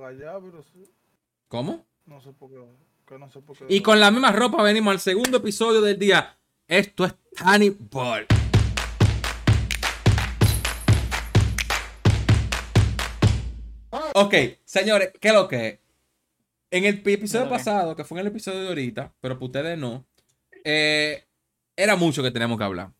[0.00, 0.84] pero sí.
[1.48, 1.84] ¿Cómo?
[2.06, 2.56] No sé por qué.
[3.06, 3.66] Que no sé por qué.
[3.68, 6.36] Y con la misma ropa venimos al segundo episodio del día.
[6.68, 8.26] Esto es Tiny Ball.
[14.14, 14.34] Ok,
[14.64, 15.78] señores, ¿qué es lo que es?
[16.70, 19.78] En el pi- episodio pasado, que fue en el episodio de ahorita, pero para ustedes
[19.78, 20.06] no,
[20.64, 21.26] eh,
[21.76, 22.92] era mucho que teníamos que hablar.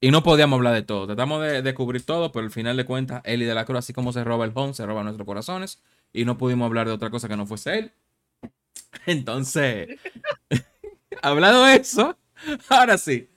[0.00, 1.06] Y no podíamos hablar de todo.
[1.06, 3.94] Tratamos de, de cubrir todo, pero al final de cuentas, Eli de la Cruz, así
[3.94, 5.82] como se roba el home, se roba nuestros corazones.
[6.14, 7.92] Y no pudimos hablar de otra cosa que no fuese él.
[9.06, 10.00] Entonces,
[11.22, 12.16] hablando de eso,
[12.68, 13.28] ahora sí.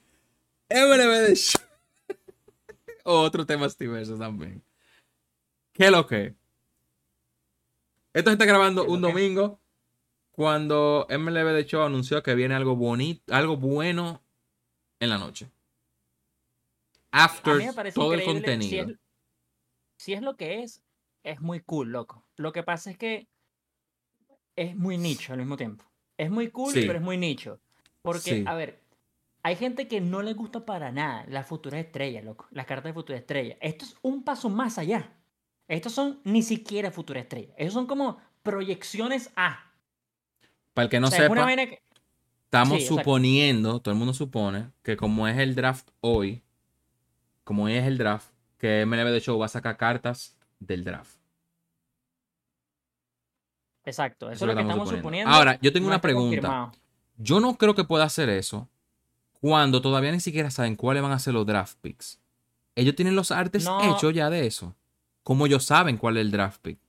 [0.70, 1.62] MLB de Show.
[3.04, 4.64] Otro tema diverso también.
[5.74, 6.36] ¿Qué es lo que?
[8.14, 9.60] Esto se está grabando ¿Qué es un domingo
[10.32, 14.22] cuando MLB de Show anunció que viene algo bonito, algo bueno
[15.00, 15.50] en la noche.
[17.10, 18.70] After todo el contenido.
[18.70, 19.00] Si es,
[19.98, 20.84] si es lo que es,
[21.32, 22.24] es muy cool, loco.
[22.36, 23.28] Lo que pasa es que
[24.56, 25.86] es muy nicho al mismo tiempo.
[26.18, 26.84] Es muy cool, Sí.
[26.88, 27.60] pero es muy nicho.
[28.02, 28.44] Porque, Sí.
[28.48, 28.82] a ver,
[29.44, 32.48] hay gente que no le gusta para nada las futuras estrellas, loco.
[32.52, 33.58] Las cartas de futuras estrellas.
[33.62, 35.12] Esto es un paso más allá.
[35.68, 37.54] Estos son ni siquiera futuras estrellas.
[37.58, 39.72] Estos son como proyecciones A.
[40.74, 41.82] Para el que no o sea, sepa, que-
[42.46, 43.02] estamos sí, exacto.
[43.04, 46.42] suponiendo, todo el mundo supone, que como es el draft hoy,
[47.44, 51.17] como hoy es el draft, que MLB de Show va a sacar cartas del draft.
[53.88, 55.32] Exacto, eso, Eso es lo que estamos estamos suponiendo.
[55.32, 55.52] suponiendo.
[55.52, 56.42] Ahora, yo tengo no una pregunta.
[56.42, 56.72] confirmado.
[57.18, 58.68] Yo no creo que pueda hacer eso
[59.40, 62.20] cuando todavía ni siquiera saben cuáles van a ser los draft picks.
[62.76, 63.82] Ellos tienen los artes No.
[63.96, 64.76] hechos ya de eso.
[65.24, 66.80] ¿Cómo ellos saben cuál es el draft pick?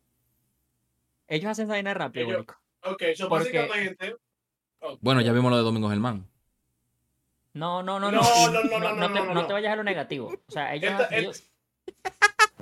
[1.28, 2.46] Ellos hacen esa vaina rápido, Ellos-.
[2.82, 4.16] Ok, so Porque- básicamente.
[4.80, 6.26] oh, Bueno, ya vimos lo de Domingo Germán.
[7.54, 8.22] No, no, no, No, no.
[8.22, 9.46] no, no, no, no, te, no, no no.
[9.46, 10.32] te vayas a lo negativo.
[10.46, 11.42] O sea, ellos, Esta- ellos-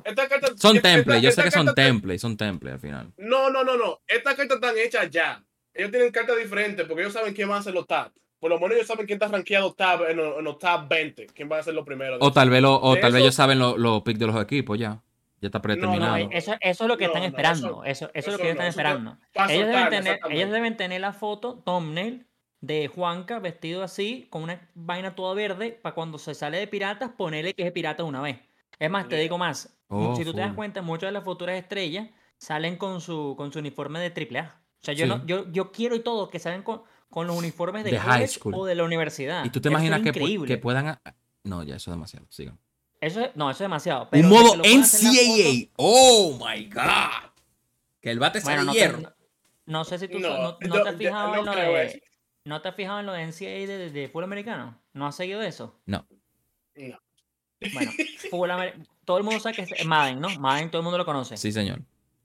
[0.05, 3.12] esta carta- Son templates, yo sé que son templates, son templates al final.
[3.16, 4.00] No, no, no, no.
[4.06, 5.42] Estas cartas están hechas ya.
[5.75, 8.11] Ellos tienen cartas diferentes porque ellos saben quién va a ser los tab.
[8.38, 11.26] Por lo menos ellos saben quién está rankeado tab en, los- en los tab 20.
[11.34, 12.19] Quién va a ser los primeros.
[12.20, 14.43] O tal vez, lo, o tal vez eso- ellos saben los los picks de los
[14.43, 15.03] equipos ya.
[15.41, 16.16] Ya está no, predeterminado.
[16.19, 17.84] no, eso, eso es lo que No, están no, esperando.
[17.84, 19.19] eso- Eso, eso, es lo que ellos no, están esperando.
[19.49, 22.26] Ellos deben, tener, ellos deben tener la foto, thumbnail,
[22.62, 27.10] de Juanca vestido así, con una vaina toda verde, para cuando se sale de piratas,
[27.16, 28.38] ponerle que es pirata una vez.
[28.78, 29.72] Es más, te digo más.
[29.88, 33.53] Oh, si tú te das cuenta, muchas de las futuras estrellas salen con su, con
[33.53, 34.62] su uniforme de AAA.
[34.82, 35.09] O sea, yo, Sí.
[35.09, 38.28] no, yo, yo quiero y todo que salgan con, con los uniformes de, De high
[38.28, 38.54] school.
[38.54, 39.44] o de la universidad.
[39.44, 40.98] Y tú te Eso imaginas que, pu- que puedan...
[41.44, 42.26] No, ya eso es demasiado.
[42.28, 42.59] Sigan.
[43.00, 44.03] Eso es- no, eso es demasiado.
[44.04, 45.70] Un pero modo foto- NCAA.
[45.76, 47.31] Oh my God.
[48.00, 48.98] Que el bate sea Bueno, de no, te- hierro.
[49.00, 49.12] no,
[49.66, 52.03] no sé si tú No, no, no yo- te has fijado no en lo de.
[52.44, 54.81] ¿No te has fijado en lo de NCAA de, de fútbol americano?
[54.93, 55.81] ¿No has seguido eso?
[55.87, 56.06] No.
[56.76, 56.98] No.
[57.72, 57.91] Bueno,
[58.31, 58.75] fútbol amer-
[59.05, 60.28] todo el mundo sabe que es Madden, ¿no?
[60.39, 61.37] Madden todo el mundo lo conoce.
[61.37, 61.81] Sí, señor.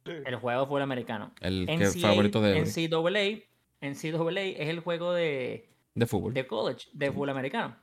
[0.06, 1.31] El juego de fútbol americano.
[1.42, 6.34] El que NCAA, favorito de, NCAA, NCAA es el juego de, de fútbol.
[6.34, 7.75] de college, de fútbol americano.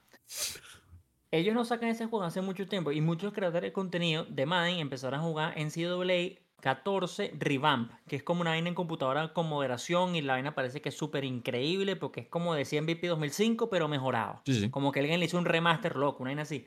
[1.31, 4.79] Ellos no sacan ese juego hace mucho tiempo y muchos creadores de contenido de Madden
[4.79, 10.17] empezaron a jugar NCAA 14 Revamp, que es como una vaina en computadora con moderación
[10.17, 13.87] y la vaina parece que es súper increíble porque es como decía MVP 2005 pero
[13.89, 14.41] mejorado.
[14.47, 14.71] Sí, sí.
[14.71, 16.67] Como que alguien le hizo un remaster loco, una vaina así.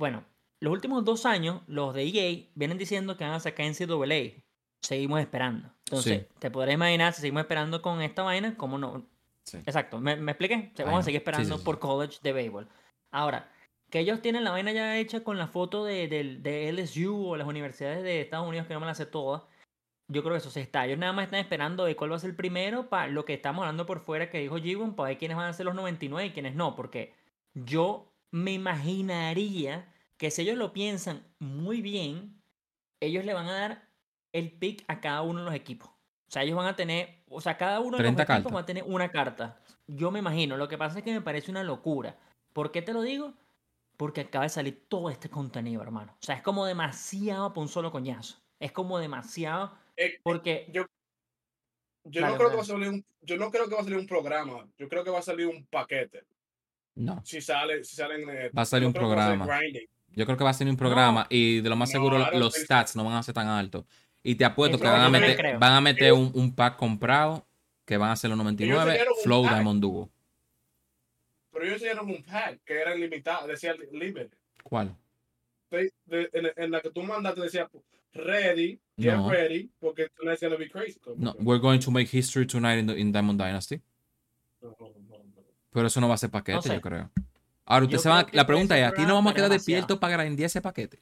[0.00, 0.24] Bueno,
[0.60, 4.42] los últimos dos años, los de EA vienen diciendo que van a sacar NCAA.
[4.82, 5.68] Seguimos esperando.
[5.84, 6.26] Entonces, Sí.
[6.38, 9.06] te podrás imaginar, si seguimos esperando con esta vaina, ¿cómo no?
[9.44, 9.58] Sí.
[9.58, 10.72] Exacto, ¿me, me expliqué?
[10.78, 11.62] Vamos a seguir esperando sí.
[11.64, 12.66] por college de béisbol.
[13.12, 13.50] Ahora,
[13.90, 17.36] que ellos tienen la vaina ya hecha con la foto de, del- de LSU o
[17.36, 19.42] las universidades de Estados Unidos, que no me la sé todas.
[20.08, 20.86] Yo creo que eso se está.
[20.86, 23.34] Ellos nada más están esperando de cuál va a ser el primero para lo que
[23.34, 26.26] estamos hablando por fuera que dijo Jiwon, para ver quiénes van a ser los 99
[26.28, 26.74] y quiénes no.
[26.74, 27.12] Porque
[27.54, 32.40] yo me imaginaría que si ellos lo piensan muy bien,
[33.00, 33.88] ellos le van a dar
[34.32, 35.88] el pick a cada uno de los equipos.
[35.88, 38.60] O sea, ellos van a tener, o sea, cada uno de los 30 equipos va
[38.60, 39.60] a tener una carta.
[39.86, 40.56] Yo me imagino.
[40.56, 42.16] Lo que pasa es que me parece una locura.
[42.52, 43.34] ¿Por qué te lo digo?
[43.96, 46.12] Porque acaba de salir todo este contenido, hermano.
[46.12, 48.36] O sea, es como demasiado para un solo coñazo.
[48.60, 49.72] Es como demasiado.
[49.96, 50.66] Eh, Porque.
[50.70, 50.82] yo
[52.04, 52.56] no creo que dale.
[52.56, 54.68] va a salir un, yo no creo que va a salir un programa.
[54.78, 56.24] Yo creo que va a salir un paquete.
[56.94, 57.22] No.
[57.24, 58.28] Si sale, si salen.
[58.28, 59.46] eh, Va a salir un programa.
[59.46, 59.86] grinding.
[60.12, 62.54] Yo creo que va a ser un programa y de lo más No, seguro los
[62.54, 63.84] stats no van a ser tan altos.
[64.22, 67.46] Y te apuesto que van a meter, van a meter un, un pack comprado
[67.84, 69.42] que van a ser los 99 enseñaron un Flow.
[69.44, 70.10] Diamond Duo.
[71.52, 74.32] Pero ellos enseñaron un pack que era limitado, decía limit.
[74.62, 74.94] ¿Cuál?
[75.70, 77.70] De- de- en, en la que tú mandaste decía
[78.12, 79.30] ready, get No.
[79.30, 80.98] ready, porque tonight's gonna be crazy.
[81.16, 83.80] No, we're going to make history tonight in, the- in Diamond Dynasty.
[84.60, 84.76] no.
[85.70, 86.74] Pero eso no va a ser paquete, No sé.
[86.74, 87.10] yo creo.
[87.64, 89.98] Ahora, usted Yo se va, la pregunta es, ¿a ti no vamos a quedar despiertos
[89.98, 91.00] para grandear ese paquete?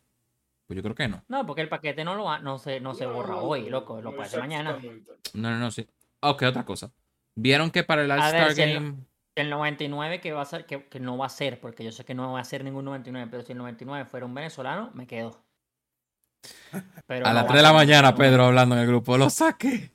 [0.67, 1.25] Pues yo creo que no.
[1.29, 4.03] No, porque el paquete no lo va, no se, no se borra No, hoy, loco.
[4.03, 4.79] Lo puede hacer mañana.
[5.33, 5.89] No, no, no, sí.
[6.21, 6.93] Ok, otra cosa.
[7.35, 8.95] ¿Vieron que para el All-Star si el- Game...
[9.35, 12.05] El 99 que va a ser, que, que no va a ser, porque yo sé
[12.05, 15.07] que no va a ser ningún 99, pero si el 99 fuera un venezolano, me
[15.07, 15.41] quedo.
[17.07, 19.17] Pero A no las va 3 de la mañana, Pedro hablando en el grupo.
[19.17, 19.93] Lo saqué.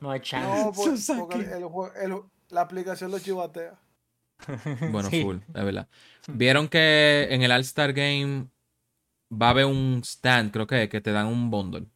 [0.00, 0.64] No hay chance.
[0.64, 1.34] No, porque saque.
[1.36, 3.78] el el- la aplicación lo chivatea.
[4.90, 5.22] Bueno, Sí.
[5.22, 5.88] full, es verdad.
[6.28, 8.46] ¿Vieron que en el All-Star Game
[9.30, 11.86] va a haber un stand, creo que, que te dan un bundle?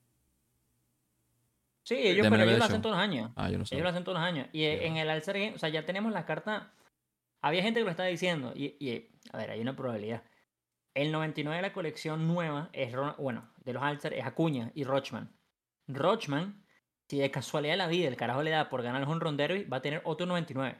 [1.82, 3.30] Sí, ellos, pero ellos lo hacen todos los años.
[3.36, 3.74] Ah, yo no sé.
[3.74, 4.48] Ellos lo hacen todos los años.
[4.52, 6.72] Y en el All-Star Game, o sea, ya tenemos la carta.
[7.42, 8.52] Había gente que lo estaba diciendo.
[8.54, 10.22] Y, y, a ver, hay una probabilidad.
[10.94, 15.30] El 99 de la colección nueva es, bueno, de los All-Star es Acuña y Rochman.
[15.88, 16.63] Rochman,
[17.08, 19.36] si de casualidad de la vida el carajo le da por ganar el Home Run
[19.36, 20.78] Derby, va a tener otro 99.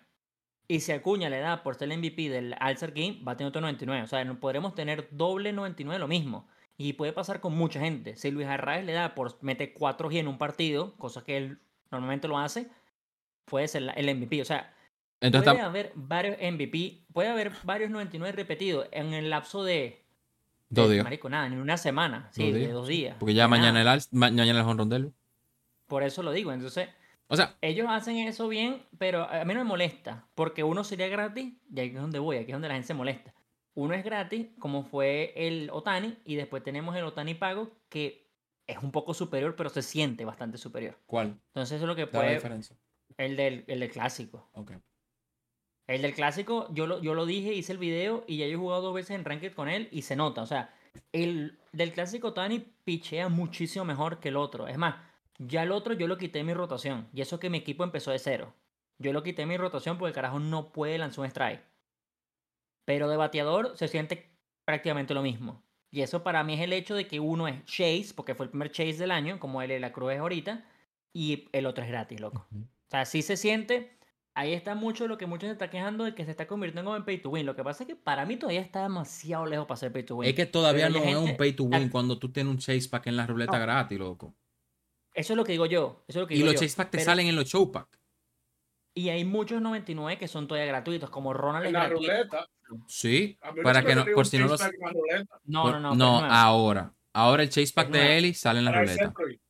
[0.67, 3.49] Y si Acuña le da por ser el MVP del All-Star Game, va a tener
[3.49, 4.03] otro 99.
[4.03, 6.49] O sea, no podremos tener doble 99 lo mismo.
[6.77, 8.17] Y puede pasar con mucha gente.
[8.17, 11.59] Si Luis Arraez le da por meter 4 G en un partido, cosa que él
[11.91, 12.69] normalmente lo hace,
[13.45, 14.41] puede ser el MVP.
[14.41, 14.75] O sea,
[15.21, 20.03] Entonces, puede haber varios MVP, puede haber varios 99 repetidos en el lapso de.
[20.71, 21.05] dos días.
[21.05, 22.29] Marico, nada, en una semana.
[22.33, 23.17] Sí, Dos de dos días.
[23.21, 24.01] Porque ya mañana el, nada.
[24.11, 25.13] Mañana el Home Run Derby.
[25.87, 26.53] Por eso lo digo.
[26.53, 26.89] Entonces,
[27.29, 30.27] O sea, ellos hacen eso bien, pero a mí no me molesta.
[30.35, 32.95] Porque uno sería gratis, y aquí es donde voy, aquí es donde la gente se
[32.95, 33.35] molesta.
[33.75, 38.31] Uno es gratis, como fue el Otani, y después tenemos el Otani pago, que
[38.67, 40.99] es un poco superior, pero se siente bastante superior.
[41.07, 41.39] ¿cuál?
[41.49, 42.35] Entonces, eso es lo que Da la puede.
[42.35, 42.77] diferencia.
[43.17, 44.49] El del, el del clásico.
[44.53, 44.73] Ok.
[45.87, 48.57] El del clásico, yo lo, yo lo dije, hice el video y ya yo he
[48.57, 50.41] jugado dos veces en Ranked con él y se nota.
[50.43, 50.73] O sea,
[51.13, 54.67] el del clásico Tani pichea muchísimo mejor que el otro.
[54.67, 54.97] Es más,
[55.39, 57.09] ya el otro yo lo quité de mi rotación.
[57.13, 58.55] Y eso que mi equipo empezó de cero.
[58.99, 61.63] Yo lo quité de mi rotación porque el carajo no puede lanzar un strike.
[62.85, 64.31] Pero de bateador se siente
[64.65, 65.63] prácticamente lo mismo.
[65.91, 68.51] Y eso para mí es el hecho de que uno es Chase, porque fue el
[68.51, 70.65] primer Chase del año, como él de la Cruz es ahorita,
[71.13, 72.47] y el otro es gratis, loco.
[72.53, 73.97] O sea, sí se siente.
[74.37, 77.05] Ahí está mucho lo que muchos se están quejando de que se está convirtiendo en
[77.05, 77.47] pay to win.
[77.47, 80.17] Lo que pasa es que para mí todavía está demasiado lejos para ser pay to
[80.17, 80.29] win.
[80.29, 82.59] Es que todavía Pero no es un pay to win la- cuando tú tienes un
[82.59, 83.61] chase pack en la ruleta No.
[83.65, 84.35] gratis, loco.
[85.15, 86.05] Eso es lo que digo yo.
[86.09, 86.67] Eso es lo que Y digo los yo.
[86.67, 87.89] chase pack te Pero- salen en los show pack.
[88.97, 92.13] Y hay muchos 99 que son todavía gratuitos, como Ronald es En la gratuito.
[92.13, 92.49] ruleta.
[92.87, 94.61] Sí, para que no, por si no los...
[94.61, 94.73] chase.
[95.45, 95.95] No, no, no.
[95.95, 96.93] no, ahora.
[97.13, 98.19] Ahora el chase pack de.
[98.19, 99.05] Eli sale en la ruleta.
[99.05, 99.41] Century.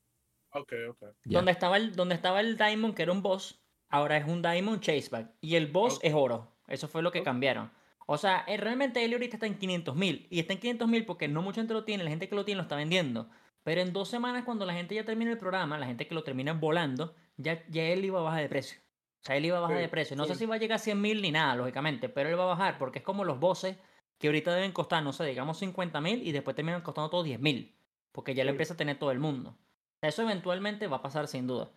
[0.51, 1.03] Ok, ok.
[1.25, 1.39] Ya.
[1.39, 4.81] Donde, estaba el, donde estaba el Diamond, que era un boss, ahora es un Diamond
[4.81, 5.31] Chaseback.
[5.41, 6.53] Y el boss es oro.
[6.69, 7.71] Eso fue lo que cambiaron.
[8.07, 10.27] O sea, eh, realmente él ahorita está en 500 mil.
[10.31, 12.05] Y está en 500 mil porque no mucha gente lo tiene.
[12.05, 13.29] La gente que lo tiene lo está vendiendo.
[13.65, 16.23] Pero en dos semanas, cuando la gente ya termina el programa, la gente que lo
[16.23, 18.79] termina volando, ya, ya él iba a bajar de precio.
[19.23, 20.17] O sea, él iba a bajar Sí, de precio.
[20.17, 22.09] No sé si va a llegar a 100 mil ni nada, lógicamente.
[22.11, 23.77] Pero él va a bajar porque es como los bosses
[24.19, 27.41] que ahorita deben costar, no sé, digamos 50 mil y después terminan costando todos 10
[27.41, 27.75] mil.
[28.13, 28.53] Porque ya lo Sí.
[28.53, 29.51] empieza a tener todo el mundo.
[29.51, 31.71] O sea, Eso eventualmente va a pasar sin duda.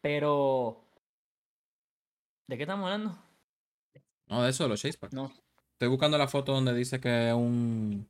[0.00, 0.84] Pero.
[2.48, 3.16] ¿De qué estamos hablando?
[4.26, 5.12] No, de eso, de los chase pack.
[5.12, 5.32] No.
[5.72, 8.08] Estoy buscando la foto donde dice que es un...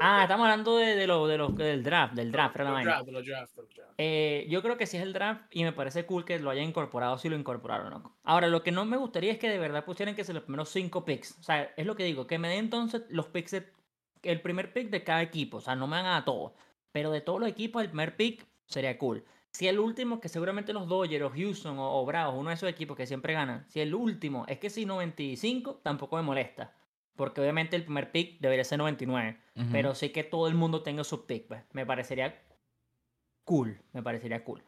[0.00, 3.08] Ah, estamos hablando de, de lo, de lo, del draft, del draft, era la draft,
[3.08, 3.94] los draft, draft.
[3.98, 6.66] Eh, yo creo que sí es el draft y me parece cool que lo hayan
[6.66, 7.90] incorporado si lo incorporaron.
[7.90, 8.18] ¿no?
[8.22, 10.68] Ahora, lo que no me gustaría es que de verdad pusieran que se los primeros
[10.68, 11.38] cinco picks.
[11.40, 13.72] O sea, es lo que digo, que me den entonces los picks, de-
[14.22, 15.56] el primer pick de cada equipo.
[15.56, 16.52] O sea, no me hagan a todos.
[16.92, 19.24] Pero de todos los equipos, el primer pick sería cool.
[19.50, 22.68] Si el último, que seguramente los Dodgers o Houston o, o Bravos, uno de esos
[22.68, 26.74] equipos que siempre ganan, si el último es que si 95, tampoco me molesta.
[27.18, 29.40] Porque obviamente el primer pick debería ser 99.
[29.56, 29.66] Ujú.
[29.72, 31.64] Pero sí que todo el mundo tenga su pick, pues.
[31.72, 32.40] Me parecería
[33.42, 33.82] cool.
[33.92, 34.62] Me parecería cool.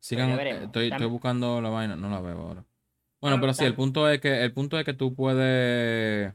[0.00, 2.64] Sigan, eh, estoy, estoy buscando la vaina, no la veo ahora.
[3.20, 6.34] Bueno, pero sí, el punto es que el punto es que tú puedes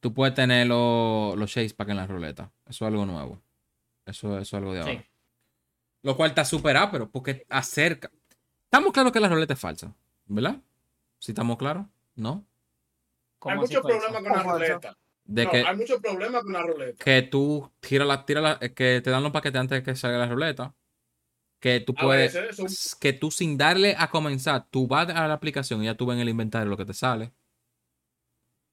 [0.00, 2.50] tú puedes tener los los chase pack en la ruleta.
[2.66, 3.42] Eso es algo nuevo.
[4.06, 4.92] Eso, eso es algo de ahora.
[4.94, 5.04] Sí.
[6.02, 8.10] Lo cual está súper pero porque acerca.
[8.64, 10.56] Estamos claros que la ruleta es falsa, ¿verdad?
[11.18, 12.46] Si estamos claros, ¿no?
[13.46, 14.98] ¿Cómo Hay muchos problemas con la ruleta.
[15.24, 17.04] De No, que, hay muchos problemas con la ruleta.
[17.04, 20.18] que tú tiras la, tira la, que te dan los paquetes antes de que salga
[20.18, 20.74] la ruleta.
[21.60, 25.82] Que tú ver, puedes, que tú sin darle a comenzar, tú vas a la aplicación
[25.82, 27.32] y ya tú ves en el inventario lo que te sale.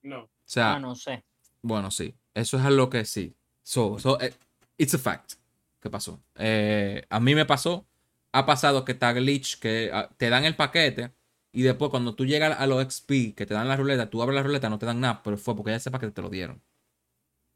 [0.01, 0.23] no.
[0.23, 1.23] O sea, Ah, no sé.
[1.61, 2.15] bueno, sí.
[2.33, 3.35] Eso es algo que sí.
[3.61, 4.33] So, so, eh,
[4.77, 5.33] it's a fact.
[5.79, 6.19] ¿Qué pasó?
[6.35, 7.87] Eh, a mí me pasó.
[8.33, 11.13] Ha pasado que está glitch, que ah, te dan el paquete
[11.53, 14.35] y después cuando tú llegas a los XP, que te dan la ruleta, tú abres
[14.35, 16.61] la ruleta, no te dan nada, pero fue porque ya ese paquete te lo dieron.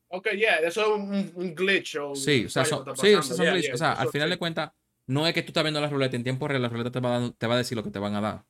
[0.10, 1.98] Ok, yeah, eso es un, un glitch.
[1.98, 3.66] O Sí, o sea, son, que sí, o sea, son Yeah, glitch.
[3.66, 4.32] yeah, o sea, al final sí.
[4.32, 4.72] de cuentas,
[5.08, 7.12] no es que tú estás viendo la ruleta en tiempo real, la ruleta te va,
[7.12, 8.46] dando- te va a decir lo que te van a dar.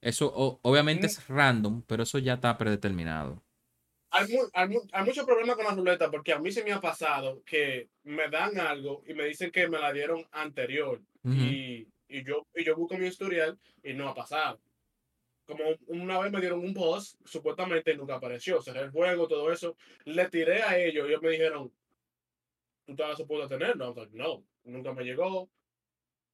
[0.00, 1.10] Eso o- obviamente Mm.
[1.10, 3.42] es random, pero eso ya está predeterminado.
[4.10, 6.72] hay, mu- hay, mu- hay muchos problemas con la ruleta porque a mí se me
[6.72, 11.36] ha pasado que me dan algo y me dicen que me la dieron anterior Ujú.
[11.36, 14.60] y, y yo, y yo busco mi historial y no ha pasado.
[15.50, 18.62] Como una vez me dieron un boss, supuestamente y nunca apareció.
[18.62, 19.76] Cerré el juego, todo eso.
[20.04, 21.72] Le tiré a ellos y ellos me dijeron,
[22.86, 23.84] ¿tú estabas supuesto a tenerlo?
[23.84, 25.50] I was like, no, nunca me llegó.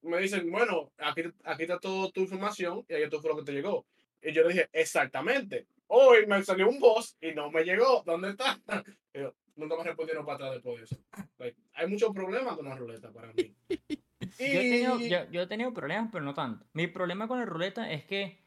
[0.03, 3.43] Me dicen, bueno, aquí, aquí está toda tu información y ahí esto fue lo que
[3.43, 3.85] te llegó.
[4.21, 5.67] Y yo le dije, exactamente.
[5.87, 8.03] Hoy me salió un boss y no me llegó.
[8.05, 8.59] ¿Dónde está?
[9.13, 10.97] Y yo, nunca me respondieron para atrás después de eso.
[11.39, 13.55] Like, hay muchos problemas con la ruleta para mí.
[14.39, 16.65] Yo he, tenido, Y- yo, yo he tenido problemas, pero no tanto.
[16.73, 18.37] Mi problema con la ruleta es que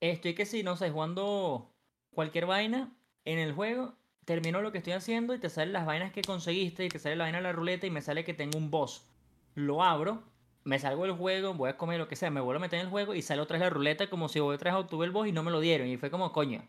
[0.00, 1.70] estoy que si, no sé, jugando
[2.12, 2.92] cualquier vaina
[3.24, 6.84] en el juego, termino lo que estoy haciendo y te salen las vainas que conseguiste
[6.84, 9.06] y te sale la vaina de la ruleta y me sale que tengo un boss.
[9.54, 10.22] Lo abro,
[10.64, 12.86] me salgo del juego, voy a comer lo que sea, me vuelvo a meter en
[12.86, 15.28] el juego y sale otra vez la ruleta como si otra vez obtuve el boss
[15.28, 15.88] y no me lo dieron.
[15.88, 16.62] Y fue como, coño,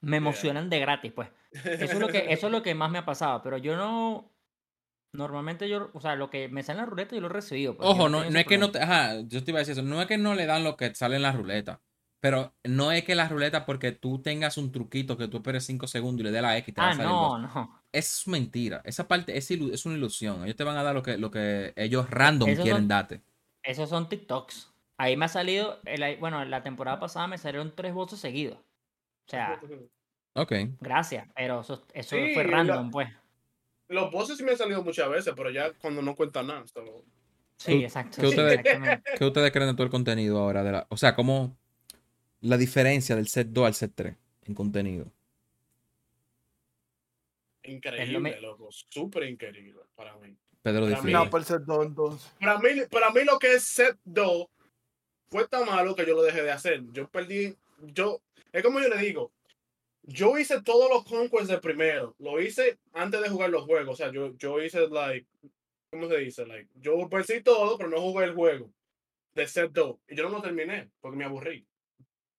[0.00, 1.28] me emocionan de gratis, pues.
[1.52, 4.30] Eso es lo que, eso es lo que más me ha pasado, pero yo no...
[5.12, 7.76] Normalmente yo, o sea, lo que me sale en la ruleta yo lo he recibido.
[7.76, 8.80] pues, Ojo, no, no es que no te.
[8.80, 9.82] Ajá, yo te iba a decir eso.
[9.82, 11.80] No es que no le dan lo que sale en la ruleta.
[12.24, 15.86] Pero no es que la ruleta, porque tú tengas un truquito que tú esperes 5
[15.86, 17.82] segundos y le dé la X y te va a Ah, salir el no, no.
[17.92, 18.80] Es mentira.
[18.86, 20.42] Esa parte es, ilu- es una ilusión.
[20.42, 23.20] Ellos te van a dar lo que, lo que ellos random Esos quieren son- darte.
[23.62, 24.72] Esos son TikToks.
[24.96, 28.56] Ahí me ha salido, el- bueno, la temporada pasada me salieron tres voces seguidos.
[28.56, 29.60] O sea,
[30.34, 30.52] Ok.
[30.80, 33.10] gracias, pero eso, eso Sí, fue la- random, pues.
[33.88, 36.66] Los bosses sí me han salido muchas veces, pero ya cuando no cuentan nada.
[36.68, 37.04] so-
[37.58, 38.16] Sí, ¿Qué- exacto.
[38.18, 38.62] qué sí, ustedes-.
[39.18, 40.62] ¿Qué ustedes creen de todo el contenido ahora?
[40.64, 41.54] De la, o sea, ¿cómo
[42.44, 44.14] la diferencia del set 2 al set 3
[44.46, 45.10] en contenido?
[47.62, 48.68] Increíble, loco.
[48.70, 50.36] Súper increíble para mí.
[50.62, 51.12] Pedro Para mí-.
[51.12, 52.32] No, para el set 2 entonces.
[52.38, 54.46] Para mí, para mí lo que es set 2
[55.28, 56.82] fue tan malo que yo lo dejé de hacer.
[56.92, 58.20] Yo perdí, yo,
[58.52, 59.32] es como yo le digo,
[60.02, 62.14] yo hice todos los conquests de primero.
[62.18, 63.94] Lo hice antes de jugar los juegos.
[63.94, 65.26] O sea, yo, yo hice, like,
[65.90, 66.46] ¿cómo se dice?
[66.46, 68.70] Like, yo pensé todo, pero no jugué el juego
[69.34, 69.96] de set 2.
[70.08, 71.66] Y yo no lo terminé porque me aburrí.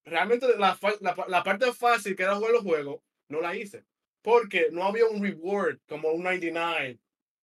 [0.05, 3.83] Realmente la, fa- la, la parte fácil que era jugar los juegos, no la hice.
[4.21, 6.99] Porque no había un reward como un 99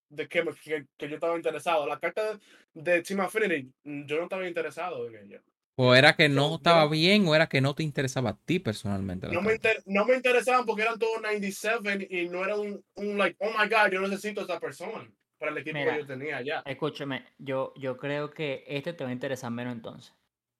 [0.08, 1.86] de que, me- que, que yo estaba interesado.
[1.86, 2.38] La carta
[2.74, 5.42] de Team Affinity, mm, yo no estaba interesado en ella.
[5.76, 8.36] ¿O era que no Yo- estaba yo- bien o era que no te interesaba a
[8.44, 9.26] ti personalmente?
[9.28, 13.18] No me, inter- no me interesaban porque eran todos 97 y no era un, un
[13.18, 15.94] like, oh my god, yo necesito a esta persona para el equipo Mira.
[15.94, 16.62] que yo tenía allá.
[16.66, 20.12] Escúchame, yo, yo creo que este te va a interesar menos entonces.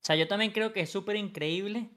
[0.03, 1.91] O sea, yo también creo que es súper increíble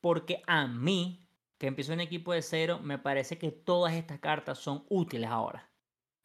[0.00, 4.58] porque a mí, que empiezo un equipo de cero, me parece que todas estas cartas
[4.58, 5.68] son útiles ahora.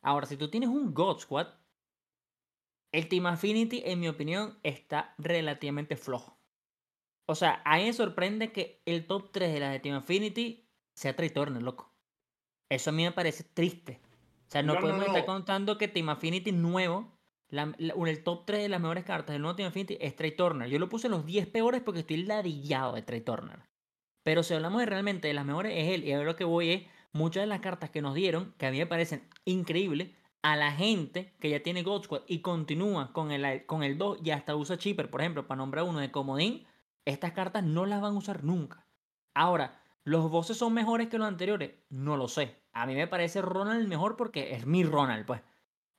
[0.02, 1.48] Ahora, si tú tienes un God Squad,
[2.92, 6.38] el Team Affinity, en mi opinión, está relativamente flojo.
[7.26, 10.70] O sea, a mí me sorprende que el top 3 de las de Team Affinity
[10.94, 11.92] sea Trey Turner, loco.
[12.70, 14.00] Eso a mí me parece triste.
[14.48, 17.17] O sea, no, No, no, podemos estar contando que Team Affinity nuevo,
[17.50, 20.70] la, el top 3 de las mejores cartas del nuevo Team Affinity es Trey Turner.
[20.70, 23.60] Yo lo puse en los 10 peores porque estoy ladillado de Trey Turner.
[24.24, 26.04] Pero si hablamos de realmente de las mejores, es él.
[26.04, 28.66] Y a ver lo que voy es, muchas de las cartas que nos dieron, que
[28.66, 30.10] a mí me parecen increíbles,
[30.42, 34.20] a la gente que ya tiene God Squad y continúa con el, con el 2
[34.24, 36.66] y hasta usa Cheaper, por ejemplo, para nombrar uno de Comodín,
[37.06, 38.86] estas cartas no las van a usar nunca.
[39.34, 41.72] Ahora, ¿los bosses son mejores que los anteriores?
[41.89, 42.62] No lo sé.
[42.74, 45.42] A mí me parece Ronald mejor porque es mi Ronald, pues.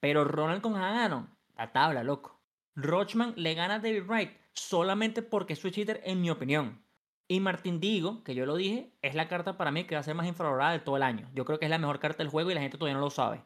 [0.00, 1.28] Pero Ronald con Aaron,
[1.58, 2.40] la tabla, loco.
[2.76, 6.84] Rochman le gana a David Wright solamente porque es su cheater, en mi opinión.
[7.26, 10.04] Y Martín Digo, que yo lo dije, es la carta para mí que va a
[10.04, 11.28] ser más infravalorada de todo el año.
[11.34, 13.10] Yo creo que es la mejor carta del juego y la gente todavía no lo
[13.10, 13.42] sabe.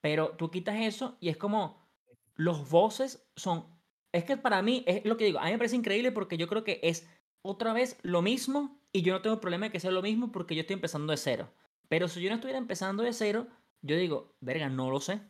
[0.00, 1.90] Pero tú quitas eso y es como
[2.36, 3.66] los bosses son.
[4.12, 5.40] Es que para mí es lo que digo.
[5.40, 7.08] A mí me parece increíble porque yo creo que es
[7.42, 10.54] otra vez lo mismo y yo no tengo problema de que sea lo mismo porque
[10.54, 11.52] yo estoy empezando de cero.
[11.88, 13.48] Pero si yo no estuviera empezando de cero,
[13.82, 15.20] yo digo, verga, no lo sé.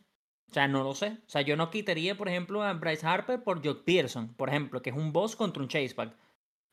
[0.51, 1.17] O sea, no lo sé.
[1.25, 4.81] O sea, yo no quitaría, por ejemplo, a Bryce Harper por Jock Pearson, por ejemplo,
[4.81, 6.13] que es un boss contra un chase pack.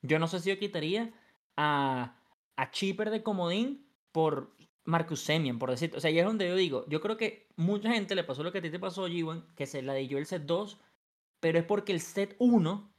[0.03, 1.13] Yo no sé si yo quitaría
[1.57, 2.17] a,
[2.57, 4.53] a Chipper de Comodín por
[4.85, 5.97] Marcus Semien, por decirte.
[5.97, 8.51] O sea, ahí es donde yo digo, yo creo que mucha gente le pasó lo
[8.51, 10.81] que a ti te pasó, G1, que se la dio el set 2,
[11.39, 12.91] pero es porque el set 1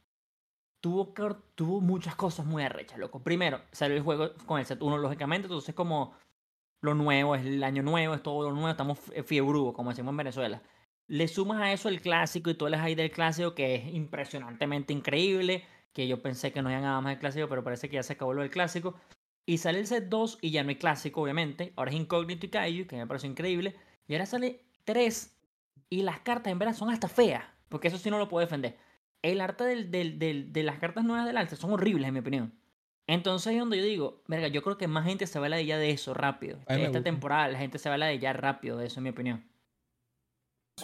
[0.80, 1.12] tuvo,
[1.56, 3.22] tuvo muchas cosas muy arrechas, loco.
[3.22, 6.14] Primero, salió el juego con el set 1, lógicamente, entonces como
[6.82, 10.12] lo nuevo, es el año nuevo, es todo lo nuevo, estamos f- fiebrudos, como decimos
[10.12, 10.62] en Venezuela.
[11.08, 14.92] Le sumas a eso el clásico y todo el hype del clásico, que es impresionantemente
[14.92, 17.96] increíble, que yo pensé que no iban a dar más el clásico, pero parece que
[17.96, 18.94] ya se acabó lo del clásico.
[19.46, 21.72] Y sale el set 2 y ya no hay clásico, obviamente.
[21.76, 23.74] Ahora es Incógnito y Kaiju, que me pareció increíble.
[24.06, 25.36] Y ahora sale 3
[25.88, 28.78] y las cartas en verdad son hasta feas, porque eso sí no lo puedo defender.
[29.22, 32.59] El arte del, del- de las cartas nuevas del alce son horribles, en mi opinión.
[33.10, 35.56] Entonces es donde yo digo, verga, yo creo que más gente se va a la
[35.56, 36.60] de ya de eso rápido.
[36.68, 38.86] A mí me Esta temporada la gente se va a la de ya rápido de
[38.86, 39.44] eso, en mi opinión.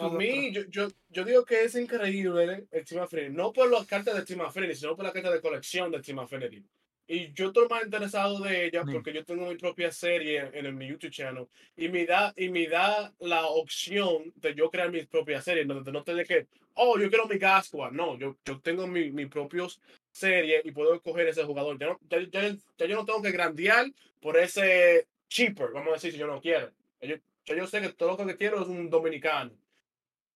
[0.01, 3.33] A mí, yo, yo, yo digo que es increíble el Team Affinity.
[3.33, 6.19] No por las cartas de Team Affinity, sino por la carta de colección de Team
[6.19, 6.65] Affinity.
[7.07, 8.93] Y yo estoy más interesado de ella Sí.
[8.93, 12.49] porque yo tengo mi propia serie en, en mi YouTube channel y me da y
[12.49, 16.99] me da la opción de yo crear mis propias series, donde no tener que, oh,
[16.99, 17.97] yo quiero mi Gascoigne.
[17.97, 19.69] No, yo, yo tengo mi, mi propia
[20.17, 21.79] serie y puedo escoger ese jugador.
[21.79, 23.87] Ya, no- ya, ya- ya yo no tengo que grandear
[24.21, 26.71] por ese cheaper, vamos a decir, si yo no quiero.
[27.01, 27.17] Yo,
[27.55, 29.53] yo sé que todo lo que quiero es un dominicano.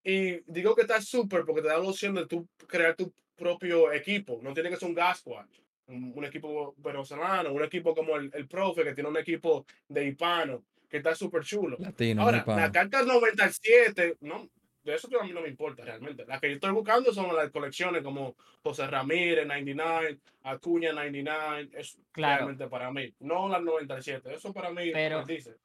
[0.05, 3.93] Y digo que está súper porque te da la opción de tú crear tu propio
[3.93, 4.39] equipo.
[4.43, 5.51] No tiene que ser un Gascoigne,
[5.89, 10.07] un, un equipo venezolano, un equipo como el, el profe que tiene un equipo de
[10.07, 11.77] hispano, que está súper chulo.
[11.79, 14.49] Latino, Ahora, la carta 97, no,
[14.83, 16.25] de eso a mí no me importa realmente.
[16.27, 21.99] Las que yo estoy buscando son las colecciones como José Ramírez 99, Acuña 99, es
[22.13, 22.37] Claro.
[22.47, 23.15] realmente para mí.
[23.21, 25.57] No las 97, eso para mí Pero- dice.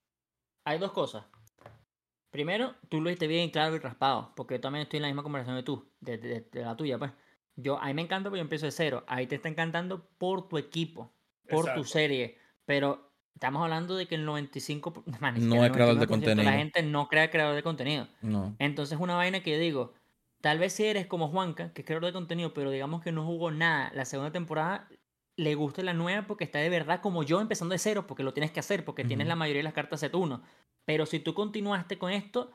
[0.66, 1.26] Hay dos cosas.
[2.32, 5.24] Primero, tú lo viste bien claro y raspado, porque yo también estoy en la misma
[5.24, 7.12] conversación de tú, de, de- de la tuya, pues.
[7.56, 9.06] Yo, a mí me encanta porque yo empiezo de cero.
[9.08, 11.14] Ahí te está encantando por tu equipo,
[11.48, 12.38] por tu serie.
[12.66, 16.44] Pero estamos hablando de que el 95%, man, No el es creador de 99% contenido.
[16.44, 18.08] La gente no crea creador de contenido.
[18.22, 18.56] No.
[18.60, 19.94] Entonces, una vaina que yo digo,
[20.42, 23.26] tal vez si eres como Juanca, que es creador de contenido, pero digamos que no
[23.26, 24.88] jugó nada la segunda temporada,
[25.38, 28.34] le gusta la nueva porque está de verdad como yo empezando de cero, porque lo
[28.34, 30.42] tienes que hacer, porque tienes la mayoría de las cartas set 1.
[30.86, 32.52] Pero si tú continuaste con esto,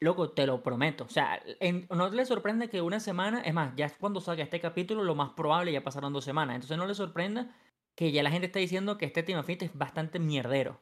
[0.00, 1.04] loco, te lo prometo.
[1.04, 4.60] O sea, en- no le sorprende que una semana, es más, ya cuando salga este
[4.60, 6.56] capítulo, lo más probable ya pasaron dos semanas.
[6.56, 7.54] Entonces no le sorprenda
[7.94, 10.80] que ya la gente está diciendo que este Team Affinity es bastante mierdero.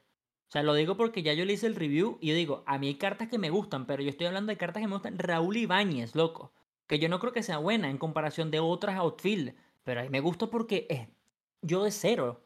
[0.48, 2.78] O sea, lo digo porque ya yo le hice el review y yo digo, a
[2.78, 5.18] mí hay cartas que me gustan, pero yo estoy hablando de cartas que me gustan.
[5.18, 6.52] Raúl Ibáñez, loco.
[6.86, 9.54] Que yo no creo que sea buena en comparación de otras outfield.
[9.82, 11.08] Pero a mí me gusta porque es
[11.62, 12.44] yo de cero.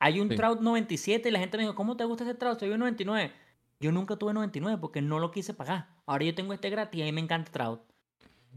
[0.00, 0.36] Hay un Sí.
[0.36, 2.58] Trout 97 y la gente me dijo, ¿cómo te gusta ese Trout?
[2.58, 3.32] Soy un 99.
[3.78, 5.88] Yo nunca tuve 99 porque no lo quise pagar.
[6.06, 7.80] Ahora yo tengo este gratis y a mí me encanta Trout.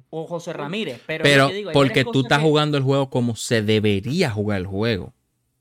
[0.10, 1.02] O José Ramírez.
[1.06, 4.68] Pero, Pero digo, porque tú estás que jugando el juego como se debería jugar el
[4.68, 5.14] juego.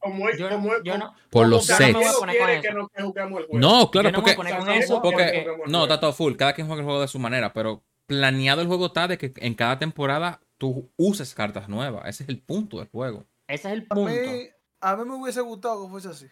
[0.06, 1.92] Como, Yo, como, yo como- no, Por los sets.
[1.92, 3.58] no que juguemos el juego.
[3.58, 6.34] No, claro, no porque, no, está todo full.
[6.36, 9.32] Cada quien juega el juego de su manera, pero planeado el juego está de que
[9.36, 12.06] en cada temporada tú uses cartas nuevas.
[12.08, 13.24] Ese es el punto del juego.
[13.48, 14.10] ese es el A punto.
[14.12, 14.48] mí,
[14.80, 16.26] a mí me hubiese gustado que fuese así.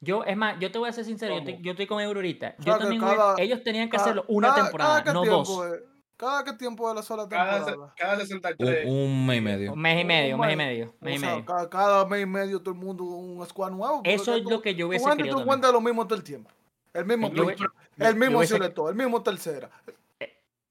[0.00, 2.18] Yo, es más, yo te voy a ser sincero, yo, estoy- yo estoy con Euro
[2.18, 2.56] ahorita.
[2.58, 5.78] Yo también cada- ellos tenían que Cada- hacerlo una cada- temporada, cada no tiempo dos.
[6.16, 7.94] Cada que tiempo de la sola Cada, temporada.
[7.96, 8.86] cada Un, 63.
[8.88, 9.72] un mes y medio.
[9.72, 10.66] Un mes y medio, un mes y mes.
[10.66, 11.44] medio, O mes y sea, medio.
[11.44, 14.00] cada, cada mes y medio todo el mundo un squad nuevo.
[14.04, 16.50] Eso es tú- lo que yo hubiese querido tú encuentras lo mismo todo el tiempo.
[16.92, 19.70] El mismo Yo pitcher, yo- el mismo hubiese- el mismo tercera.
[20.18, 20.28] Eso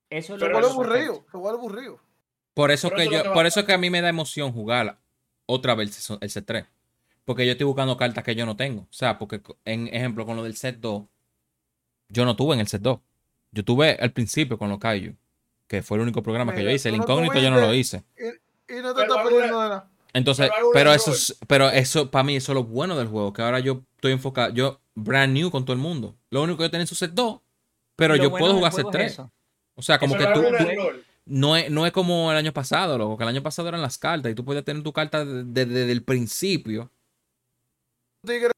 [0.09, 1.99] es Se lo Pero que vuelve aburrido, se vuelve aburrido.
[2.53, 4.53] Por eso Por que eso yo, va- por eso que a mí me da emoción
[4.53, 4.99] jugar
[5.47, 6.65] otra vez el season- el set 3.
[7.25, 8.81] Porque yo estoy buscando cartas que yo no tengo.
[8.81, 11.03] O sea, porque en ejemplo con lo del set 2,
[12.09, 12.99] yo no tuve en el set 2.
[13.51, 15.15] Yo tuve al principio con los Kaiju,
[15.67, 16.89] que fue el único programa que yo hice.
[16.89, 18.03] El incógnito yo no lo hice.
[18.67, 19.89] Y no te Pero estás perdiendo de nada.
[20.13, 23.41] Entonces, Pero eso, es- pero eso para mí eso es lo bueno del juego, que
[23.41, 26.15] ahora yo estoy enfocado, yo brand new con todo el mundo.
[26.29, 27.41] Lo único que yo tengo es su set 2,
[27.95, 29.11] pero yo bueno puedo jugar set es 3.
[29.13, 29.31] eso.
[29.75, 32.97] O sea, como Eso que tú, un no es, no es como el año pasado,
[32.97, 35.43] loco, que el año pasado eran las cartas y tú podías tener tu carta de-
[35.45, 36.91] de- desde el principio.
[38.25, 38.51] Tigre,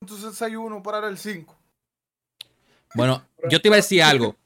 [0.00, 1.56] entonces 6-1 para el 5.
[2.94, 4.36] Bueno, yo te iba a decir algo.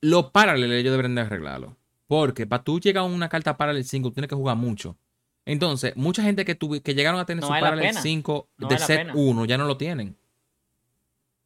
[0.00, 1.76] Los paralelos ellos deberían de arreglarlo.
[2.06, 4.96] Porque para tú llegar a una carta paralel 5, tú tienes que jugar mucho.
[5.44, 8.00] Entonces, mucha gente que, tuvi- que llegaron a tener No su paralel pena.
[8.00, 9.12] 5 No de set pena.
[9.16, 10.16] 1 ya no lo tienen.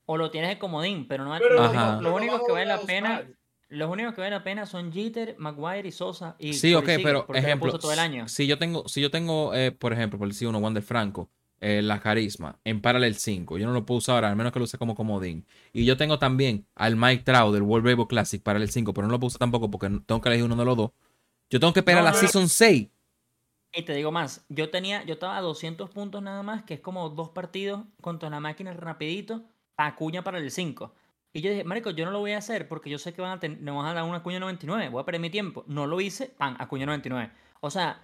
[0.07, 2.01] O lo tienes de comodín, pero no Pero Ajá.
[2.01, 3.23] lo único que vale la pena,
[3.69, 7.25] los únicos que vale la pena son Jeter, Maguire y Sosa y Sí, ok, pero
[7.29, 8.29] lo ejemplo, todo el año.
[8.29, 11.31] si yo tengo, si yo tengo, eh, por ejemplo, por decir uno, Wander Franco,
[11.63, 14.61] eh, la carisma en Parallel 5, yo no lo puedo usar ahora, al menos que
[14.61, 15.47] lo use como comodín.
[15.73, 19.13] Y yo tengo también al Mike Trout del World Baseball Classic Parallel 5, pero no
[19.13, 20.93] lo puedo usar tampoco porque tengo que elegir uno de los dos.
[21.51, 22.19] Yo tengo que esperar No, la no.
[22.19, 22.91] Season 6.
[23.75, 26.81] Y te digo más, yo tenía, yo estaba a 200 puntos nada más, que es
[26.81, 29.45] como dos partidos contra la máquina rapidito,
[29.79, 30.95] a cuña para el 5.
[31.33, 33.33] Y yo dije, marico, yo no lo voy a hacer porque yo sé que van
[33.33, 35.65] a ten- me van a dar una cuña 99, voy a perder mi tiempo.
[35.67, 37.33] No lo hice, pan, a cuña 99.
[37.61, 38.03] O sea,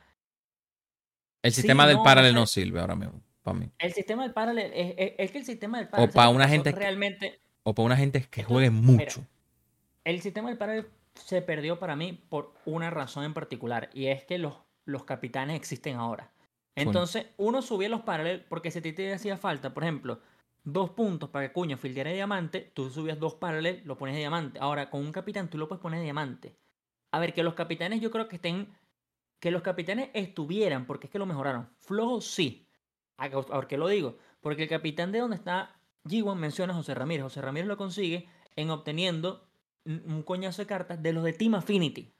[1.42, 3.70] El Sí, sistema del no, Parallel no sirve ahora mismo, para mí.
[3.78, 6.10] el sistema del paralel, es, es- es que el sistema del paralel...
[6.10, 9.26] pa' ¿sabes lo que una gente Realmente, O para una gente que juegue mira, mucho.
[10.04, 14.24] El sistema del paralel se perdió para mí por una razón en particular y es
[14.24, 16.30] que los, los capitanes existen ahora.
[16.76, 20.20] Entonces, uno subía los paralelos porque si a ti te hacía falta, por ejemplo,
[20.62, 24.20] dos puntos para que Cuño fildeara de diamante, tú subías dos paralelos, lo pones de
[24.20, 24.60] diamante.
[24.60, 26.54] Ahora, con un capitán tú lo puedes poner de diamante.
[27.10, 28.68] A ver, que los capitanes yo creo que estén.
[29.40, 31.68] Que los capitanes estuvieran, porque es que lo mejoraron.
[31.80, 32.67] Flojos sí.
[33.18, 34.16] ¿A qué- ¿Por qué lo digo?
[34.40, 37.24] Porque el capitán de donde está G1 menciona a José Ramírez.
[37.24, 39.46] José Ramírez lo consigue en obteniendo
[39.84, 42.12] un coñazo de cartas de los de Team Affinity.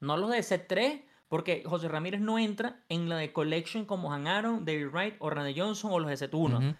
[0.00, 4.12] No los de set 3, porque José Ramírez no entra en la de Collection como
[4.12, 6.58] Han Aaron, David Wright o Randy Johnson o los de set 1.
[6.58, 6.74] Ujú.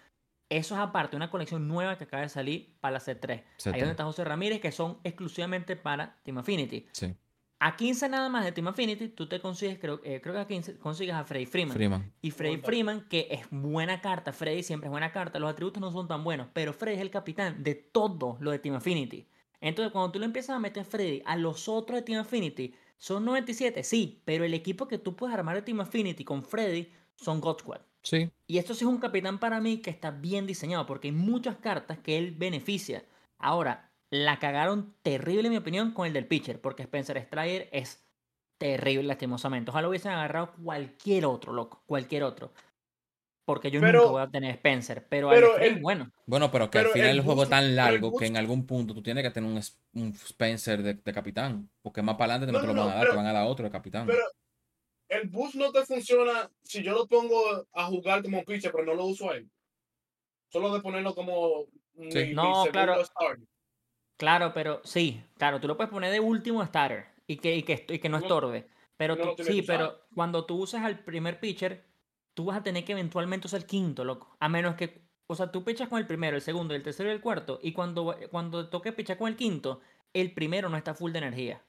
[0.49, 3.41] Eso es aparte, una colección nueva que acaba de salir para la set 3.
[3.57, 3.81] Set Ahí 3.
[3.81, 6.87] donde está José Ramírez, que son exclusivamente para Team Affinity.
[6.91, 7.15] Sí.
[7.65, 10.47] A 15 nada más de Team Affinity, tú te consigues, creo, eh, creo que a
[10.47, 11.73] 15 consigues a Freddy Freeman.
[11.73, 12.13] Freeman.
[12.21, 12.57] Y Freddy.
[12.57, 16.25] Freeman, que es buena carta, Freddy siempre es buena carta, los atributos no son tan
[16.25, 19.29] buenos, pero Freddy es el capitán de todo lo de Team Affinity.
[19.61, 22.75] Entonces, cuando tú le empiezas a meter a Freddy a los otros de Team Affinity,
[22.97, 26.91] son 97, sí, pero el equipo que tú puedes armar de Team Affinity con Freddy
[27.15, 27.79] son God Squad.
[28.01, 28.29] Sí.
[28.45, 31.55] Y esto sí es un capitán para mí que está bien diseñado, porque hay muchas
[31.59, 33.05] cartas que él beneficia.
[33.37, 38.05] Ahora, la cagaron terrible, en mi opinión, con el del pitcher, porque Spencer Strider es
[38.59, 39.71] terrible, lastimosamente.
[39.71, 42.53] Ojalá hubiesen agarrado cualquier otro, loco, cualquier otro.
[43.45, 46.11] Porque yo Pero- nunca voy a obtener Spencer, pero, pero el- bueno.
[46.27, 48.37] Bueno, pero que Pero al final el el, juego es boost- tan largo que en
[48.37, 51.67] algún punto tú tienes que tener un, es- un Spencer de, de capitán.
[51.81, 53.25] Porque más para adelante no, No, te lo no, van no, a dar, te van
[53.25, 54.05] a dar otro de capitán.
[54.05, 54.23] Pero
[55.09, 58.93] el boost no te funciona si yo lo pongo a jugar como pitcher, pero no
[58.93, 59.49] lo uso a él.
[60.49, 61.65] Solo de ponerlo como
[62.11, 62.25] Sí.
[62.27, 63.03] mi No, claro.
[63.03, 63.39] start.
[64.23, 67.85] Claro, pero sí, claro, tú lo puedes poner de último starter y que, y que,
[67.89, 68.67] y que no estorbe.
[68.95, 71.85] Pero no tú- sí, pero cuando tú usas al primer pitcher,
[72.33, 74.35] tú vas a tener que eventualmente usar el quinto, loco.
[74.39, 77.13] A menos que, o sea, tú pichas con el primero, el segundo, el tercero y
[77.13, 79.81] el cuarto, y cuando, cuando toque pichar con el quinto,
[80.13, 81.61] el primero no está full de energía.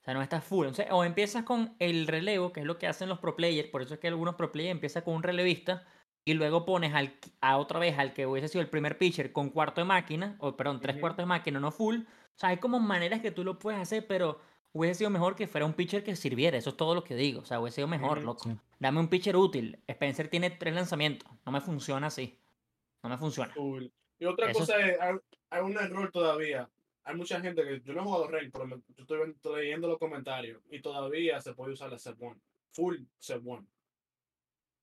[0.00, 0.66] O sea, no está full.
[0.66, 3.68] O, sea, o empiezas con el relevo, que es lo que hacen los pro players,
[3.68, 5.86] por eso es que algunos pro players empiezan con un relevista,
[6.24, 9.50] y luego pones al, a otra vez al que hubiese sido el primer pitcher con
[9.50, 11.96] cuarto de máquina, o perdón, tres cuartos de máquina, no full.
[12.00, 14.38] O sea, hay como maneras que tú lo puedes hacer, pero
[14.72, 16.56] hubiese sido mejor que fuera un pitcher que sirviera.
[16.58, 17.40] Eso es todo lo que digo.
[17.40, 18.44] O sea, hubiese sido mejor, loco.
[18.48, 18.56] sí.
[18.78, 19.78] Dame un pitcher útil.
[19.88, 21.28] Spencer tiene tres lanzamientos.
[21.44, 22.38] No me funciona así.
[23.02, 23.52] No me funciona.
[23.54, 23.90] Cool.
[24.18, 25.14] Y otra Eso es- cosa es, hay,
[25.50, 26.68] hay un error todavía.
[27.04, 29.98] Hay mucha gente que yo no he jugado Rey, pero me- yo estoy, leyendo los
[29.98, 32.36] comentarios y todavía se puede usar la set 1.
[32.72, 33.66] Full set 1.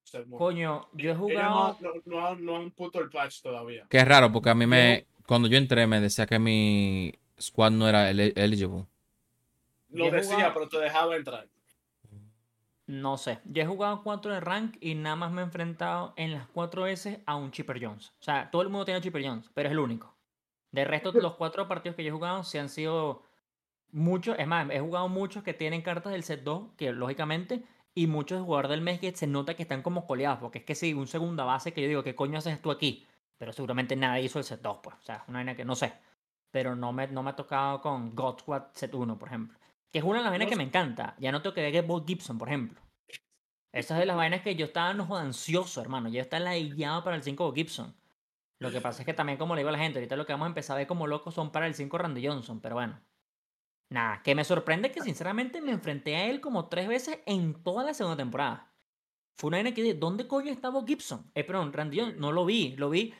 [0.08, 0.38] Set 1.
[0.38, 1.78] Coño, yo he jugado.
[1.82, 3.86] no, no, no han, no han puesto el patch todavía.
[3.89, 5.06] Que es raro porque a mí me...
[5.28, 8.86] Cuando yo entré me decía que mi squad no era eli- eligible.
[9.89, 11.48] Lo decía, jugado- pero te dejaba entrar.
[12.86, 13.39] No sé.
[13.43, 16.84] Yo he jugado cuatro de rank y nada más me he enfrentado en las cuatro
[16.84, 18.13] veces a un Chipper Jones.
[18.20, 20.15] O sea, todo el mundo tiene a Chipper Jones, pero es el único.
[20.72, 23.24] De resto, los cuatro partidos que yo he jugado se han sido
[23.91, 24.39] muchos.
[24.39, 27.62] Es más, he jugado muchos que tienen cartas del set 2, que lógicamente,
[27.97, 30.38] y muchos jugadores del mes que se nota que están como coleados.
[30.38, 33.07] Porque es que sí, un segunda base que yo digo, ¿qué coño haces tú aquí?
[33.39, 34.95] Pero seguramente nadie hizo el set 2, pues.
[34.97, 35.93] O sea, una vaina que no sé.
[36.51, 39.57] Pero no me, no me ha tocado con God Squad set 1, por ejemplo.
[39.91, 41.15] Que es una de las vainas que me encanta.
[41.17, 42.79] Ya no tengo que ver que Bob Gibson, por ejemplo.
[43.71, 46.07] Esa es de las vainas que yo estaba no ansioso, hermano.
[46.10, 47.95] Yo estaba ladillado para el 5 Bob Gibson.
[48.60, 50.33] Lo que pasa es que también, como le digo a la gente, ahorita lo que
[50.33, 52.60] vamos a empezar a ver como locos son para el 5 Randy Johnson.
[52.62, 52.99] Pero bueno.
[53.89, 57.84] Nada, que me sorprende que sinceramente me enfrenté a él como tres veces en toda
[57.86, 58.71] la segunda temporada.
[59.38, 61.32] Fue una vaina que dije, ¿dónde coño está Bob Gibson?
[61.36, 63.13] Eh, perdón, Randy Johnson, no lo vi, lo vi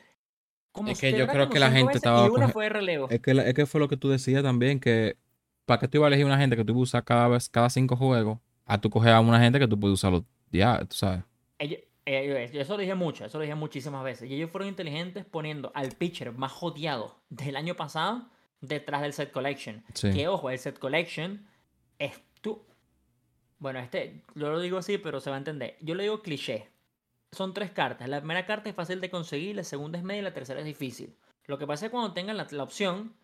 [0.72, 2.68] como Es que yo creo que la gente veces estaba Y una coge- fue de
[2.70, 3.08] relevo.
[3.08, 5.16] Es que, la- es que fue lo que tú decías también, que
[5.64, 7.96] ¿para qué tú ibas a elegir una gente que tú usas cada vez, cada cinco
[7.96, 8.38] juegos?
[8.66, 11.22] A tú coger a una gente que tú puedes usarlo ya, tú sabes.
[11.58, 14.30] Ellos- eso lo dije mucho, eso lo dije muchísimas veces.
[14.30, 18.28] Y ellos fueron inteligentes poniendo al pitcher más odiado del año pasado
[18.60, 19.84] detrás del set collection.
[19.94, 20.12] Sí.
[20.12, 21.46] Que ojo, el set collection
[21.98, 22.64] es tú.
[23.58, 25.76] Bueno, este, yo lo digo así, pero se va a entender.
[25.80, 26.68] Yo lo digo cliché.
[27.32, 28.08] Son tres cartas.
[28.08, 30.66] La primera carta es fácil de conseguir, la segunda es media y la tercera es
[30.66, 31.14] difícil.
[31.46, 33.14] Lo que pasa es que cuando tengan la, la opción,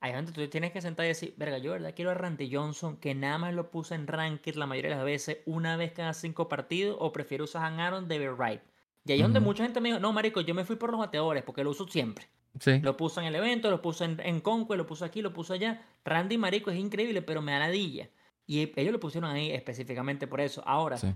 [0.00, 2.52] hay gente tú tienes que sentar y decir, verga, yo de verdad quiero a Randy
[2.52, 5.92] Johnson, que nada más lo puse en ranked la mayoría de las veces, una vez
[5.92, 8.62] cada cinco partidos, o prefiero usar a Aaron David Wright.
[9.04, 10.98] Y ahí es donde mucha gente me dijo, no, marico, yo me fui por los
[10.98, 12.28] bateadores, porque lo uso siempre.
[12.60, 12.80] Sí.
[12.80, 15.54] Lo puso en el evento, lo puso en, en Conquest, lo puso aquí, lo puso
[15.54, 15.84] allá.
[16.04, 18.10] Randy Marico es increíble, pero me da ladilla.
[18.46, 20.62] Y e- ellos lo pusieron ahí específicamente por eso.
[20.66, 21.14] Ahora, Sí.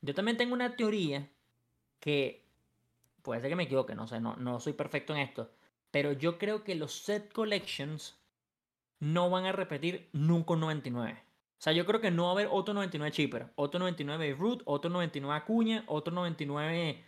[0.00, 1.28] yo también tengo una teoría
[2.00, 2.46] que
[3.22, 5.50] puede ser que me equivoque, no sé, no, no soy perfecto en esto.
[5.90, 8.18] Pero yo creo que los set collections
[9.00, 11.22] no van a repetir nunca un 99.
[11.58, 14.62] O sea, yo creo que no va a haber otro 99 cheaper, otro 99 Root,
[14.64, 17.04] otro 99 Acuña, otro 99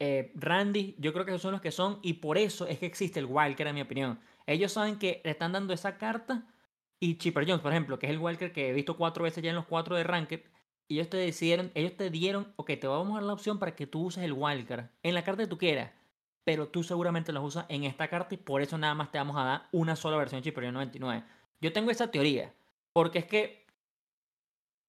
[0.00, 0.96] eh, Randy.
[0.98, 3.26] Yo creo que esos son los que son y por eso es que existe el
[3.26, 4.18] Wildcard, en mi opinión.
[4.46, 6.46] Ellos saben que le están dando esa carta
[6.98, 9.50] y Chipper Jones, por ejemplo, que es el Wildcard que he visto cuatro veces ya
[9.50, 10.40] en los cuatro de Ranked.
[10.88, 13.76] Y ellos te decidieron, ellos te dieron, ok, te vamos a dar la opción para
[13.76, 15.92] que tú uses el Wildcard en la carta que tú quieras.
[16.42, 19.36] Pero tú seguramente los usas en esta carta y por eso nada más te vamos
[19.36, 21.24] a dar una sola versión de Chipper Jones 99.
[21.60, 22.52] Yo tengo esa teoría.
[22.92, 23.66] Porque es que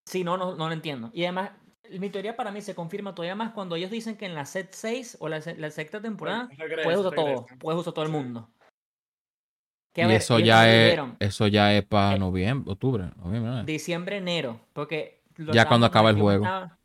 [0.05, 1.11] si no, no, no lo entiendo.
[1.13, 1.51] Y además,
[1.99, 4.73] mi teoría para mí se confirma todavía más cuando ellos dicen que en la set
[4.73, 8.49] 6 o la, la sexta temporada Regresa, puedes usar todo, puedes usar todo el mundo.
[9.93, 13.09] Que, a Y ver, eso ya es, dijeron, eso ya es para Eh, noviembre, octubre,
[13.17, 13.51] noviembre.
[13.51, 13.63] ¿no?
[13.63, 15.21] Diciembre, enero, porque...
[15.35, 16.45] lo Ya cuando acaba el juego.
[16.45, 16.77] estaba-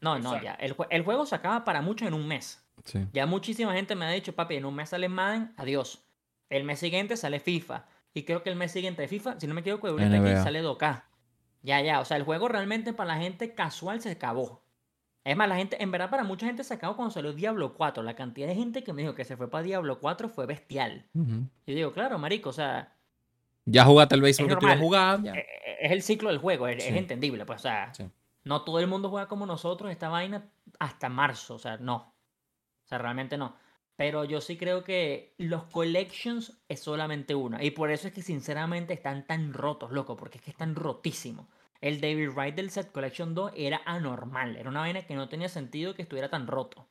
[0.00, 0.44] No, no, Exacto.
[0.44, 0.52] ya.
[0.54, 2.62] El, el juego se acaba para muchos en un mes.
[2.84, 3.00] Sí.
[3.12, 6.02] Ya muchísima gente me ha dicho, papi, en un mes sale Madden, adiós.
[6.48, 7.86] El mes siguiente sale FIFA.
[8.14, 10.42] Y creo que el mes siguiente de FIFA, si no me equivoco, NBA.
[10.42, 11.02] sale 2K.
[11.66, 12.00] Ya, ya.
[12.00, 14.62] O sea, el juego realmente para la gente casual se acabó.
[15.24, 18.04] Es más, la gente, en verdad, para mucha gente se acabó cuando salió Diablo 4.
[18.04, 21.04] La cantidad de gente que me dijo que se fue para Diablo 4 fue bestial.
[21.12, 22.94] Yo digo, claro, marico, o sea,
[23.64, 25.18] Ya jugaste el béisbol que tú ibas a normal.
[25.18, 25.22] jugar.
[25.24, 25.32] ya.
[25.34, 28.08] e- e- es el ciclo del juego, es, entendible, pues, o sea, Sí.
[28.44, 30.44] no todo el mundo juega como nosotros esta vaina
[30.78, 31.96] hasta marzo, o sea, no.
[32.84, 33.56] O sea, realmente no.
[33.96, 37.64] Pero yo sí creo que los collections es solamente una.
[37.64, 41.46] Y por eso es que sinceramente están tan rotos, loco, porque es que están rotísimos.
[41.80, 45.48] El David Wright del set Collection 2 era anormal, era una vaina que no tenía
[45.48, 46.88] sentido que estuviera tan roto.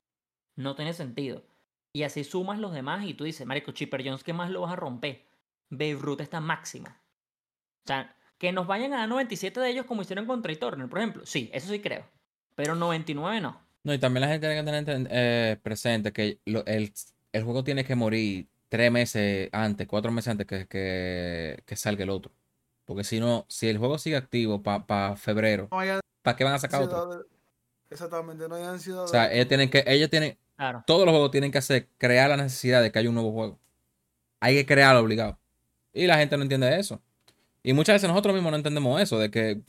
[0.56, 1.44] No tenía sentido.
[1.94, 4.74] Y así sumas los demás y tú dices, Marico, Chipper Jones, ¿qué más lo vas
[4.74, 5.26] a romper?
[5.70, 7.02] Babe está máxima.
[7.84, 10.98] O sea, que nos vayan a dar 97 de ellos como hicieron con Trey por
[10.98, 11.26] ejemplo.
[11.26, 12.06] Sí, eso sí creo.
[12.56, 13.65] Pero 99 no.
[13.86, 16.92] No, y también la gente tiene que tener eh, presente que lo- el,
[17.32, 22.04] el juego tiene que morir tres meses antes, cuatro meses antes que, que, que salga
[22.04, 22.34] el otro.
[22.84, 26.56] Porque si no, si el juego sigue activo para febrero, No hay ¿para qué van
[26.56, 27.06] a sacar otro?
[27.16, 27.26] de-
[27.92, 29.04] Exactamente, no hay ansiedad.
[29.04, 30.84] O sea, de- ellos tienen que, ellos tienen, Claro.
[30.88, 33.60] todos los juegos tienen que hacer, crear la necesidad de que haya un nuevo juego.
[34.40, 35.40] Hay que crearlo obligado.
[35.94, 37.02] Y la gente no entiende eso.
[37.62, 39.62] Y muchas veces nosotros mismos no entendemos eso, de que,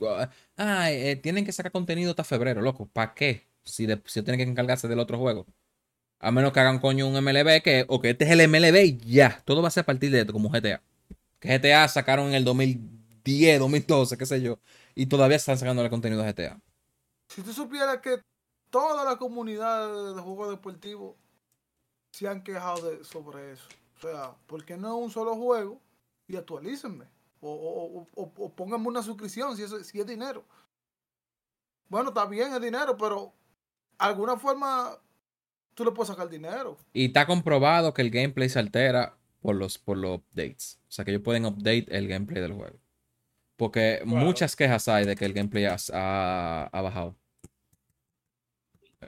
[0.55, 2.87] ay, eh, tienen que sacar contenido hasta febrero, loco.
[2.87, 3.47] ¿Para qué?
[3.67, 5.45] Si, de- si que encargarse del otro juego.
[6.19, 8.97] A menos que hagan coño un MLB que, o que este es el MLB y
[8.97, 9.41] ya.
[9.45, 10.81] Todo va a ser a partir de esto, como GTA.
[11.39, 14.59] Que GTA sacaron en el 2010, 2012, qué sé yo.
[14.95, 16.59] Y todavía están sacando el contenido de GTA.
[17.27, 18.19] Si tú supieras que
[18.69, 21.15] toda la comunidad de, juegos deportivos
[22.11, 23.67] se han quejado sobre eso.
[23.97, 25.79] O sea, ¿por qué no es un solo juego?
[26.27, 27.05] Y actualícenme.
[27.39, 30.43] O, o, pónganme una suscripción si, si es dinero.
[31.89, 33.33] Bueno, está bien el dinero, pero
[33.97, 34.97] alguna forma
[35.73, 36.77] tú le puedes sacar dinero.
[36.93, 40.79] Y está comprobado que el gameplay se altera por los, por los updates.
[40.87, 42.79] O sea, que ellos pueden update el gameplay del juego.
[43.55, 47.15] Porque muchas quejas hay de que el gameplay ha, ha- ha bajado.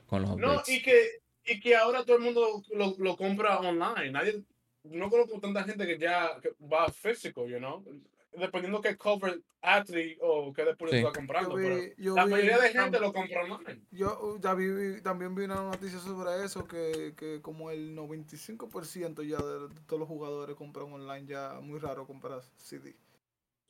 [0.06, 0.70] Con los No, updates.
[0.70, 1.08] y que,
[1.46, 4.12] y que ahora todo el mundo lo, lo compra online.
[4.12, 4.44] Nadie,
[4.84, 7.84] no conozco tanta gente que ya que va físico, you know.
[8.32, 11.02] Dependiendo qué cover athlete o qué deporte Sí.
[11.02, 11.56] tú estás comprando.
[11.56, 13.82] Vi- pero la vi mayoría de gente lo compra online.
[13.92, 19.24] Yo ya vi- vi- también vi una noticia sobre eso, que, que como el 95%
[19.24, 22.96] ya de, de todos los jugadores compran online, ya muy raro comprar CD.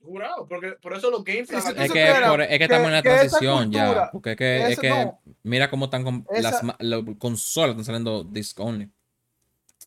[0.01, 1.75] Jurado, porque por eso los games Es aquí.
[1.91, 3.85] que, por- es que que- estamos en la transición ya.
[3.85, 5.21] cultura, Porque es que, es esa- que no.
[5.43, 8.89] mira cómo están con Esa- las ma- las consolas están saliendo disc only.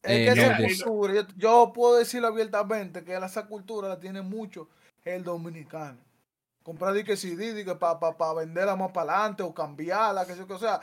[0.02, 4.00] Es Eh, que no esa cultura, yo, yo puedo decirlo abiertamente, que esa cultura la
[4.00, 4.68] tiene mucho
[5.04, 5.98] el dominicano.
[6.62, 10.32] Comprar di que CD, que para pa, pa venderla más para adelante o cambiarla, que
[10.32, 10.80] sé yo qué, o sea,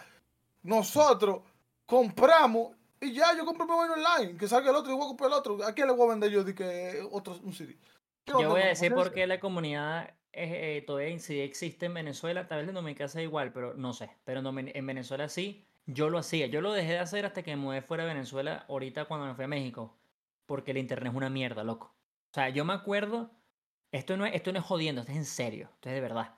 [0.64, 1.42] nosotros
[1.86, 5.08] compramos y ya yo compro mi vaina online, que salga el otro y voy a
[5.08, 5.66] comprar el otro.
[5.66, 7.78] ¿A quién le voy a vender yo di que otro un CD?
[8.26, 12.48] Yo voy a decir por qué la comunidad eh, eh, todavía existe en Venezuela.
[12.48, 14.12] Tal vez en Dominicana sea igual, pero no sé.
[14.26, 15.66] Pero en, Domin- en Venezuela sí.
[15.94, 16.48] Yo lo hacía.
[16.48, 19.36] Yo lo dejé de hacer hasta que me mudé fuera de Venezuela ahorita cuando me
[19.36, 19.98] fui a México.
[20.46, 21.88] Porque el internet es una mierda, loco.
[22.32, 23.32] O sea, yo me acuerdo.
[23.92, 25.70] Esto no es, esto no es jodiendo, esto es en serio.
[25.74, 26.36] Esto es de verdad.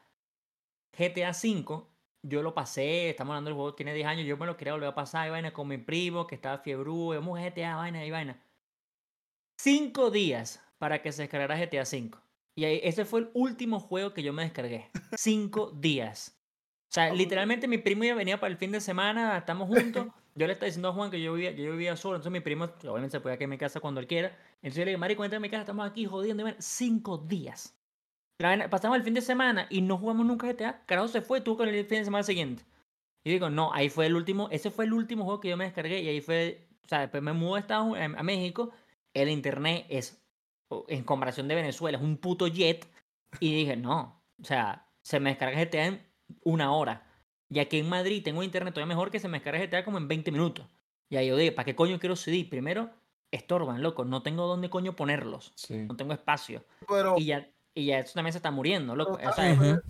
[0.98, 1.88] GTA V,
[2.24, 3.10] yo lo pasé.
[3.10, 4.26] Estamos hablando del juego, tiene 10 años.
[4.26, 5.28] Yo me lo quería volver a pasar.
[5.28, 7.10] Y vaina con mi primo que estaba fiebrú.
[7.10, 8.42] Vamos GTA, vaina y vaina
[9.58, 12.12] cinco días para que se descargara GTA V.
[12.56, 14.90] Y ahí- ese fue el último juego que yo me descargué.
[15.16, 16.41] Cinco días.
[16.92, 20.08] O sea, literalmente mi primo ya venía para el fin de semana, estamos juntos.
[20.36, 22.64] Yo le estaba diciendo a Juan que yo vivía, yo vivía solo, entonces mi primo
[22.64, 24.30] obviamente se podía quedar en mi casa cuando él quiera.
[24.62, 26.44] Entonces yo le dije, Marico, entra a mi casa, estamos aquí jodiendo.
[26.44, 26.58] vaina".
[26.62, 27.78] Cinco días.
[28.70, 30.86] Pasamos el fin de semana y no jugamos nunca GTA.
[30.86, 32.64] Carajo se fue, tú con el fin de semana siguiente.
[33.26, 35.66] Y digo, no, ahí fue el último, ese fue el último juego que yo me
[35.66, 38.72] descargué y ahí fue, o sea, después me mudé a, Estados Unidos- a México,
[39.14, 40.26] el internet es,
[40.88, 42.88] en comparación de Venezuela, es un puto jet.
[43.42, 46.11] Y dije, no, o sea, se me descarga GTA en
[46.44, 47.08] una hora.
[47.50, 50.08] Y aquí en Madrid tengo internet todavía mejor que se me descarga GTA como en
[50.08, 50.66] 20 minutos.
[51.10, 52.46] Y ahí yo dije, ¿para qué coño quiero CD?
[52.50, 52.90] Primero,
[53.32, 55.52] estorban, loco, no tengo dónde coño ponerlos.
[55.56, 55.76] Sí.
[55.88, 56.64] No tengo espacio.
[56.88, 59.18] Pero, Y ya, y ya eso también se está muriendo, loco.
[59.18, 59.82] pero O sea, Ujú.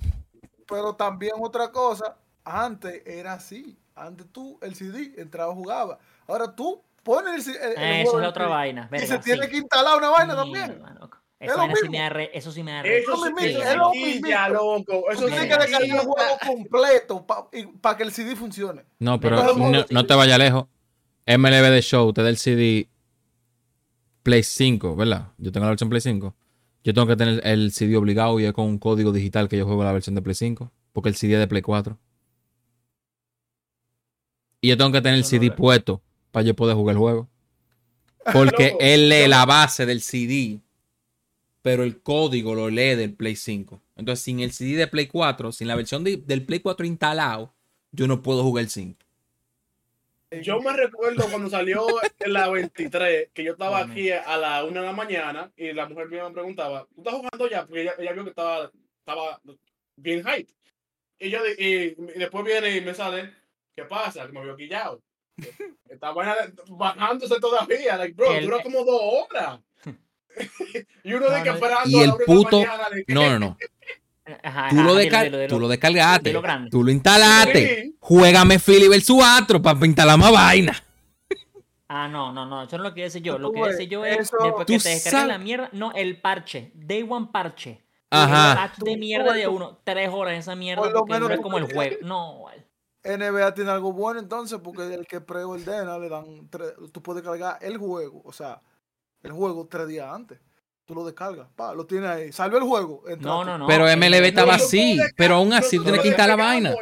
[0.67, 3.77] pero también otra cosa, antes era así.
[3.93, 5.99] Antes tú, el CD, entraba jugaba.
[6.27, 8.89] Ahora tú pones el, C- el, el eso es la otra CD vaina.
[8.93, 9.49] Y se verga, tiene sí.
[9.51, 10.69] que instalar una vaina también.
[10.69, 11.17] Mierda, loco.
[11.41, 13.91] Es Eso, sí me da eso sí me da Eso, sí- mismo.
[13.91, 15.09] quilla, loco.
[15.09, 18.83] Eso sí que descargar el juego completo para que el CD funcione.
[18.99, 19.55] No, pero
[19.89, 20.65] no, te vayas lejos.
[21.25, 22.87] MLB de Show te da el CD
[24.21, 25.29] Play 5, ¿verdad?
[25.39, 26.35] Yo tengo la versión Play 5.
[26.83, 29.65] Yo tengo que tener el CD obligado y es con un código digital que yo
[29.65, 30.71] juego la versión de Play 5.
[30.93, 31.97] Porque el CD es de Play 4.
[34.61, 37.27] Y yo tengo que tener el CD puesto para yo poder jugar el juego.
[38.31, 40.59] Porque él lee la base del CD,
[41.61, 43.81] pero el código lo lee del Play 5.
[43.95, 47.53] Entonces, sin el CD de Play 4, sin la versión de- del Play 4 instalado,
[47.91, 48.97] yo no puedo jugar el 5.
[50.41, 51.85] Yo me recuerdo cuando salió
[52.25, 56.07] la 23, que yo estaba aquí a la una de la mañana y la mujer
[56.07, 57.65] mía me preguntaba, ¿tú estás jugando ya?
[57.65, 59.41] Porque ella, ella vio que estaba, estaba
[59.97, 60.47] bien hype.
[61.19, 61.63] Y yo y,
[62.15, 63.29] y después viene y me sale,
[63.75, 64.25] ¿qué pasa?
[64.25, 65.01] Que me vio quillado.
[65.89, 66.33] Está buena
[66.69, 69.59] bajándose todavía, like, bro, El- dura como dos horas.
[71.03, 73.57] y uno No, de que no, esperando y el de puto- de No, no, no.
[74.43, 75.49] Ajá, Tú ajá, lo, descar- dilo, dilo.
[75.49, 76.29] tú lo descargaste.
[76.29, 76.69] Dilo grande.
[76.69, 77.83] Tú lo instalaste.
[77.83, 77.95] Sí.
[77.99, 80.81] Juégame Philly versus Astro para instalar más vaina.
[81.89, 83.37] Ah, no, no, no, eso no es lo que decir yo.
[83.37, 85.69] Lo que decir yo es eso- después que te descargas la mierda.
[85.73, 86.71] No, el parche.
[86.73, 87.81] Day one parche.
[88.09, 88.51] Ajá.
[88.51, 89.79] El patch de mierda de uno.
[89.83, 91.97] Tres horas esa mierda Por lo porque no es como el juego.
[92.03, 92.45] No.
[93.03, 97.57] NBA tiene algo bueno entonces porque el que preordena le dan tres, tú puedes cargar
[97.61, 98.61] el juego, o sea,
[99.23, 100.39] el juego tres días antes.
[100.85, 102.31] Tú lo descargas, pa, lo tienes ahí.
[102.31, 103.03] Salió el juego.
[103.05, 103.45] No, entraste.
[103.45, 103.67] no, no.
[103.67, 104.99] Pero el- MLB estaba Nosotros así.
[105.15, 106.73] Pero aún así tú tienes que instalar la vaina.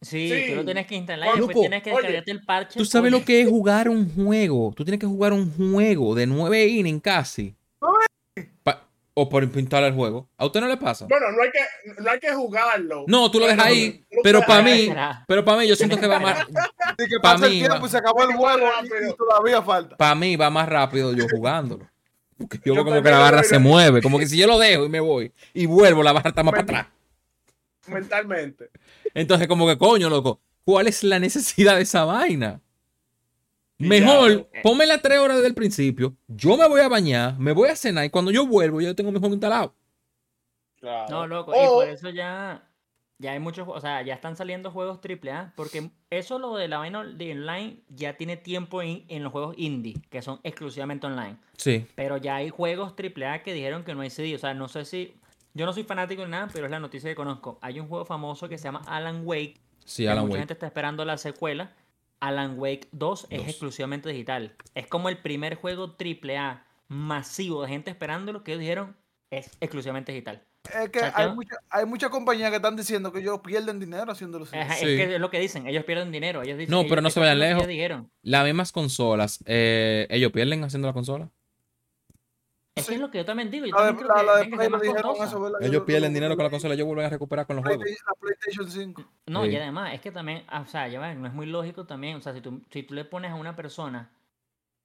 [0.00, 0.50] Sí, Sí.
[0.50, 2.78] tú lo tienes que instalar y después tienes que oye, descargarte el parche.
[2.78, 4.72] Tú sabes oye, lo que es jugar un juego.
[4.76, 7.54] Tú tienes que jugar un juego de 9 innings casi.
[8.64, 8.81] Pa-
[9.14, 10.28] o por instalar el juego.
[10.38, 11.06] ¿A usted no le pasa?
[11.08, 13.04] Bueno, no hay que, no hay que jugarlo.
[13.06, 14.04] No, tú lo dejas ahí.
[14.22, 14.88] Pero para mí,
[15.26, 16.44] pero para mí yo siento que va más,
[16.96, 17.86] que el mí, tiempo va.
[17.86, 19.96] y se acabó el juego y- todavía falta.
[19.96, 21.88] para mí va más rápido yo jugándolo.
[22.38, 24.00] Porque yo, Yo veo como que la barra se mueve.
[24.02, 26.52] Como que si yo lo dejo y me voy y vuelvo, la barra está más
[26.52, 26.86] para atrás.
[27.86, 28.70] Mentalmente.
[29.14, 32.60] Entonces, como que coño, loco, ¿cuál es la necesidad de esa vaina?
[33.84, 34.62] Y Mejor, ya.
[34.62, 36.14] ponme las tres horas desde el principio.
[36.28, 39.10] Yo me voy a bañar, me voy a cenar y cuando yo vuelvo, yo tengo
[39.12, 39.74] mi juego instalado.
[40.80, 41.08] Claro.
[41.10, 42.68] No, loco, y O- por eso ya,
[43.18, 46.78] ya hay muchos, o sea, ya están saliendo juegos AAA, porque eso lo de la
[46.78, 51.36] vaina de online ya tiene tiempo en, en los juegos indie, que son exclusivamente online.
[51.56, 51.86] Sí.
[51.94, 54.84] Pero ya hay juegos AAA que dijeron que no hay CD, o sea, no sé
[54.84, 55.14] si,
[55.54, 57.58] yo no soy fanático de nada, pero es la noticia que conozco.
[57.62, 60.38] Hay un juego famoso que se llama Alan Wake, Sí, Alan mucha Wake.
[60.40, 61.72] gente está esperando la secuela.
[62.22, 63.48] Alan Wake 2 es Dos.
[63.48, 64.54] exclusivamente digital.
[64.74, 68.96] Es como el primer juego AAA masivo de gente esperándolo que ellos dijeron
[69.30, 70.42] es exclusivamente digital.
[70.72, 74.12] Es que hay, yo- mucha- hay muchas compañías que están diciendo que ellos pierden dinero
[74.12, 74.56] haciéndolo así.
[74.56, 74.86] Ajá, Sí.
[74.86, 76.42] Es que es lo que dicen, ellos pierden dinero.
[76.42, 77.66] Ellos dicen, No, ellos- pero no se vayan lejos.
[77.66, 78.10] dijeron.
[78.22, 81.30] Las mismas consolas, eh, ellos pierden haciendo la consola.
[82.74, 82.94] Eso Sí.
[82.94, 83.66] es lo que yo también digo.
[83.66, 86.14] Yo La de, también creo la- que la que lo dijeron eso, Ellos lo- pierden
[86.14, 87.84] dinero con la consola, ellos vuelven a recuperar con los juegos.
[88.06, 89.04] La PlayStation 5.
[89.26, 89.50] No, Sí.
[89.50, 92.16] y además, es que también, ah, o sea, ya va, no es muy lógico también.
[92.16, 94.10] O sea, si tú, si tú le pones a una persona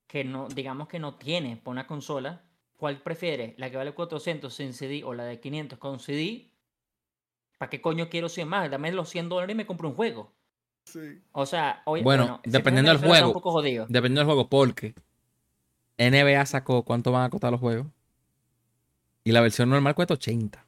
[0.06, 2.42] que no, digamos que no tiene por una consola,
[2.76, 3.56] ¿cuál prefiere?
[3.58, 6.52] ¿La que vale 400 sin CD o la de 500 con CD?
[7.58, 8.70] ¿Para qué coño quiero 100 más?
[8.70, 10.34] Dame los 100 dólares y me compro un juego.
[10.86, 11.22] Sí.
[11.32, 13.28] O sea, hoy, Bueno, que dependiendo del juego.
[13.28, 13.86] un poco jodido.
[13.90, 14.94] Dependiendo del juego, porque
[15.98, 17.88] NBA sacó cuánto van a costar los juegos.
[19.24, 20.66] Y la versión normal cuesta 80.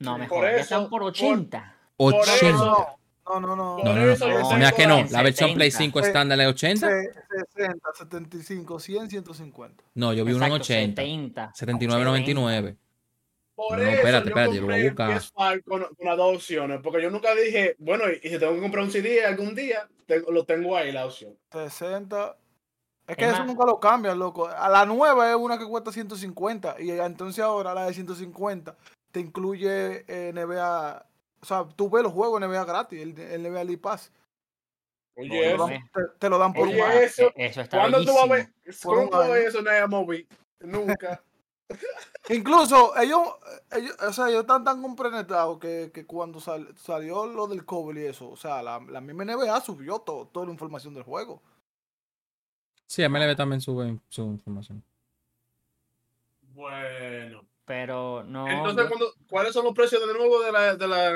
[0.00, 0.44] No, Por mejor.
[0.48, 1.74] eso, están por por- 80.
[1.96, 2.46] 80.
[2.46, 2.86] eso-
[3.28, 3.56] No, no, no.
[3.56, 3.94] No, no.
[3.94, 4.50] no, no.
[4.50, 5.04] yo mira que no.
[5.10, 5.78] La versión Play 70.
[5.98, 6.88] 5 estándar es 80.
[6.88, 7.12] Se-
[7.56, 9.84] 60, 75, 100, 150.
[9.94, 11.02] No, yo vi uno en Exacto, 80.
[11.02, 11.52] 70.
[11.54, 12.76] 79.99.
[13.54, 15.10] Por No, eso espérate, yo espérate, yo lo voy a buscar.
[15.10, 16.80] el PS5 con, con las dos opciones.
[16.82, 19.88] Porque yo nunca dije, bueno, y, y si tengo que comprar un CD algún día,
[20.06, 21.34] tengo- lo tengo ahí la opción.
[21.52, 22.36] 60.
[23.08, 24.46] Es que Es eso más- nunca lo cambian, loco.
[24.46, 26.76] A la nueva es una que cuesta 150.
[26.80, 28.76] Y entonces ahora la de 150
[29.10, 31.06] te incluye eh, NBA.
[31.40, 34.12] O sea, tú ves los juegos NBA gratis, el, el NBA League Pass.
[35.16, 35.66] Oye, eso.
[35.66, 35.80] Te,
[36.18, 37.00] te lo dan por Oye, un Eso, año.
[37.00, 38.48] eso- eso está ¿Cuándo tú vas a ver?
[38.82, 39.48] Por ¿Cuándo un tú vas a ver año.
[39.48, 40.28] eso en el móvil?
[40.60, 41.22] Nunca.
[42.30, 43.20] Incluso ellos,
[43.72, 47.96] ellos, o sea, ellos están tan compenetrados que, que cuando sal- salió lo del COVID
[47.96, 51.42] y eso, o sea, la, la misma NBA subió todo, toda la información del juego.
[52.88, 54.82] Sí, MLB también sube su información.
[56.54, 57.44] Bueno.
[57.64, 58.48] Pero no.
[58.48, 61.12] Entonces, yo- cuando- ¿cuáles son los precios de nuevo de la, de la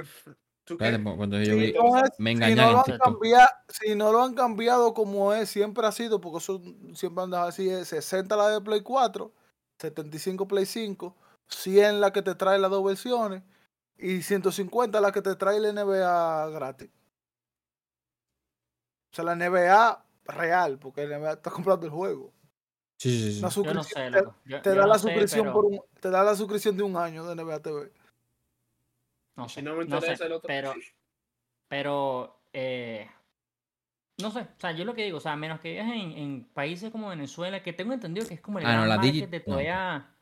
[0.67, 0.85] 2K?
[0.85, 1.85] Espérate, cuando yo Si vi, no
[2.19, 2.65] me si engañaron.
[2.67, 2.99] no, lo han Tito.
[2.99, 6.61] cambiado, si no lo han cambiado como es, siempre ha sido, porque eso
[6.95, 9.33] siempre anda así, es 60 la de Play 4,
[9.79, 11.17] 75 Play 5,
[11.49, 13.43] 100 la que te trae las dos versiones
[13.97, 16.91] y 150 la que te trae la NBA gratis.
[19.11, 22.33] O sea, la NBA real, porque la NBA está comprando el juego.
[22.97, 23.63] Sí, sí, sí.
[23.65, 24.37] Yo no sé, te- loco.
[24.45, 26.77] Yo- te, yo da no la sé, suscripción pero- por un, te da la suscripción
[26.77, 27.93] de un año de NBA TV.
[29.37, 30.47] No Si sé, no me no sé, interesa el otro.
[30.47, 30.75] pero,
[31.69, 33.09] pero, eh,
[34.19, 36.13] no sé, o sea, yo lo que digo, o sea, a menos que vivas en,
[36.13, 38.97] en países como Venezuela, que tengo entendido que es como el Ah, no, gran la
[38.97, 39.45] market digi- de no.
[39.47, 40.15] todavía,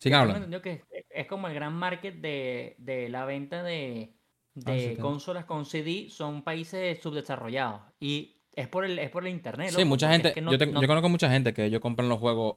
[0.00, 0.56] tengo hablando.
[0.56, 4.16] entendido que es, es como el gran market de, de la venta de,
[4.54, 9.24] de Ah, sí, consolas con CD, son países subdesarrollados, y es por el, es por
[9.26, 10.34] el internet, Sí, loco, mucha porque es gente.
[10.34, 12.56] que no- yo, tengo- no- yo conozco mucha gente que ellos compran los juegos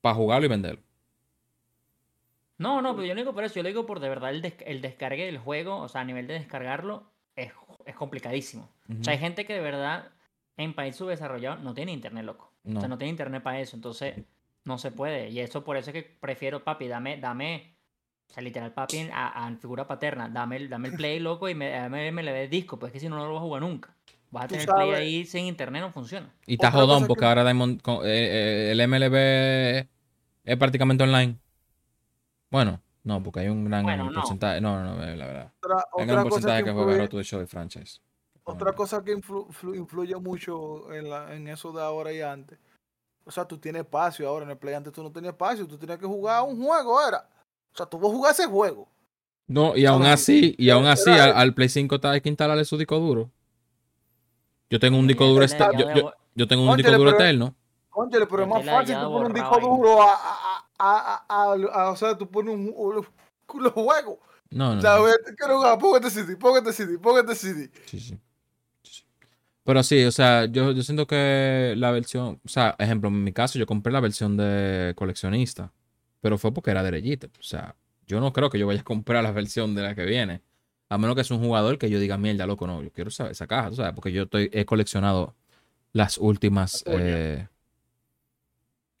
[0.00, 0.82] para jugarlo y venderlo.
[2.58, 4.40] No, no, pero yo no digo por eso, yo lo digo por de verdad el,
[4.40, 7.04] des- el descargue del juego, o sea, a nivel de descargarlo,
[7.34, 7.52] es,
[7.84, 8.70] es complicadísimo.
[9.00, 10.10] O sea, hay gente que de verdad
[10.56, 12.52] en país subdesarrollado no tiene internet, loco.
[12.64, 14.16] O sea, no tiene internet para eso, entonces
[14.64, 15.28] no se puede.
[15.30, 17.76] Y eso por eso es que prefiero, papi, dame, dame,
[18.28, 21.54] o sea, literal, papi, a, a figura paterna, dame el, dame el play, loco, y
[21.54, 23.94] me, dame el disco, pues es que si no, no lo vas a jugar nunca.
[24.30, 26.28] Vas a tener play ahí sin internet, no funciona.
[26.46, 29.88] Y está jodón porque que- ahora Diamond- con- eh, eh, el MLB
[30.44, 31.36] es prácticamente online.
[32.50, 34.12] Bueno, no, porque hay un gran Bueno, no.
[34.20, 34.60] porcentaje.
[34.60, 35.52] No, no, no, eh, la verdad.
[35.62, 38.00] Otra, Hay un gran porcentaje que que juega influye, Road to the Show y franchise.
[38.44, 42.58] otra cosa que influ- flu- influye mucho en, la, en eso de ahora y antes.
[43.24, 44.74] O sea, tú tienes espacio ahora en el Play.
[44.74, 45.66] Antes tú no tenías espacio.
[45.66, 47.28] Tú tenías que jugar un juego, era.
[47.72, 48.88] O sea, tú vas a jugar ese juego.
[49.48, 52.76] No, y aún así, y aún así, al Play 5 está- hay que instalarle su
[52.78, 53.30] disco duro.
[54.70, 57.22] Yo tengo un disco duro este- ya yo, yo- yo tengo un disco duro pero-
[57.24, 57.54] eterno.
[57.90, 61.82] Cónchale, pero es más fácil tú poner un disco duro a, a, a, a- a-
[61.84, 62.74] a- O sea, tú pones un,
[63.60, 64.18] los juegos.
[64.50, 64.78] No, no.
[64.78, 64.98] O sea,
[65.36, 67.70] quiero jugar, póngate CD, póngate CD, póngate CD.
[67.86, 68.18] Sí, sí.
[69.64, 73.32] Pero sí, o sea, yo, yo siento que la versión, o sea, ejemplo, en mi
[73.32, 75.72] caso yo compré la versión de coleccionista,
[76.20, 77.24] pero fue porque era de Legit.
[77.24, 77.74] O sea,
[78.06, 80.42] yo no creo que yo vaya a comprar la versión de la que viene.
[80.88, 83.32] A menos que sea un jugador que yo diga, mierda, loco, no, yo quiero saber
[83.32, 85.34] esa caja, tú sabes, porque yo estoy, he coleccionado
[85.92, 86.82] las últimas.
[86.84, 86.98] Coño.
[87.00, 87.48] eh,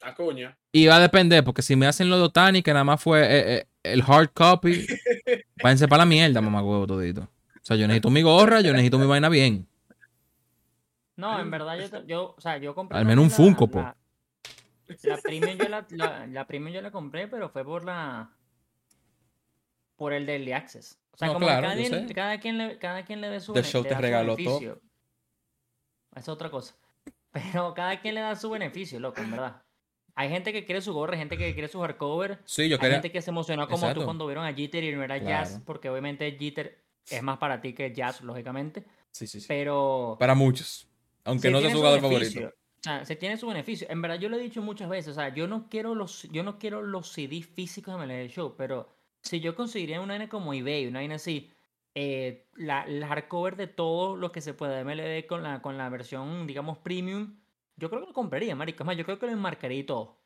[0.02, 0.56] Acuña.
[0.72, 3.22] y va a depender, porque si me hacen lo de Otani, que nada más fue
[3.22, 4.86] eh, eh, el hard copy,
[5.62, 7.22] váyanse para la mierda, mamá huevo todito.
[7.22, 9.66] O sea, yo necesito mi gorra, yo necesito mi vaina bien.
[11.16, 12.98] No, en verdad yo, o sea, yo compré.
[12.98, 13.78] Al menos un la- Funko, po.
[13.80, 13.96] La,
[15.02, 18.30] la premium yo la, la, la premium yo la compré, pero fue por la
[19.96, 20.98] por el Daily Access.
[21.12, 23.52] O sea, No, como claro, cada, quien, cada quien le cada quien le dé su
[23.54, 24.78] The Show te regaló todo.
[26.14, 26.74] es otra cosa.
[27.32, 29.62] Pero cada quien le da su beneficio, loco, en verdad.
[30.14, 32.40] Hay gente que quiere su gorra, hay gente que quiere su hardcover.
[32.46, 32.94] Sí, yo Hay quería.
[32.96, 34.00] gente que se emocionó como Exacto.
[34.00, 35.64] tú cuando vieron a Jeter y no era Jazz, Claro.
[35.66, 38.84] porque obviamente Jeter es más para ti que Jazz, lógicamente.
[39.10, 39.46] Sí, sí, sí.
[39.48, 40.88] Pero Para muchos.
[41.24, 42.40] Aunque no sea su jugador beneficio.
[42.40, 42.58] favorito.
[42.78, 43.86] O sea, se tiene su beneficio.
[43.90, 45.10] En verdad, yo lo he dicho muchas veces.
[45.12, 48.54] O sea, yo no quiero los, yo no quiero los CD físicos de MLB Show,
[48.56, 48.95] pero
[49.26, 51.50] si yo conseguiría una vaina como eBay, una vaina así,
[51.94, 55.78] eh, la, la hardcover de todo lo que se puede de MLB con la, con
[55.78, 57.38] la versión, digamos, premium,
[57.76, 58.82] yo creo que lo compraría, marico.
[58.82, 60.18] Es más, yo creo que lo enmarcaría y todo.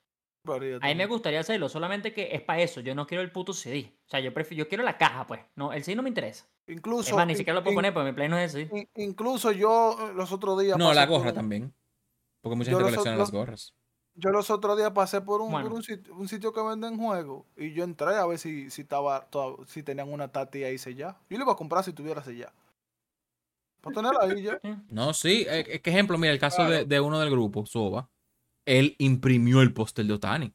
[0.82, 2.80] A mí me gustaría hacerlo, solamente que es para eso.
[2.80, 3.92] Yo no quiero el puto CD.
[4.06, 5.40] O sea, yo prefiero, yo quiero la caja, pues.
[5.54, 6.48] No, el CD no me interesa.
[6.66, 8.54] Incluso, Es más, ni in- siquiera lo puedo in- poner, porque mi play no es
[8.54, 8.74] ese.
[8.74, 10.78] in- incluso yo eh, los otros días.
[10.78, 11.74] No, la gorra un- también.
[12.40, 13.74] Porque mucha Yo gente colecciona las gorras.
[14.20, 17.44] Yo los otros días pasé por un, por un, sitio, un sitio que venden juegos
[17.56, 21.18] y yo entré a ver si, si estaba toda- si tenían una tati ahí sellada.
[21.30, 22.52] Yo le iba a comprar si tuviera sellada.
[23.80, 24.60] Para tenerla ahí ya.
[24.90, 25.46] No, sí.
[25.48, 26.18] eh, eh, ¿Qué ejemplo?
[26.18, 26.84] Mira, el caso de, Claro.
[26.86, 28.08] de uno del grupo, Soba.
[28.66, 30.52] Él imprimió el póster de Otani.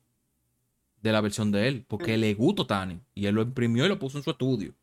[1.01, 1.85] De la versión de él.
[1.87, 3.01] Porque le gusta Otani.
[3.15, 4.73] Y él lo imprimió y lo puso en su estudio.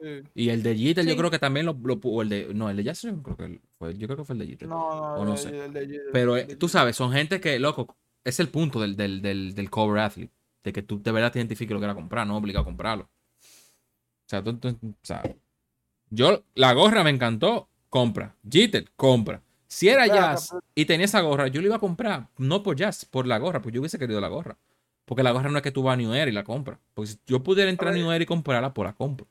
[0.00, 0.22] Sí.
[0.34, 2.52] Y el de Jeter, yo creo que también lo, lo o el de.
[2.52, 4.68] No, el de Jackson, yo creo que fue, yo creo que fue el de Jeter.
[4.68, 5.64] No, no, O no el- sé.
[5.64, 8.96] el de- el Pero de- tú sabes, son gente que, loco, es el punto del,
[8.96, 10.32] del, del, del cover athlete.
[10.62, 13.04] De que tú de verdad te identifiques lo que era comprar, no obligado a comprarlo.
[13.04, 15.22] O sea, tú, tú- o sea,
[16.10, 18.36] yo, la gorra me encantó, compra.
[18.48, 19.42] Jeter, compra.
[19.68, 22.28] Si era Claro, Jazz y tenía esa gorra, yo la iba a comprar.
[22.38, 24.56] No por Jazz, por la gorra, pues yo hubiese querido la gorra.
[25.04, 26.78] Porque la gorra no es que tú vas a New Era y la compras.
[26.94, 27.96] Porque si yo pudiera entrar a.
[27.96, 29.26] New Era y comprarla, pues la compro.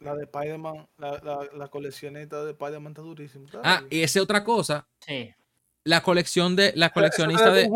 [0.00, 3.46] La de Spider-Man, la, la, la coleccionista de Spider-Man está durísima.
[3.64, 4.86] Ah, y esa es otra cosa.
[5.00, 5.34] Sí.
[5.84, 6.72] La colección de.
[6.76, 7.70] La coleccionista de.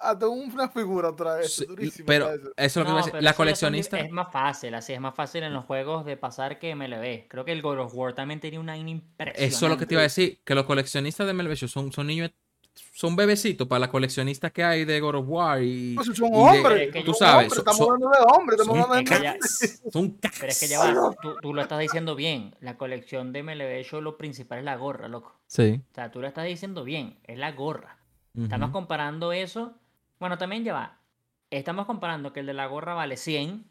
[0.00, 1.54] Hasta una figura otra vez.
[1.54, 1.66] Sí,
[2.06, 2.40] pero eso.
[2.56, 3.12] es lo que iba a No, decir.
[3.12, 4.00] pero La coleccionista.
[4.00, 7.28] Es más fácil, así es más fácil en los juegos de pasar que MLB.
[7.28, 9.44] Creo que el God of War también tenía una impresionante.
[9.44, 12.06] Eso es lo que te iba a decir, que los coleccionistas de MLB son, son
[12.06, 12.30] niños,
[12.92, 16.30] son bebecitos para las coleccionistas que hay de God of War y Pues son y
[16.30, 16.92] de- hombres.
[16.92, 19.22] que son tú sabes, hombres, son- estamos son- hablando de hombres, estamos son- hablando de
[19.22, 19.36] ya-
[19.92, 22.54] son Pero es que ya va, tú, tú lo estás diciendo bien.
[22.60, 25.38] La colección de MLB Show lo principal es la gorra, loco.
[25.46, 25.80] Sí.
[25.90, 27.98] O sea, tú lo estás diciendo bien, es la gorra.
[28.36, 29.74] Estamos comparando eso.
[30.18, 30.98] Bueno, también ya va.
[31.50, 33.64] Estamos comparando que el de la gorra vale 100.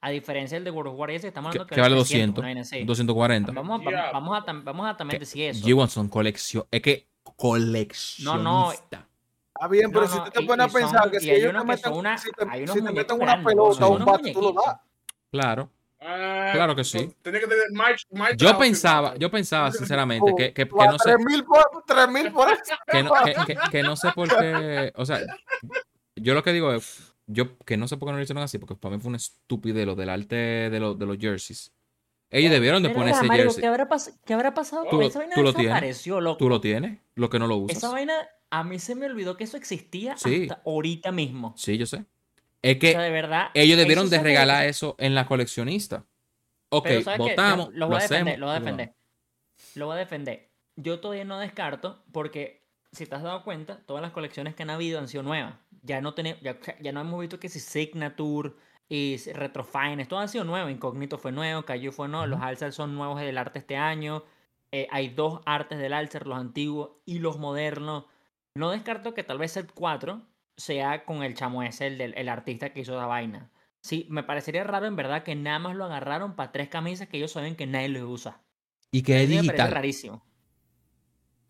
[0.00, 2.38] A diferencia del de World of War ese, estamos hablando que, que vale 300, 200,
[2.38, 2.84] una vaina así.
[2.84, 3.52] 240.
[3.52, 5.64] Vamos, vamos, a, vamos a también decir eso.
[5.64, 7.06] G1 son colección, es que
[7.42, 9.08] coleccionista.
[9.54, 11.52] Está bien, pero No, si no, tú te y a pensar que si hay ellos
[11.52, 14.32] te que meten, una- si te, hay si te meten una pelota o un bate,
[14.32, 14.76] tú lo das.
[15.30, 15.70] Claro.
[16.00, 17.14] Ah, Claro que sí.
[17.22, 21.44] Tenía que tener Mike, Mike Yo pensaba, yo pensaba sinceramente que, que, no sé, 3.000
[21.44, 22.62] por, 3.000 por eso.
[22.90, 25.20] que no, que, que- que no sé por qué, o sea,
[26.16, 28.58] yo lo que digo es, yo que no sé por qué no lo hicieron así,
[28.58, 30.34] porque para mí fue una estupidez lo del arte
[30.70, 31.70] de, los de los jerseys.
[32.32, 33.60] Ellos debieron de ponerse mira, marico, jersey.
[33.62, 33.88] ¿qué habrá,
[34.24, 34.86] qué habrá pasado?
[34.90, 36.06] Tú lo- esa vaina tú lo tienes.
[36.06, 36.36] loco.
[36.38, 37.76] Tú lo tienes, lo que no lo usas.
[37.76, 38.14] Esa vaina,
[38.50, 40.42] a mí se me olvidó que eso existía Sí.
[40.50, 41.52] hasta ahorita mismo.
[41.56, 42.06] Sí, yo sé.
[42.62, 43.50] Es O que sea, de verdad.
[43.54, 46.04] ellos debieron de regalar eso en la coleccionista.
[46.70, 48.10] Ok, votamos, Lo, lo, voy hacemos.
[48.10, 48.94] defender, lo voy a lo defender.
[49.74, 50.50] Lo voy a defender.
[50.76, 52.62] Yo todavía no descarto porque,
[52.92, 55.54] si te has dado cuenta, todas las colecciones que han habido han sido nuevas.
[55.82, 58.52] Ya no, tenemos, ya, ya no hemos visto que si Signature
[58.94, 60.68] y Retrofines, todo ha sido nuevo.
[60.68, 64.22] Incógnito fue nuevo, Caillou fue nuevo, los Alcer son nuevos del arte este año.
[64.70, 68.04] Eh, hay dos artes del Alcer, los antiguos y los modernos.
[68.54, 70.20] No descarto que tal vez Set 4
[70.58, 73.50] sea con el chamo ese, el, del, el artista que hizo la vaina.
[73.80, 77.16] Sí, me parecería raro en verdad que nada más lo agarraron para tres camisas que
[77.16, 78.42] ellos saben que nadie los usa.
[78.90, 79.70] Y que es Eso me digital.
[79.70, 80.22] rarísimo.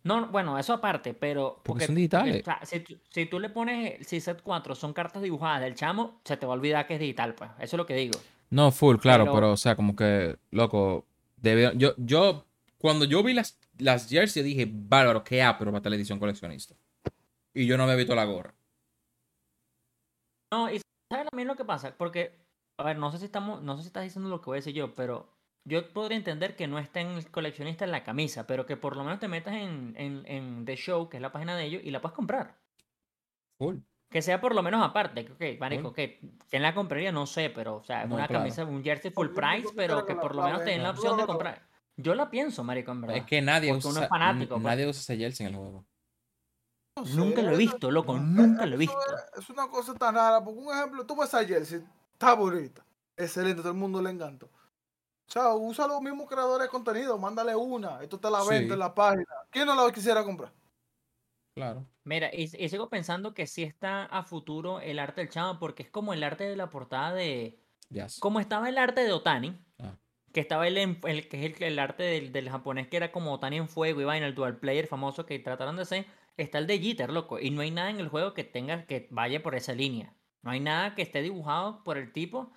[0.05, 1.61] No, bueno, eso aparte, pero.
[1.63, 2.45] Porque son digitales.
[2.45, 4.07] sea, si, tú- si tú le pones.
[4.07, 7.01] Si set 4 son cartas dibujadas del chamo, se te va a olvidar que es
[7.01, 7.51] digital, pues.
[7.59, 8.19] Eso es lo que digo.
[8.51, 12.45] No, full, claro, pero, Pero- o sea, como que, loco, debe- yo, yo,
[12.79, 16.75] cuando yo vi las, las jerseys dije, bárbaro, qué apro para televisión coleccionista.
[17.55, 18.55] Y yo no había visto la gorra.
[20.53, 20.81] No, y
[21.11, 21.95] ¿sabes también lo que pasa?
[21.97, 22.39] Porque,
[22.79, 24.61] a ver, no sé si estamos, no sé si estás diciendo lo que voy a
[24.61, 25.32] decir yo, pero
[25.65, 28.97] yo podría entender que no esté en el coleccionista en la camisa, pero que por
[28.97, 31.83] lo menos te metas en, en, en The Show, que es la página de ellos,
[31.85, 32.59] y la puedes comprar.
[33.59, 33.77] Full.
[34.11, 35.29] Que sea por lo menos aparte.
[35.33, 37.13] Ok, marico, que ¿quién la compraría?
[37.13, 38.43] No sé, pero, o sea, es No, una claro.
[38.43, 41.25] camisa, un jersey full price, pero que por lo menos te den la opción de
[41.25, 41.67] comprar.
[41.97, 43.17] Yo la pienso, marico, en verdad.
[43.19, 44.65] Es que nadie Porque uno usa, es fanático, pues.
[44.65, 45.87] nadie usa ese jersey en el juego.
[46.97, 48.99] No Nunca lo he visto, loco, nunca lo he visto.
[49.39, 51.83] Es, una cosa tan rara, porque un ejemplo, tú ves a Jersey,
[52.13, 52.85] está bonita,
[53.17, 54.47] excelente, todo el mundo le encanta.
[55.35, 58.51] O sea, usa los mismos creadores de contenido, mándale una, esto te la Sí.
[58.51, 59.25] vende en la página.
[59.51, 60.53] ¿Quién no la quisiera comprar?
[61.55, 61.87] Claro.
[62.05, 65.85] Mira, y, y sigo pensando que sí está a futuro el arte del chamo, porque
[65.85, 67.59] es como el arte de la portada de.
[68.21, 69.97] Como estaba el arte de Otani, Ah.
[70.33, 73.11] que estaba el, en- el que es el, el arte del, del japonés que era
[73.13, 76.07] como Otani en fuego y vaina, el dual player famoso que trataron de hacer,
[76.37, 77.39] está el de Jeter, loco.
[77.39, 80.15] Y no hay nada en el juego que tenga que vaya por esa línea.
[80.43, 82.51] No hay nada que esté dibujado por el tipo.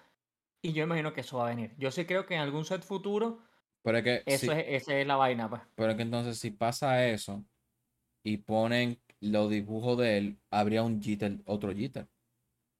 [0.66, 1.74] Y yo imagino que eso va a venir.
[1.78, 3.40] Yo sí creo que en algún set futuro,
[3.84, 5.62] Pero es que, eso es, esa es la vaina, pues.
[5.76, 7.44] pero es que entonces si pasa eso
[8.24, 12.08] y ponen los dibujos de él, habría un Jeter, otro Jeter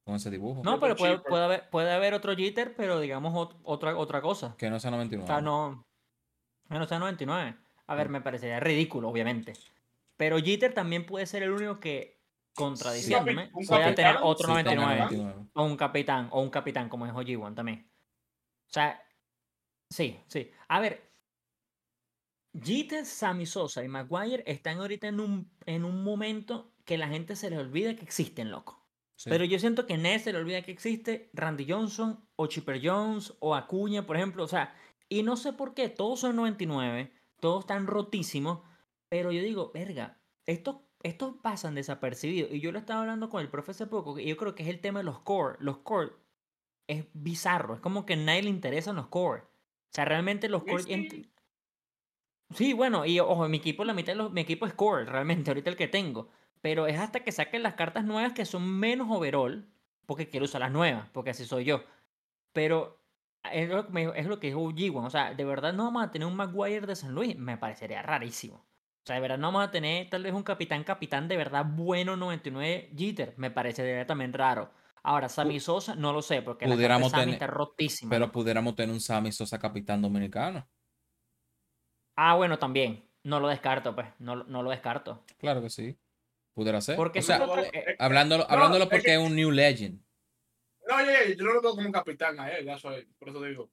[0.04, 0.62] con ese dibujo.
[0.64, 4.56] No, pero puede, puede haber, puede haber otro Jeter, pero digamos ot- otra, otra cosa.
[4.58, 5.28] Que no sea O 99.
[5.28, 5.86] sea, no.
[6.70, 7.56] Que no sea 99.
[7.88, 9.54] A ver, me parecería ridículo, obviamente.
[10.18, 12.15] Pero Jeter también puede ser el único que,
[12.56, 15.00] contradiciéndome, Un pueda capitán, tener otro Sí, tenga 99.
[15.06, 15.50] 99.
[15.54, 17.90] O un capitán, o un capitán, como es Ojiwan también.
[18.70, 19.02] O sea,
[19.90, 20.50] sí, sí.
[20.68, 21.12] A ver,
[22.54, 27.36] Jeter, Sammy Sosa y Maguire están ahorita en un, en un momento que la gente
[27.36, 28.82] se les olvida que existen, loco.
[29.18, 29.30] Sí.
[29.30, 33.34] Pero yo siento que nadie se le olvida que existe Randy Johnson o Chipper Jones
[33.40, 34.44] o Acuña, por ejemplo.
[34.44, 34.76] O sea,
[35.10, 38.62] y no sé por qué, todos son 99, todos están rotísimos,
[39.10, 42.52] pero yo digo, verga, estos, estos pasan desapercibidos.
[42.52, 44.70] Y yo lo estaba hablando con el profe hace poco, y yo creo que es
[44.70, 45.58] el tema de los core.
[45.60, 46.14] Los core
[46.88, 49.42] es bizarro, es como que a nadie le interesan los core.
[49.44, 49.48] O
[49.92, 50.84] sea, realmente los core...
[50.84, 50.90] Sí.
[50.92, 51.30] ent-
[52.54, 55.50] Sí, bueno, y ojo, mi equipo, la mitad de los, mi equipo es core, realmente,
[55.50, 56.30] ahorita el que tengo.
[56.62, 59.68] Pero es hasta que saquen las cartas nuevas que son menos overall,
[60.06, 61.84] porque quiero usar las nuevas, porque así soy yo.
[62.54, 63.02] Pero
[63.52, 66.04] es lo que, me- es lo que dijo G1, o sea, de verdad no vamos
[66.04, 68.64] a tener un Maguire de San Luis, me parecería rarísimo.
[69.06, 71.64] O sea, de verdad no vamos a tener tal vez un capitán, capitán de verdad
[71.64, 74.72] bueno 99 Jeter, me parecería también raro.
[75.04, 78.10] Ahora, Sammy Sosa, no lo sé, porque la pudiéramos Sammy tener- está rotísima.
[78.10, 80.68] Pero pudiéramos tener un Sammy Sosa capitán dominicano.
[82.16, 83.08] Ah, bueno, también.
[83.22, 84.08] No lo descarto, pues.
[84.18, 85.24] No, lo- no lo descarto.
[85.38, 85.96] Claro que sí.
[86.56, 86.96] Pudiera ser.
[86.96, 90.02] Porque o sea, otra- eh, hablándolo, No, hablándolo es porque que- es un new legend.
[90.90, 93.40] No, ya, yo no lo veo como un capitán a él, ya soy, por eso
[93.44, 93.70] digo.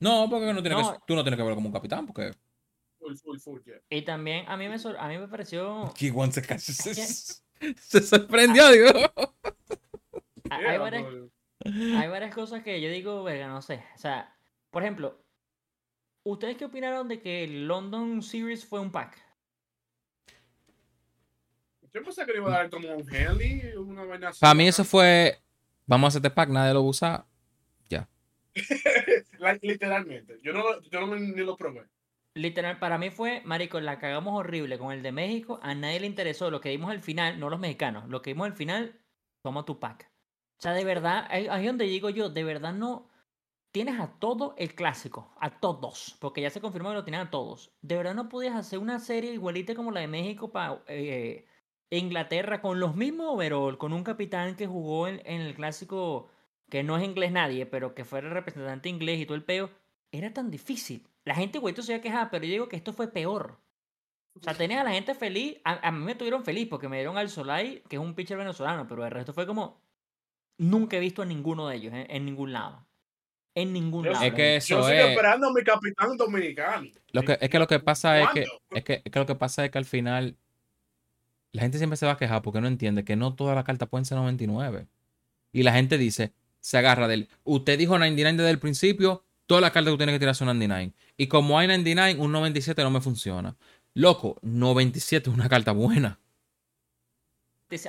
[0.00, 0.92] No, porque no tiene No.
[0.94, 2.32] que, tú no tienes que verlo como un capitán, porque
[3.02, 3.80] Full, full, full, yeah.
[3.90, 5.92] Y también a mí me, sor- a mí me pareció...
[6.30, 8.88] Se, casi se, se sorprendió, digo.
[10.50, 11.04] ha- Yeah, hay, varias,
[11.64, 13.82] hay varias cosas que yo digo, verga, no sé.
[13.94, 14.36] O sea,
[14.70, 15.20] por ejemplo,
[16.22, 19.16] ¿ustedes qué opinaron de que el London Series fue un pack?
[21.92, 24.40] Yo pensé que le iba a dar como un Henley, una vaina así.
[24.40, 25.38] Para mí eso fue,
[25.86, 27.26] vamos a hacer este pack, nadie lo usa.
[29.38, 30.38] Like, literalmente.
[30.42, 31.84] Yo no, lo- yo no me- ni lo probé.
[32.34, 35.60] Literal, para mí fue, marico, la cagamos horrible con el de México.
[35.62, 38.08] A nadie le interesó lo que vimos al final, no los mexicanos.
[38.08, 38.98] Lo que vimos al final,
[39.42, 40.10] toma tu pack.
[40.58, 43.10] O sea, de verdad, ahí es donde digo yo, de verdad no.
[43.72, 47.30] Tienes a todo el clásico, a todos, porque ya se confirmó que lo tienen a
[47.30, 47.74] todos.
[47.80, 50.82] De verdad no podías hacer una serie igualita como la de México para
[51.90, 56.28] Inglaterra con los mismos overall, con un capitán que jugó en, en el clásico
[56.70, 59.70] que no es inglés nadie, pero que fuera representante inglés y todo el peo.
[60.10, 61.11] Era tan difícil.
[61.24, 63.60] La gente, güey, se iba a quejar, pero yo digo que esto fue peor.
[64.34, 65.58] O sea, tenías a la gente feliz.
[65.64, 68.38] A, a mí me tuvieron feliz porque me dieron al Solay, que es un pitcher
[68.38, 69.80] venezolano, pero el resto fue como.
[70.58, 72.86] Nunca he visto a ninguno de ellos en, en ningún lado.
[73.54, 74.24] En ningún Yo lado.
[74.24, 75.10] Es que eso Yo sigo es.
[75.10, 76.88] esperando a mi capitán dominicano.
[77.12, 79.34] Lo que, es que lo que pasa es que, es que, es que lo que
[79.34, 80.36] pasa es que al final
[81.52, 83.88] la gente siempre se va a quejar porque no entiende que no todas las cartas
[83.88, 84.86] pueden ser 99.
[85.52, 89.70] Y la gente dice, se agarra del, usted dijo 99 desde el principio, todas las
[89.72, 90.92] cartas que tú tienes que tirar son 99.
[91.16, 93.56] Y como hay 99, un 97 no me funciona.
[93.94, 96.18] Loco, 97 es una carta buena.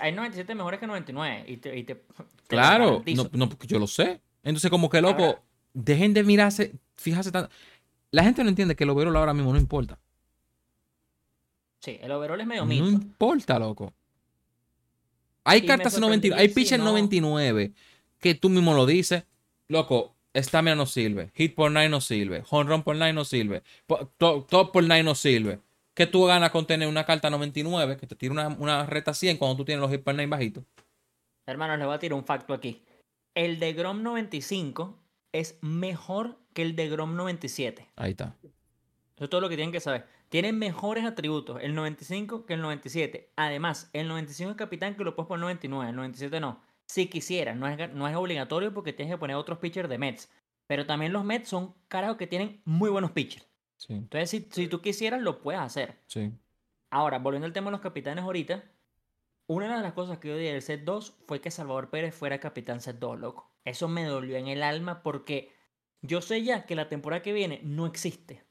[0.02, 1.46] Hay 97 mejores que 99.
[1.48, 4.22] Y te, y te- te lo Claro, no, no, porque yo lo sé.
[4.44, 5.40] Entonces, como que loco,
[5.74, 7.50] dejen de mirarse, fíjate tanto.
[8.12, 10.00] La gente no entiende que el overall ahora mismo no importa.
[11.80, 12.86] Sí, el overall es medio No mito.
[12.88, 13.94] importa, loco.
[15.44, 17.74] Hay Y cartas 99, hay si pitchers no- 99
[18.20, 19.26] que tú mismo lo dices.
[19.68, 23.62] Loco, Stamina no sirve, Hit por 9 no sirve, Home Run por 9 no sirve,
[23.86, 25.60] po- to- Top por 9 no sirve.
[25.94, 29.38] Que tú ganas con tener una carta 99 que te tira una, una reta 100
[29.38, 30.64] cuando tú tienes los Hit por 9 bajitos.
[31.46, 32.82] Hermanos, les voy a tirar un facto aquí.
[33.36, 34.98] El de Grom 95
[35.34, 37.88] es mejor que el de Grom 97.
[37.96, 38.36] Ahí está.
[39.16, 40.06] Eso es todo lo que tienen que saber.
[40.30, 43.30] Tienen mejores atributos el 95 que el 97.
[43.36, 46.60] Además, el 95 es capitán que lo puedes poner 99, el 97 no.
[46.86, 50.30] Si quisieras, no es, no es obligatorio porque tienes que poner otros pitchers de Mets.
[50.68, 53.48] Pero también los Mets son carajos que tienen muy buenos pitchers.
[53.78, 56.00] Sí, Entonces, si, si tú quisieras, lo puedes hacer.
[56.08, 56.32] sí.
[56.90, 58.64] Ahora, volviendo al tema de los capitanes ahorita,
[59.48, 62.40] una de las cosas que yo odié del set 2 fue que Salvador Pérez fuera
[62.40, 63.52] capitán set 2, loco.
[63.66, 65.52] Eso me dolió en el alma porque
[66.04, 68.44] yo sé ya que la temporada que viene no existe.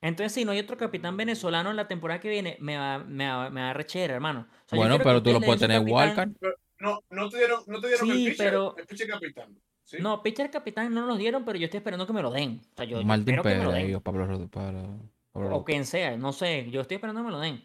[0.00, 3.26] Entonces, si no hay otro capitán venezolano en la temporada que viene, me va, me
[3.26, 4.40] va, me va a rechera, hermano.
[4.40, 6.32] O sea, yo bueno, pero tú lo puedes tener wildcard.
[6.80, 9.58] No, no te dieron, no te dieron Sí, el pitcher, pero- el pitcher capitán.
[9.84, 9.96] ¿sí?
[10.00, 12.60] No, pitcher capitán no nos los dieron, pero yo estoy esperando que me lo den.
[12.72, 13.82] O sea, yo, yo Martín espero que me lo den.
[13.82, 14.98] Pérez o Pablo Pablo-
[15.32, 17.64] Pablo O quien sea, no sé, yo estoy esperando que me lo den.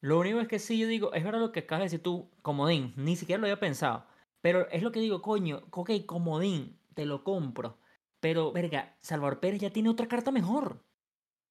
[0.00, 2.30] Lo único es que sí, yo digo, es verdad lo que acabas de decir tú,
[2.42, 4.04] comodín, ni siquiera lo había pensado.
[4.40, 7.78] Pero es lo que digo, coño, ok, comodín, te lo compro.
[8.20, 10.84] Pero, verga, Salvador Pérez ya tiene otra carta mejor.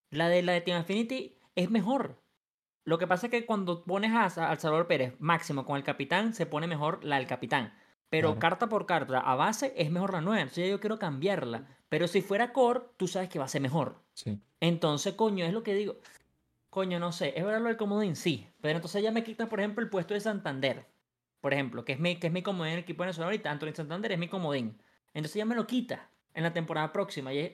[0.09, 2.21] La de la de Team Affinity es mejor.
[2.83, 6.33] Lo que pasa es que cuando pones a, al Salvador Pérez máximo con el capitán,
[6.33, 7.73] se pone mejor la del capitán.
[8.09, 8.39] Pero Claro.
[8.39, 10.41] carta por carta, a base, es mejor la nueva.
[10.41, 11.65] Entonces yo quiero cambiarla.
[11.89, 14.01] Pero si fuera core, tú sabes que va a ser mejor.
[14.13, 14.39] Sí.
[14.59, 15.95] Entonces, coño, es lo que digo.
[16.69, 18.47] Coño, no sé, es verdad lo del comodín, sí.
[18.61, 20.85] Pero entonces ya me quitas, por ejemplo, el puesto de Santander.
[21.41, 23.49] Por ejemplo, que es mi, que es mi comodín en el equipo venezolano ahorita.
[23.51, 24.81] Anthony Santander es mi comodín.
[25.13, 27.33] Entonces ya me lo quita en la temporada próxima.
[27.33, 27.51] Y es-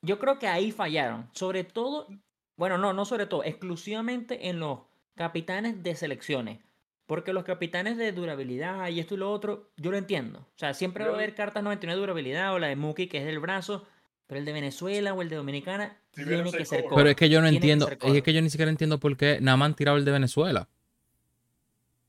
[0.00, 1.28] yo creo que ahí fallaron.
[1.32, 2.08] Sobre todo,
[2.56, 4.80] bueno, no, no sobre todo, exclusivamente en los
[5.14, 6.58] capitanes de selecciones.
[7.06, 10.40] Porque los capitanes de durabilidad y esto y lo otro, yo lo entiendo.
[10.40, 13.18] O sea, siempre va a haber cartas 99 de durabilidad o la de Muki, que
[13.18, 13.86] es del brazo.
[14.26, 16.96] Pero el de Venezuela o el de Dominicana Si tiene que ser core.
[16.96, 19.38] Pero es que yo no Tiene entiendo, es que yo ni siquiera entiendo por qué
[19.42, 20.68] nada más han tirado el de Venezuela.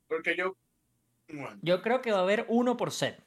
[0.08, 0.56] Porque yo.
[1.28, 3.20] Bueno, Yo creo que va a haber uno por set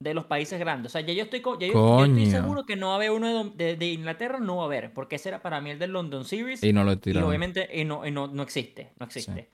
[0.00, 0.90] de los países grandes.
[0.90, 3.10] O sea, ya yo estoy, ya yo- yo estoy seguro que no va a haber
[3.12, 4.92] uno de, de- de Inglaterra, no va a haber.
[4.92, 6.62] Porque ese era para mí el del London Series.
[6.62, 9.50] Y no lo he Y obviamente y no, y no, no existe, no existe.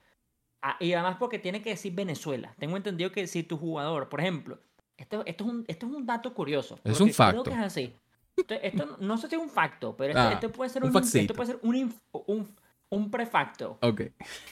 [0.61, 2.53] Ah, y además porque tiene que decir Venezuela.
[2.59, 4.59] Tengo entendido que si tu jugador, por ejemplo,
[4.97, 6.79] esto, esto, es, un, esto es un dato curioso.
[6.83, 7.43] Es un Creo facto.
[7.43, 7.93] que es así.
[8.37, 10.95] Esto, esto no- sé si es un facto, pero esto, Ah, esto puede ser un
[10.95, 11.93] un, esto puede ser un,
[12.27, 12.55] un,
[12.91, 13.77] un prefacto.
[13.81, 14.01] Ok.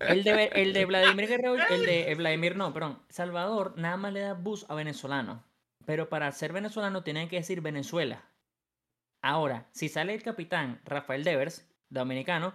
[0.00, 2.98] El de, el de Vladimir Guerrero, el de el Vladimir, no, perdón.
[3.08, 5.42] Salvador nada más le da bus a venezolano.
[5.84, 8.22] Pero para ser venezolano tienen que decir Venezuela.
[9.22, 12.52] Ahora, si sale el capitán Rafael Devers, dominicano,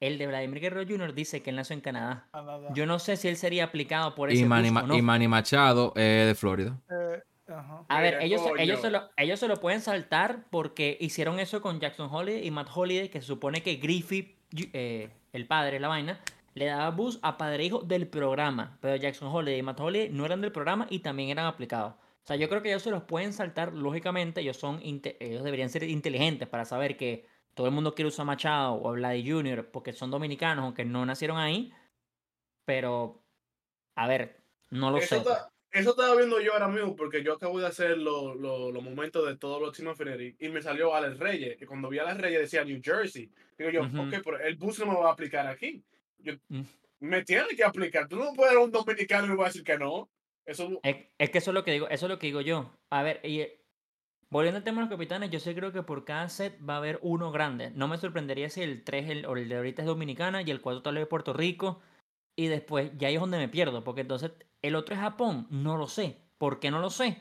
[0.00, 1.14] el de Vladimir Guerrero Jr.
[1.14, 2.28] dice que él nació en Canadá.
[2.32, 2.70] A nada.
[2.74, 4.96] Yo no sé si él sería aplicado por ese Y Manny, bus Ma- o no.
[4.96, 6.76] y Manny Machado eh, de Florida.
[6.90, 7.22] Eh,
[7.58, 7.84] ajá.
[7.88, 11.38] A ver, Mira, ellos, se- ellos, se lo, ellos se lo pueden saltar porque hicieron
[11.40, 14.36] eso con Jackson Holiday y Matt Holiday, que se supone que Griffith,
[14.72, 16.20] eh, el padre, la vaina,
[16.54, 18.76] le daba bus a padre e hijo del programa.
[18.80, 21.94] Pero Jackson Holiday y Matt Holiday no eran del programa y también eran aplicados.
[21.94, 25.70] O sea, yo creo que ellos se los pueden saltar, lógicamente, ellos son ellos deberían
[25.70, 29.70] ser inteligentes para saber que todo el mundo quiere usar Machado o Vladi Jr.
[29.70, 31.72] porque son dominicanos, aunque no nacieron ahí.
[32.64, 33.22] Pero,
[33.96, 34.40] a ver,
[34.70, 35.24] no lo eso, sé.
[35.24, 38.82] ta- eso estaba viendo yo ahora mismo porque yo acabo de hacer lo- lo- los
[38.82, 41.60] momentos de todos los Team Affinity y me salió Alex Reyes.
[41.60, 43.30] Y cuando vi a Alex Reyes decía New Jersey.
[43.58, 44.02] Digo yo, Ujú.
[44.02, 45.82] ok, pero el bus no me va a aplicar aquí.
[46.18, 46.62] Yo, Mm.
[47.00, 48.06] me tiene que aplicar.
[48.08, 50.08] Tú no puedes ser un dominicano y me vas a decir que no.
[50.44, 52.72] Eso Es, es que eso es lo que digo, eso es lo que digo yo.
[52.90, 53.60] A ver, y, eh,
[54.28, 56.78] volviendo al tema de los capitanes, yo sí creo que por cada set va a
[56.78, 57.70] haber uno grande.
[57.70, 60.60] No me sorprendería si el 3 el, o el de ahorita es Dominicana y el
[60.60, 61.80] 4 tal vez Puerto Rico.
[62.36, 63.84] Y después, ya ahí es donde me pierdo.
[63.84, 65.46] Porque entonces, el otro es Japón.
[65.50, 66.18] No lo sé.
[66.38, 67.20] ¿Por qué no lo sé?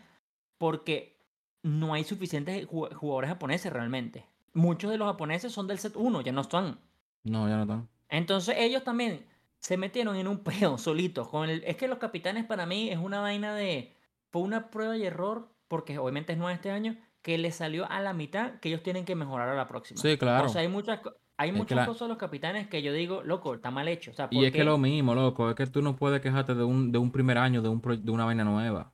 [0.58, 1.20] Porque
[1.64, 4.26] no hay suficientes ju- jugadores japoneses realmente.
[4.54, 6.80] Muchos de los japoneses son del set 1, ya no están.
[7.24, 7.90] No, ya no están.
[8.10, 9.26] Entonces ellos también
[9.60, 11.28] se metieron en un peo solitos.
[11.28, 13.96] Con el, es que los capitanes para mí es una vaina de...
[14.32, 18.00] Fue una prueba y error, porque obviamente es nueva este año, que les salió a
[18.02, 20.02] la mitad que ellos tienen que mejorar a la próxima.
[20.02, 20.46] Sí, claro.
[20.48, 21.02] O sea, hay muchas,
[21.42, 24.12] hay Es la- cosas de los capitanes que yo digo, loco, está mal hecho.
[24.12, 24.64] O sea, Y ¿por es que qué?
[24.64, 25.50] lo mismo, loco.
[25.50, 27.98] Es que tú no puedes quejarte de un, de un primer año, de, un pro-
[27.98, 28.92] de una vaina nueva.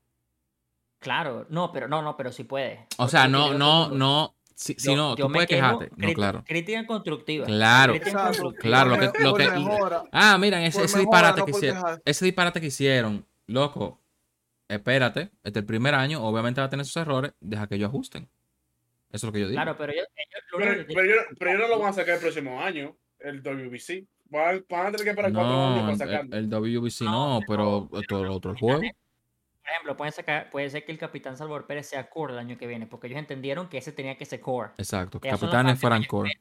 [0.99, 2.87] Claro, no, pero no, no, pero sí puede.
[2.97, 4.33] O sea, no, no, no.
[4.55, 5.91] Si, si yo- no, yo tú puedes quejarte.
[5.95, 6.43] No, claro.
[6.47, 7.45] Crítica constructiva.
[7.45, 7.93] Claro.
[7.93, 8.27] Crítica Exacto.
[8.29, 8.61] constructiva.
[8.63, 10.03] Claro, lo que- me- lo por que- mejora.
[10.11, 12.01] Ah, miren, ese, Por ese mejora, disparate no que hicieron.
[12.05, 13.99] Ese disparate que hicieron, loco.
[14.67, 17.89] Espérate, este es el primer año, obviamente va a tener sus errores, deja que ellos
[17.89, 18.27] ajusten.
[19.11, 19.61] Eso es lo que yo digo.
[19.61, 22.95] Claro, pero lo Pero, yo, pero yo no lo van a sacar el próximo año,
[23.19, 24.05] el WBC.
[24.29, 26.35] Van, van a tener que esperar cuatro años no, para el, sacarlo.
[26.35, 28.81] el WBC No, no, pero todo lo otro el juego.
[28.81, 32.57] Por ejemplo, pueden sacar, puede ser que el capitán Salvador Pérez sea core el año
[32.57, 34.71] que viene, porque ellos entendieron que ese tenía que ser core.
[34.77, 36.31] Exacto, que capitanes fueran core.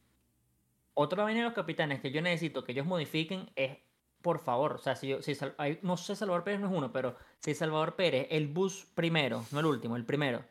[0.95, 3.79] Otra vaina de los capitanes que yo necesito que ellos modifiquen es,
[4.23, 5.37] por favor, o sea, si yo, si
[5.83, 9.61] no sé, Salvador Pérez no es uno, pero si Salvador Pérez, el bus primero, no
[9.61, 10.45] el último, el primero,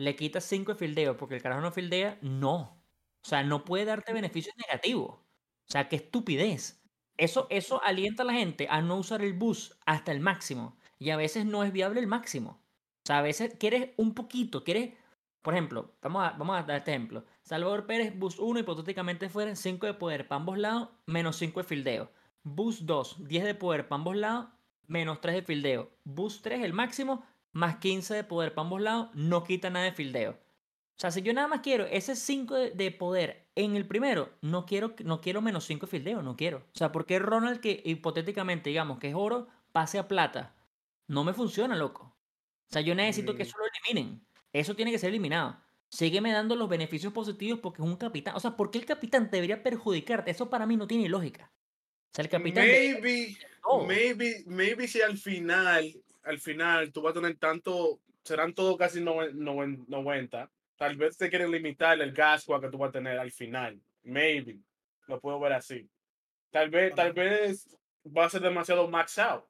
[0.00, 2.82] le quita 5 de fildeo porque el carajo no fildea, no.
[3.22, 5.10] O sea, no puede darte beneficios negativos.
[5.12, 6.82] O sea, qué estupidez.
[7.16, 10.78] Eso, eso alienta a la gente a no usar el bus hasta el máximo.
[10.98, 12.62] Y a veces no es viable el máximo.
[13.04, 14.94] O sea, a veces quieres un poquito, quieres,
[15.42, 17.24] por ejemplo, vamos a, vamos a dar este ejemplo.
[17.42, 21.64] Salvador Pérez, bus 1, hipotéticamente fueran 5 de poder para ambos lados, menos 5 de
[21.64, 22.12] fildeo.
[22.42, 24.48] Bus 2, 10 de poder para ambos lados,
[24.86, 25.90] menos 3 de fildeo.
[26.04, 29.92] Bus 3, el máximo, más 15 de poder para ambos lados, no quita nada de
[29.92, 30.32] fildeo.
[30.32, 34.30] O sea, si yo nada más quiero ese 5 de, de poder en el primero,
[34.42, 36.58] no quiero, no quiero menos 5 de fildeo, no quiero.
[36.58, 40.54] O sea, porque Ronald, que hipotéticamente digamos que es oro, pase a plata.
[41.06, 42.14] No me funciona, loco.
[42.70, 44.24] O sea, yo necesito que eso lo eliminen.
[44.52, 45.60] Eso tiene que ser eliminado.
[45.88, 48.36] Sígueme dando los beneficios positivos porque es un capitán.
[48.36, 50.30] O sea, ¿por qué el capitán debería perjudicarte?
[50.30, 51.50] Eso para mí no tiene lógica.
[52.12, 52.64] O sea, el capitán.
[52.64, 53.36] Maybe,
[53.86, 55.92] maybe, maybe si al final,
[56.24, 60.50] al final tú vas a tener tanto, serán todos casi noven- noven- 90.
[60.76, 63.80] Tal vez te quieren limitar el gasco que tú vas a tener al final.
[64.02, 64.58] Maybe.
[65.06, 65.88] Lo puedo ver así.
[66.50, 67.68] Tal vez, tal vez
[68.06, 69.44] va a ser demasiado max out.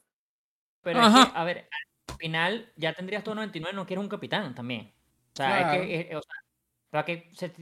[0.82, 1.68] Pero es que, a ver,
[2.08, 4.92] al final ya tendrías todo 99, no quieres un capitán también.
[5.32, 5.82] O sea, Claro.
[5.82, 6.34] es que, eh, o sea,
[6.90, 7.56] para que set,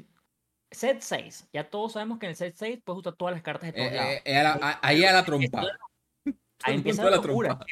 [0.71, 3.73] set 6, ya todos sabemos que en el set 6 puedes usar todas las cartas
[3.73, 4.11] de todos Eh, lados.
[4.13, 5.63] eh, eh, a la- a- ahí a la trompa.
[6.63, 7.49] Ahí empieza la la locura.
[7.51, 7.67] trompa.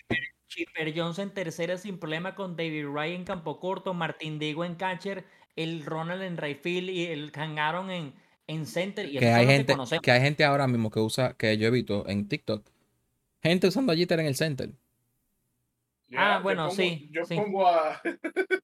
[0.48, 4.74] Chipper, Jones en tercera sin problema con David Wright en campo corto, Martín Diego en
[4.76, 5.24] catcher,
[5.56, 8.14] el Ronald en right field y el Hangaron en,
[8.46, 9.06] en center.
[9.08, 10.02] Y Que hay gente, conocemos.
[10.02, 12.64] que hay gente ahora mismo que usa, que yo he visto en TikTok,
[13.42, 14.70] gente usando a Jeter en el center.
[16.16, 17.34] Ah, bueno, pongo- sí, Yo sí.
[17.34, 18.00] pongo a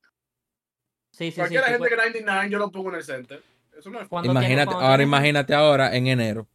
[1.11, 1.37] Sí, sí, sí.
[1.37, 3.43] cualquier tú gente puedes- que 99 yo lo pongo en el center.
[3.77, 6.47] Eso no es Imagínate, ahora imagínate ahora en enero.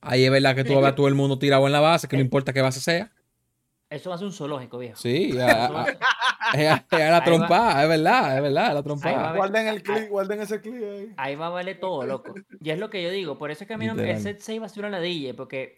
[0.00, 1.80] Ahí es verdad que tú vas a ver a todo el mundo tirado en la
[1.80, 3.10] base, que no importa qué base sea.
[3.90, 4.96] Eso va a ser un zoológico, viejo.
[4.96, 5.84] Sí, a, la
[6.52, 7.24] Ahí va.
[7.24, 9.10] trompa, es verdad, es verdad, la Ahí va a trompa.
[9.32, 9.36] ver.
[9.36, 11.12] Guarden el clip, guarden ese clip ahí.
[11.16, 12.34] Ahí va a valer todo, loco.
[12.60, 13.36] Y es lo que yo digo.
[13.36, 14.90] Por eso es que a mí no me- el set 6 va a ser una
[14.90, 15.34] ladilla.
[15.34, 15.76] Porque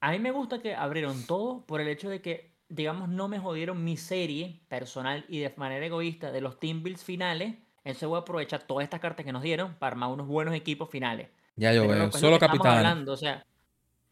[0.00, 3.38] a mí me gusta que abrieron todo por el hecho de que, digamos, no me
[3.38, 7.54] jodieron mi serie personal y de manera egoísta de los team builds finales.
[7.84, 10.88] Entonces voy a aprovechar todas estas cartas que nos dieron para armar unos buenos equipos
[10.90, 11.28] finales.
[11.54, 12.78] Ya yo Pero, veo, solo capitán.
[12.78, 13.44] hablando, o sea,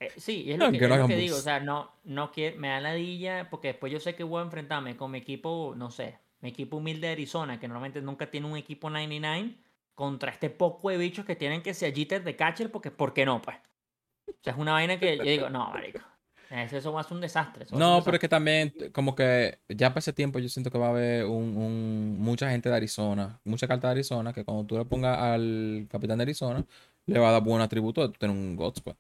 [0.01, 2.69] eh, sí, es lo que, es lo que digo, o sea, no, no quiero, me
[2.69, 6.19] da ladilla porque después yo sé que voy a enfrentarme con mi equipo, no sé,
[6.41, 9.55] mi equipo humilde de Arizona, que normalmente nunca tiene un equipo 99,
[9.95, 13.25] contra este poco de bichos que tienen que ser jitter de catcher, porque ¿por qué
[13.25, 13.57] no, pues?
[13.57, 16.03] O sea, es una vaina que yo digo, no, marico,
[16.51, 17.67] eso, va a ser un desastre.
[17.71, 18.21] un No, pero es desastre".
[18.21, 21.57] que también, como que ya para ese tiempo yo siento que va a haber un,
[21.57, 25.87] un- mucha gente de Arizona, mucha carta de Arizona, que cuando tú le pongas al
[25.91, 26.65] capitán de Arizona,
[27.07, 28.97] le va a dar buen atributo de tener un Gods, pues.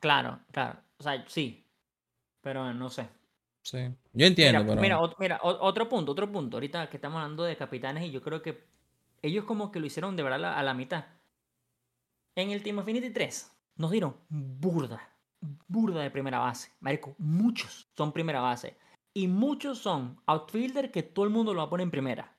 [0.00, 1.64] Claro, claro, o sea, sí,
[2.40, 3.08] pero no sé.
[3.62, 3.78] Sí.
[4.14, 4.80] Yo entiendo, Mira, pero.
[4.80, 6.56] mira, ot- mira, otro punto, otro punto.
[6.56, 8.64] Ahorita que estamos hablando de capitanes y yo creo que
[9.22, 11.04] ellos como que lo hicieron de verdad a la, a la mitad.
[12.36, 15.14] En el Team Affinity 3 nos dieron burda,
[15.68, 16.72] burda de primera base.
[16.80, 18.76] Marico, muchos son primera base.
[19.12, 22.36] Y muchos son outfielder que todo el mundo lo va a poner en primera.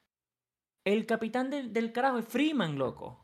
[0.86, 3.24] El capitán del, del carajo es Freeman, loco.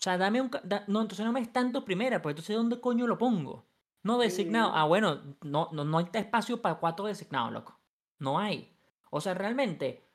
[0.00, 0.50] O sea, dame un...
[0.64, 3.66] da- no, entonces no me es tanto primera, pues entonces ¿dónde coño lo pongo?
[4.02, 4.70] No designado.
[4.70, 4.74] Mm.
[4.74, 7.78] Ah, bueno, no, no, no hay espacio para cuatro designados, loco.
[8.18, 8.72] No hay.
[9.10, 10.08] O sea, realmente,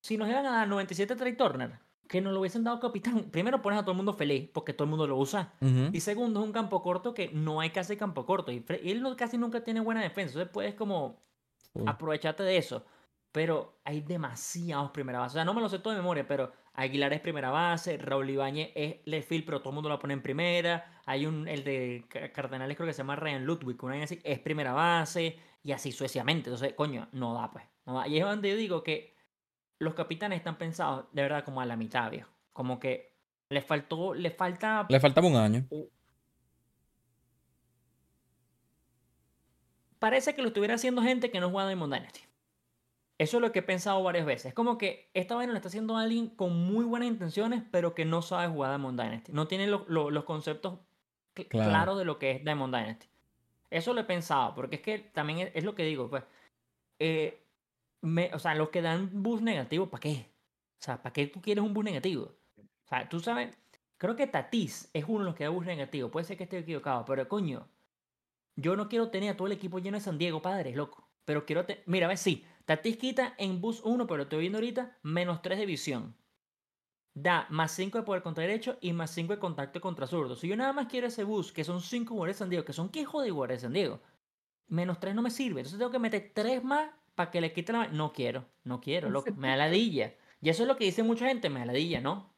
[0.00, 1.78] si nos iban a dar 97 Trey Turner,
[2.08, 4.84] que nos lo hubiesen dado capitán, primero pones a todo el mundo feliz, porque todo
[4.84, 5.52] el mundo lo usa.
[5.92, 8.52] Y segundo, es un campo corto que no hay casi campo corto.
[8.52, 10.32] Y, él no- casi nunca tiene buena defensa.
[10.32, 11.22] Entonces puedes como
[11.74, 11.80] Sí.
[11.86, 12.86] aprovecharte de eso.
[13.34, 15.32] Pero hay demasiados primera base.
[15.32, 18.30] O sea, no me lo sé todo de memoria, pero Aguilar es primera base, Raúl
[18.30, 21.00] Ibáñez es left field, pero todo el mundo lo pone en primera.
[21.04, 24.38] Hay un, el de Ca- Cardenales creo que se llama Ryan Ludwig, una así, es
[24.38, 26.48] primera base, y así sucesivamente.
[26.50, 27.64] Entonces, coño, no da pues.
[27.86, 28.06] No da.
[28.06, 29.16] Y es donde yo digo que
[29.80, 32.30] los capitanes están pensados de verdad como a la mitad, viejo.
[32.52, 33.16] Como que
[33.48, 35.66] les faltó, les falta Le faltaba un año.
[39.98, 42.20] parece que lo estuviera haciendo gente que no juega Diamond Dynasty.
[43.18, 44.46] Eso es lo que he pensado varias veces.
[44.46, 48.04] Es como que esta vaina lo está haciendo alguien con muy buenas intenciones, pero que
[48.04, 49.32] no sabe jugar Diamond Dynasty.
[49.32, 50.80] No tiene lo- lo- los conceptos
[51.34, 51.70] cl- Claro.
[51.70, 53.06] claros de lo que es Diamond Dynasty.
[53.70, 56.24] Eso lo he pensado, porque es que también es, es lo que digo, pues.
[57.00, 57.40] eh,
[58.02, 60.30] me- o sea, los que dan boost negativo, ¿para qué?
[60.80, 62.32] O sea, ¿para qué tú quieres un boost negativo?
[62.84, 63.56] O sea, tú sabes,
[63.98, 66.10] creo que Tatis es uno de los que da boost negativo.
[66.10, 67.66] Puede ser que esté equivocado, pero coño,
[68.56, 71.08] yo no quiero tener a todo el equipo lleno de San Diego, padres, loco.
[71.24, 71.82] Pero quiero tener.
[71.86, 72.44] Mira, a ver, sí.
[72.64, 76.16] Tatis quita en bus 1, pero estoy viendo ahorita, menos 3 de visión.
[77.12, 80.34] Da más 5 de poder contra derecho y más 5 de contacto contra zurdo.
[80.34, 82.72] Si yo nada más quiero ese bus, que son 5 jugadores de San Diego, que
[82.72, 84.00] son qué de jugadores de San Diego,
[84.66, 85.60] menos 3 no me sirve.
[85.60, 87.88] Entonces tengo que meter 3 más para que le quite la.
[87.88, 89.30] No quiero, no quiero, loco.
[89.36, 90.14] Me da ladilla.
[90.40, 92.34] Y eso es lo que dice mucha gente, me da ladilla, ¿no?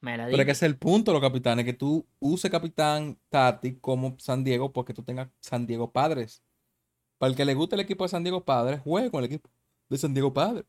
[0.00, 0.32] Me da ladilla.
[0.36, 4.14] Pero es que ese es el punto, los capitanes, que tú uses capitán Tati como
[4.20, 6.44] San Diego porque tú tengas San Diego Padres.
[7.18, 9.50] Para el que le guste el equipo de San Diego Padres, juegue con el equipo
[9.88, 10.64] de San Diego Padres.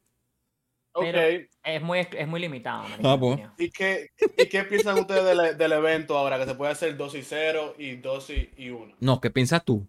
[0.94, 1.04] Ok.
[1.12, 3.40] Pero- Es muy, es muy limitado, Ah, pues.
[3.58, 4.08] ¿Y qué,
[4.38, 6.40] ¿Y qué piensan ustedes del, del evento ahora?
[6.40, 8.96] Que se puede hacer 2 y 0 y 2 y, y 1.
[9.00, 9.86] No, ¿qué piensas tú?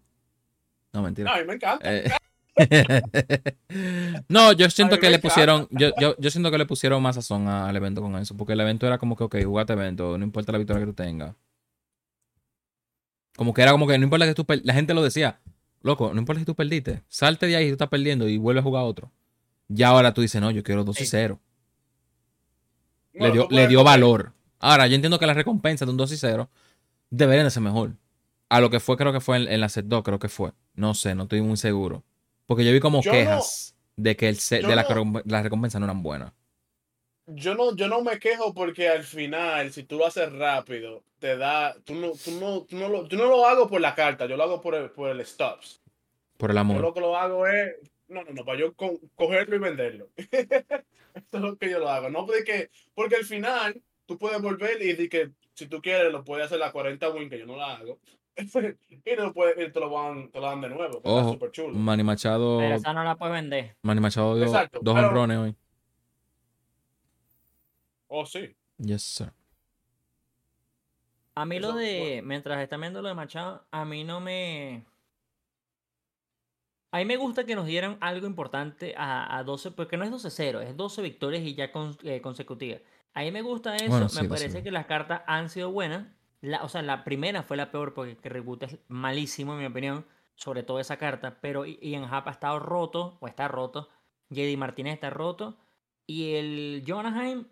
[0.93, 1.31] No, mentira.
[1.31, 1.89] No, a mí me encanta.
[1.89, 2.11] Eh,
[4.29, 5.21] no, yo siento que le encanta.
[5.29, 8.53] pusieron, yo, yo, yo siento que le pusieron más sazón al evento con eso, porque
[8.53, 11.33] el evento era como que, ok, jugate evento, no importa la victoria que tú tengas.
[13.35, 15.39] Como que era como que no importa que tú, per- la gente lo decía,
[15.81, 18.59] loco, no importa si tú perdiste, salte de ahí si tú estás perdiendo y vuelve
[18.59, 19.11] a jugar otro.
[19.73, 21.07] Ya ahora tú dices, no, yo quiero 2 y Ey.
[21.09, 21.39] 0.
[23.13, 24.33] No, le dio, le dio valor.
[24.59, 26.49] Ahora, yo entiendo que las recompensas de un 2 y 0
[27.09, 27.95] deberían de ser mejor.
[28.49, 30.51] A lo que fue, creo que fue en, en la set 2, creo que fue.
[30.75, 32.03] No sé, no estoy muy seguro.
[32.45, 35.21] Porque yo vi como Yo no- quejas de que el set- yo de la no-
[35.25, 36.33] las recompensas no eran buenas.
[37.27, 41.37] Yo no, yo no me quejo porque al final, si tú lo haces rápido, te
[41.37, 41.75] da.
[41.85, 44.35] Tú no, tú no, tú no lo, yo no lo hago por la carta, yo
[44.35, 45.79] lo hago por el, por el stops.
[46.37, 46.81] Por el Yo amor.
[46.81, 47.75] lo que lo hago es.
[48.11, 50.09] No, no, no, para yo co- cogerlo y venderlo.
[50.17, 52.09] Esto es lo que yo lo hago.
[52.09, 56.23] No porque, porque al final tú puedes volver y decir que si tú quieres lo
[56.23, 57.99] puedes hacer a 40 win, que yo no la hago.
[58.37, 60.97] y, no puedes, y te, lo van, te lo dan de nuevo.
[60.97, 61.73] está Ojo, súper chulo.
[61.73, 63.75] Manny Machado, Pero esa no la puedes vender.
[63.81, 65.55] Manny Machado dio Exacto, dos pero- honrones hoy.
[68.07, 68.55] Oh, sí.
[68.77, 69.31] Yes, sir.
[71.35, 74.85] A mí lo de, mientras están viendo lo de Machado, a mí no me...
[76.91, 80.11] A mí me gusta que nos dieran algo importante a, a 12, porque no es
[80.11, 82.81] 12-0, es 12 victorias y ya con- eh, consecutivas.
[83.13, 86.07] A mí me gusta eso, Bueno, sí, me parece que las cartas han sido buenas.
[86.41, 89.65] La, o sea, la primera fue la peor porque que Reboot es malísimo en mi
[89.65, 93.89] opinión, sobre todo esa carta, pero Ian Happ ha estado roto, o está roto,
[94.29, 95.57] JD Martínez está roto,
[96.07, 97.45] y el Jonaheim,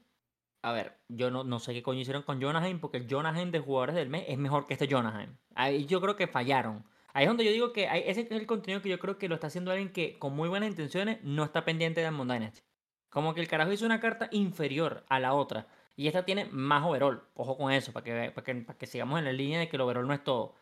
[0.64, 3.60] a ver, yo no, no sé qué coño hicieron con Jonaheim, porque el Jonaheim de
[3.60, 5.38] jugadores del mes es mejor que este Jonaheim.
[5.56, 6.84] Ahí yo creo que fallaron.
[7.14, 9.36] Ahí es donde yo digo que ese es el contenido que yo creo que lo
[9.36, 12.62] está haciendo alguien que con muy buenas intenciones no está pendiente de Diamond Dynasty.
[13.10, 15.68] Como que el carajo hizo una carta inferior a la otra.
[15.96, 17.24] Y esta tiene más overall.
[17.34, 20.08] Ojo con eso, para que, para que, sigamos en la línea de que el overall
[20.08, 20.56] no es todo.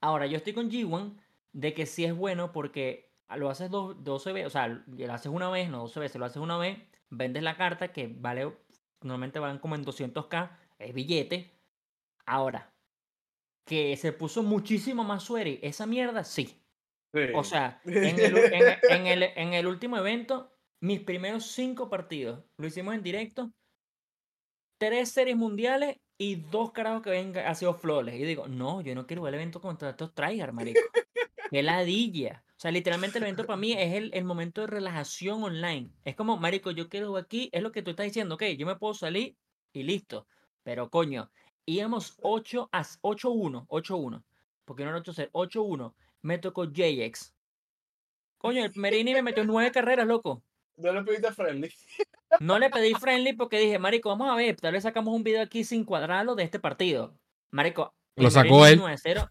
[0.00, 1.16] Ahora, yo estoy con G1
[1.52, 5.32] de que sí es bueno porque lo haces dos, 12 veces, o sea, lo haces
[5.32, 6.78] una vez, no 12 veces, lo haces una vez,
[7.10, 8.52] vendes la carta que vale,
[9.00, 11.50] normalmente van como en 200k, es billete.
[12.26, 12.73] Ahora,
[13.64, 16.60] que se puso muchísimo más suere, esa mierda sí.
[17.12, 17.20] Sí.
[17.34, 22.44] O sea, en el, en- en el- en el último evento, mis primeros cinco partidos
[22.56, 23.52] lo hicimos en directo.
[24.78, 28.16] Tres series mundiales y dos carajos que habían ha sido flores.
[28.16, 30.80] Y digo, no, yo no quiero ver el evento contra estos tryhard, marico.
[31.50, 32.44] Qué ladilla.
[32.50, 35.90] O sea, literalmente el evento para mí es el, el momento de relajación online.
[36.04, 38.76] Es como, marico, yo quiero aquí, es lo que tú estás diciendo, ok, yo me
[38.76, 39.36] puedo salir
[39.72, 40.26] y listo.
[40.62, 41.30] Pero coño,
[41.66, 44.22] íbamos 8 a 8-1, 8-1.
[44.64, 45.92] Porque no era 8-0, 8-1.
[46.22, 47.34] Me tocó JX.
[48.38, 50.42] Coño, el primer inning me metió nueve carreras, loco.
[50.76, 51.72] No le pediste friendly.
[52.40, 55.42] No le pedí friendly porque dije, Marico, vamos a ver, tal vez sacamos un video
[55.42, 57.14] aquí sin cuadrarlo de este partido.
[57.50, 57.94] Marico.
[58.16, 58.80] Lo sacó él.
[58.80, 59.30] 9-0.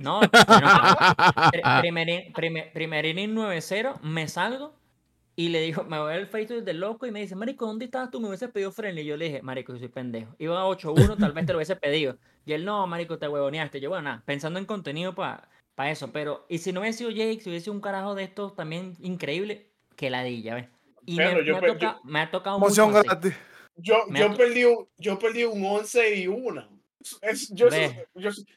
[0.00, 1.50] No, bueno, claro.
[1.50, 4.74] Pri- primer, in- primer, primer inning 9-0, me salgo
[5.36, 8.10] y le digo, me voy al Facebook del loco y me dice, Marico, ¿dónde estabas
[8.10, 8.20] tú?
[8.20, 9.02] Me hubieses pedido friendly.
[9.02, 10.34] Y yo le dije, Marico, yo soy pendejo.
[10.38, 12.16] Iba a 8-1, tal vez te lo hubiese pedido.
[12.46, 13.78] Y él, no, Marico, te huevoneaste.
[13.80, 15.48] Yo, bueno, nada, pensando en contenido para
[15.90, 16.10] eso.
[16.10, 18.94] Pero, y si no hubiese sido Jake, si hubiese sido un carajo de estos también
[19.00, 20.68] increíble, que ladilla, ¿ves?
[21.04, 23.34] Y me, Pero yo me ha yo- toca- me ha tocado Emoción mucho gratis.
[23.76, 26.66] Yo, yo, ha to- perdí, un- yo perdí un 11 y 1.
[27.20, 27.68] Es, yo,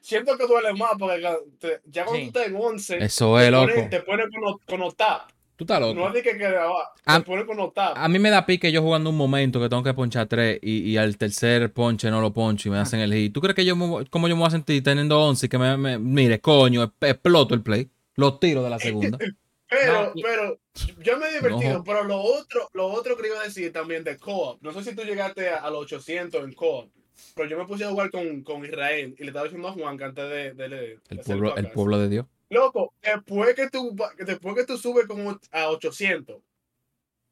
[0.01, 1.21] siento que duele más porque
[1.59, 2.31] te- ya cuando Sí.
[2.31, 3.89] tú estás en 11, Eso te es, pone- loco.
[3.89, 5.29] te pone con, los- con los tap.
[5.59, 5.93] Tú estás loco.
[5.93, 7.93] No es de que quedaba, te A- pone con los tap.
[7.97, 10.89] A mí me da pique yo jugando un momento que tengo que ponchar tres y,
[10.91, 13.33] y al tercer ponche no lo poncho y me hacen el hit.
[13.33, 15.49] ¿Tú crees que yo me, voy- cómo yo me voy a sentir teniendo 11 y
[15.49, 17.89] que me, me- mire, coño, exp- exploto el play?
[18.15, 19.17] Lo tiro de la segunda.
[19.71, 20.59] Pero, No, pero
[21.03, 21.83] yo me he divertido, No.
[21.83, 24.95] pero lo otro, lo otro que iba a decir también de co-op, no sé si
[24.95, 26.89] tú llegaste a, a los 800 en co-op,
[27.35, 29.95] pero yo me puse a jugar con, con Israel y le estaba diciendo a Juan
[29.95, 32.25] que antes de, de, de- El pueblo, el pueblo de Dios.
[32.49, 36.41] Loco, después que tú, después que tú subes como a 800,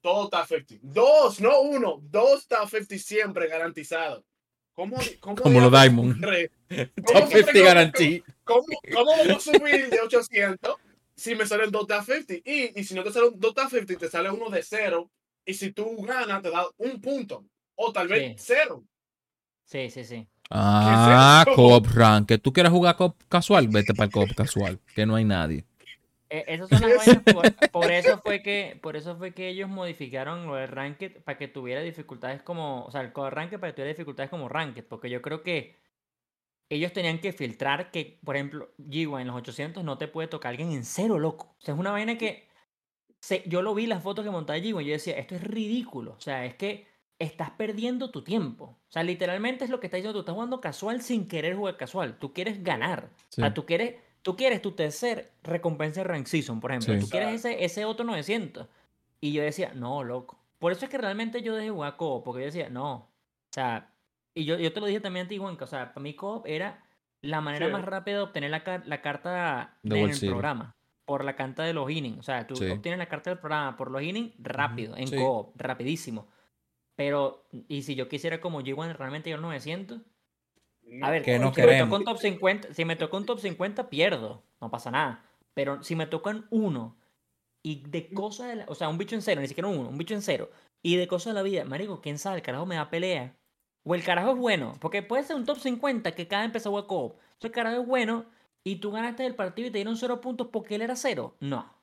[0.00, 0.76] todo está 50.
[0.82, 4.24] Dos, no uno, dos está 50 siempre garantizado.
[4.74, 6.20] ¿Cómo, cómo Como los Diamond.
[6.68, 8.22] Top ¿Cómo tú 50 crees- guarantee.
[8.44, 8.64] ¿Cómo,
[8.94, 10.76] cómo vamos a subir de 800
[11.16, 12.34] si me salen dos top 50?
[12.48, 15.10] Y, y si no te sale un dos top 50, te sale uno de cero.
[15.44, 17.44] Y si tú ganas, te da un punto.
[17.74, 18.54] O tal vez Sí.
[18.54, 18.84] cero.
[19.64, 20.28] Sí, sí, sí.
[20.50, 21.56] Ah, eso?
[21.56, 22.28] Coop Rank.
[22.28, 23.68] ¿Que tú quieres jugar Coop casual?
[23.68, 25.64] Vete para el Coop casual, que no hay nadie.
[26.30, 29.68] Eh, esas son las vainas, por, por eso fue que, por eso fue que ellos
[29.68, 33.72] modificaron lo del ranked para que tuviera dificultades como, o sea, el core ranked para
[33.72, 35.76] que tuviera dificultades como ranked, porque yo creo que
[36.70, 40.50] ellos tenían que filtrar que, por ejemplo, Giwa en los 800 no te puede tocar
[40.50, 41.54] alguien en cero, loco.
[41.58, 42.46] O sea, es una vaina que
[43.20, 46.12] se- yo lo vi las fotos que montaba Giwa y yo decía, esto es ridículo.
[46.12, 46.87] O sea, es que
[47.18, 48.64] estás perdiendo tu tiempo.
[48.88, 51.76] O sea, literalmente es lo que está diciendo, tú estás jugando casual sin querer jugar
[51.76, 52.16] casual.
[52.18, 53.10] Tú quieres ganar.
[53.28, 53.40] Sí.
[53.40, 56.94] O sea, tú quieres, tú quieres tu tercer recompensa de rank season, por ejemplo.
[56.94, 57.00] Sí.
[57.00, 58.68] Tú quieres ese, ese otro 900.
[59.20, 60.38] Y yo decía, no, loco.
[60.60, 62.94] Por eso es que realmente yo dejé jugar co porque yo decía, no.
[62.94, 63.08] O
[63.52, 63.90] sea,
[64.34, 65.64] y yo, yo te lo dije también a ti, Juanca.
[65.64, 66.84] O sea, para mí co era
[67.20, 67.72] la manera Sí.
[67.72, 70.32] más rápida de obtener la, la carta De de- en World el Series.
[70.32, 70.76] programa.
[71.04, 72.18] Por la carta de los innings.
[72.18, 72.70] O sea, tú Sí.
[72.70, 75.16] obtienes la carta del programa por los innings rápido, en Sí.
[75.16, 76.28] co rapidísimo.
[76.98, 80.00] Pero, y si yo quisiera como G1 realmente llegar a 900,
[81.00, 83.88] a ver, Que no si me un top 50, si me toca un top 50,
[83.88, 84.42] pierdo.
[84.60, 85.24] No pasa nada.
[85.54, 86.96] Pero si me tocan uno
[87.62, 89.90] y de cosas de la, O sea, un bicho en cero, ni siquiera un uno,
[89.90, 90.50] un bicho en cero.
[90.82, 93.36] Y de cosas de la vida, marico, quién sabe, el carajo me da pelea.
[93.84, 94.72] O el carajo es bueno.
[94.80, 97.12] Porque puede ser un top 50 que cada vez empezó a co-op.
[97.12, 98.24] Entonces el carajo es bueno
[98.64, 101.36] y tú ganaste el partido y te dieron cero puntos porque él era cero.
[101.38, 101.77] No.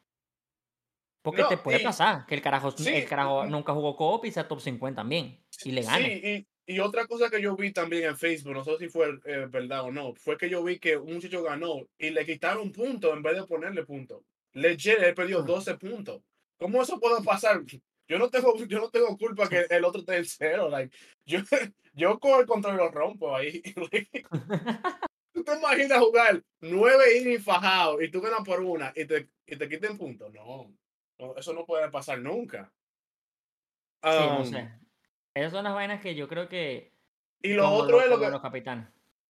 [1.26, 4.23] Porque No, te puede y- pasar que el carajo, sí, el carajo nunca jugó co-op
[4.26, 5.43] y sea top 50 también.
[5.63, 6.19] Y le gane.
[6.21, 9.07] Sí, y, y otra cosa que yo vi también en Facebook, no sé si fue
[9.26, 12.71] eh, verdad o no, fue que yo vi que un muchacho ganó y le quitaron
[12.71, 14.21] puntos en vez de ponerle puntos.
[14.53, 16.21] Legit, él perdió 12 puntos.
[16.59, 17.63] ¿Cómo eso puede pasar?
[18.07, 20.69] Yo no tengo, yo no tengo culpa que el otro esté en cero.
[20.69, 20.95] Like,
[21.26, 21.39] yo,
[21.93, 23.63] yo con el control lo rompo ahí.
[25.34, 29.55] ¿Tú te imaginas jugar nueve innings fajados y tú ganas por una y te, y
[29.55, 30.32] te quiten puntos?
[30.32, 30.71] No,
[31.20, 32.72] no, eso no puede pasar nunca.
[34.03, 34.70] Sí, no Um, sé.
[35.34, 36.91] Esas son las vainas que yo creo que.
[37.41, 38.88] Y lo otro es lo que, los capitanes.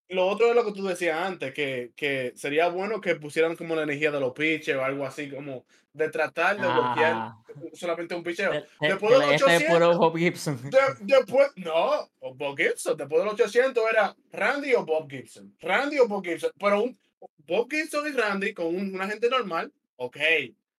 [0.08, 3.74] lo otro es lo que tú decías antes, que, que sería bueno que pusieran como
[3.74, 8.14] la energía de los pitchers o algo así, como de tratar de bloquear Ah, solamente
[8.14, 10.70] un te- Después de los leíste de 800, puro Bob Gibson.
[10.70, 15.98] de- después, no, Bob Gibson, después de los 800 era Randy o Bob Gibson, Randy
[15.98, 16.98] o Bob Gibson, pero un,
[17.46, 20.16] Bob Gibson y Randy con un- una gente normal, ok,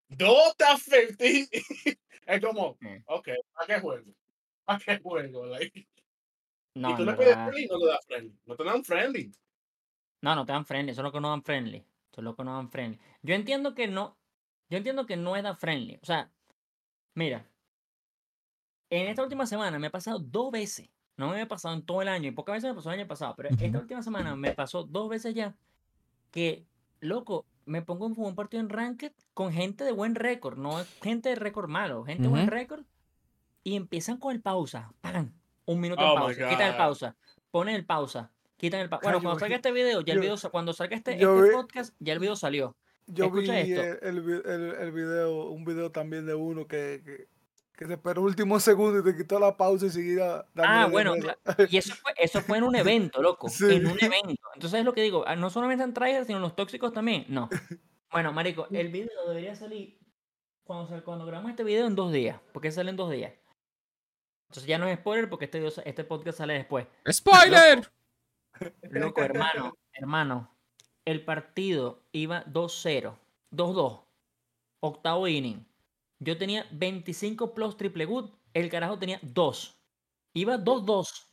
[0.10, 1.24] está 50,
[2.28, 4.12] es como, ok, ¿a qué juego?
[4.66, 5.45] ¿A qué juego?
[5.45, 5.88] Like,
[6.76, 8.84] No, y tú en le pides friendly y no te das friendly, no te dan
[8.84, 9.32] friendly.
[10.22, 11.78] No, no te dan friendly, eso es lo que no dan friendly.
[11.78, 12.99] Eso es lo que no dan friendly.
[13.22, 14.18] Yo entiendo que no,
[14.70, 15.99] yo entiendo que no es dan friendly.
[16.01, 16.32] O sea,
[17.14, 17.45] mira,
[18.89, 20.89] en esta última semana me ha pasado dos veces.
[21.18, 23.08] No me había pasado en todo el año, y pocas veces me pasó el año
[23.08, 25.55] pasado, pero esta última semana me pasó dos veces ya
[26.32, 26.64] que,
[26.99, 31.30] loco, me pongo en un partido en Ranked con gente de buen récord, no gente
[31.30, 32.84] de récord malo, gente de buen récord,
[33.63, 35.32] y empiezan con el pausa, ¡pam!
[35.65, 37.15] Un minuto Oh en pausa, quitan el pausa,
[37.51, 39.03] ponen el pausa, quitan el pausa.
[39.03, 41.93] Bueno, cuando salga este video, ya el yo- video, cuando salga este, este vi- podcast,
[41.99, 42.76] ya el video salió.
[43.07, 43.82] Yo vi esto.
[44.07, 47.28] el, el, el- el video, un video también de uno que, que,
[47.78, 51.13] que se esperó último segundo y te quitó la pausa y seguía dándole Ah, bueno.
[51.69, 53.47] Y eso fue, eso fue en un evento, loco.
[53.49, 53.65] Sí.
[53.65, 54.41] En un evento.
[54.55, 57.25] Entonces es lo que digo, ah, no solamente en tryhards, sino los tóxicos también.
[57.30, 57.49] No.
[58.11, 59.99] Bueno, marico, el video debería salir
[60.63, 62.39] cuando, cuando grabamos este video en dos días.
[62.51, 63.34] Porque sale en dos días.
[64.49, 66.88] Entonces ya no es spoiler porque este, este podcast sale después.
[67.11, 67.88] ¡Spoiler!
[68.89, 70.57] Loco, hermano, hermano.
[71.05, 73.15] El partido iba 2-0,
[73.51, 74.03] 2-2.
[74.80, 75.67] Octavo inning.
[76.20, 78.30] Yo tenía 25 plus triple good.
[78.53, 79.80] El carajo tenía 2.
[80.34, 81.26] Iba 2-2.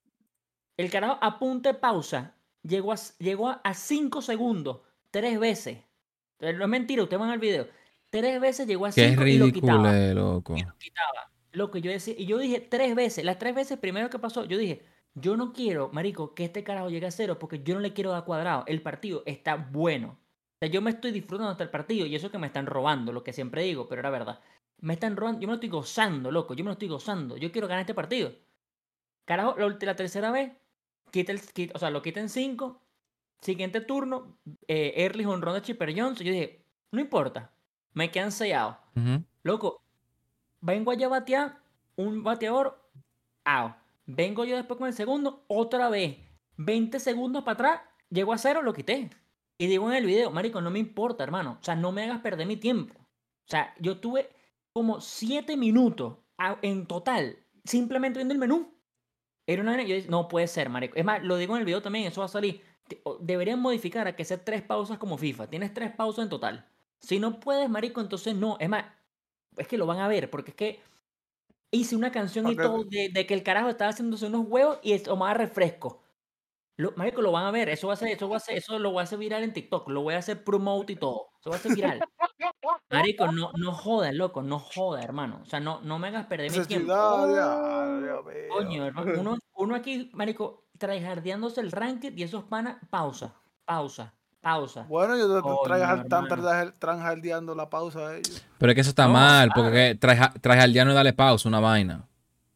[0.76, 2.37] El carajo a punta de pausa.
[2.62, 4.80] Llegó a, llegó a 5 segundos.
[5.11, 5.78] Tres veces.
[6.41, 7.68] Eh, No es mentira, ustedes van al video.
[8.11, 10.55] Tres veces llegó a Qué 5 y lo quitaba loco.
[10.78, 11.30] quitaba.
[11.53, 14.45] Lo que yo decía, y yo dije tres veces, las tres veces primero que pasó,
[14.45, 17.80] yo dije, yo no quiero, marico, que este carajo llegue a cero porque yo no
[17.80, 18.64] le quiero dar cuadrado.
[18.66, 20.18] El partido está bueno.
[20.18, 23.12] O sea, yo me estoy disfrutando hasta el partido y eso que me están robando,
[23.12, 24.41] lo que siempre digo, pero era verdad.
[24.85, 27.39] Me están robando, yo me lo estoy gozando, loco, yo me lo estoy gozando.
[27.39, 28.32] Yo quiero ganar este partido.
[29.24, 30.53] Carajo, la, tercera vez,
[31.11, 32.82] quita el, quita- o sea, lo quiten cinco.
[33.41, 34.37] Siguiente turno,
[34.68, 36.18] eh, early honrón de Chipper Jones.
[36.18, 37.55] Yo dije, no importa,
[37.95, 38.76] me quedan sellados.
[39.43, 39.82] Loco,
[40.61, 41.62] vengo allá a batear,
[41.97, 42.78] un bateador,
[43.47, 43.72] out.
[44.05, 46.18] Vengo yo después con el segundo, otra vez.
[46.59, 47.80] 20 segundos para atrás,
[48.11, 49.09] llego a cero, lo quité.
[49.57, 51.57] Y digo en el video, marico, no me importa, hermano.
[51.59, 52.95] O sea, no me hagas perder mi tiempo.
[53.01, 54.28] O sea, yo tuve
[54.75, 58.75] como 7 minutos a- en total, simplemente viendo el menú.
[59.47, 59.83] Era una...
[59.83, 60.97] Yo dije, no puede ser, marico.
[60.97, 62.62] Es más, lo digo en el video también, eso va a salir.
[63.20, 65.49] Deberían modificar a que sea tres pausas como FIFA.
[65.49, 66.68] Tienes tres pausas en total.
[67.01, 68.57] Si no puedes, marico, entonces no.
[68.61, 68.87] Es más,
[69.57, 70.81] es que lo van a ver, porque es que
[71.72, 74.99] hice una canción y todo de, de que el carajo estaba haciéndose unos huevos y
[75.01, 76.03] tomaba refresco.
[76.79, 78.79] Lo, marico, lo van a ver, eso va a ser, eso va a ser, eso
[78.79, 81.29] lo voy a hacer viral en TikTok, lo voy a hacer promote y todo.
[81.41, 82.07] Eso va a ser viral.
[82.90, 85.40] Marico, no, no joda, loco, no joda, hermano.
[85.42, 86.92] O sea, no, no me hagas perder mi tiempo.
[88.50, 93.34] Coño, hermano, uno, uno aquí, marico, tryhardeándose el ranking y esos panas, pausa,
[93.64, 94.84] pausa, pausa.
[94.88, 95.28] Bueno, yo
[96.78, 98.44] tranjardeando la pausa a ellos.
[98.58, 99.98] Pero es que eso está No, mal, porque
[100.72, 102.06] día no darle pausa, una vaina.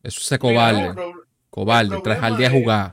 [0.02, 1.14] Eso Mira, cobarde.
[1.50, 1.98] Cobarde,
[2.44, 2.92] a es- jugar.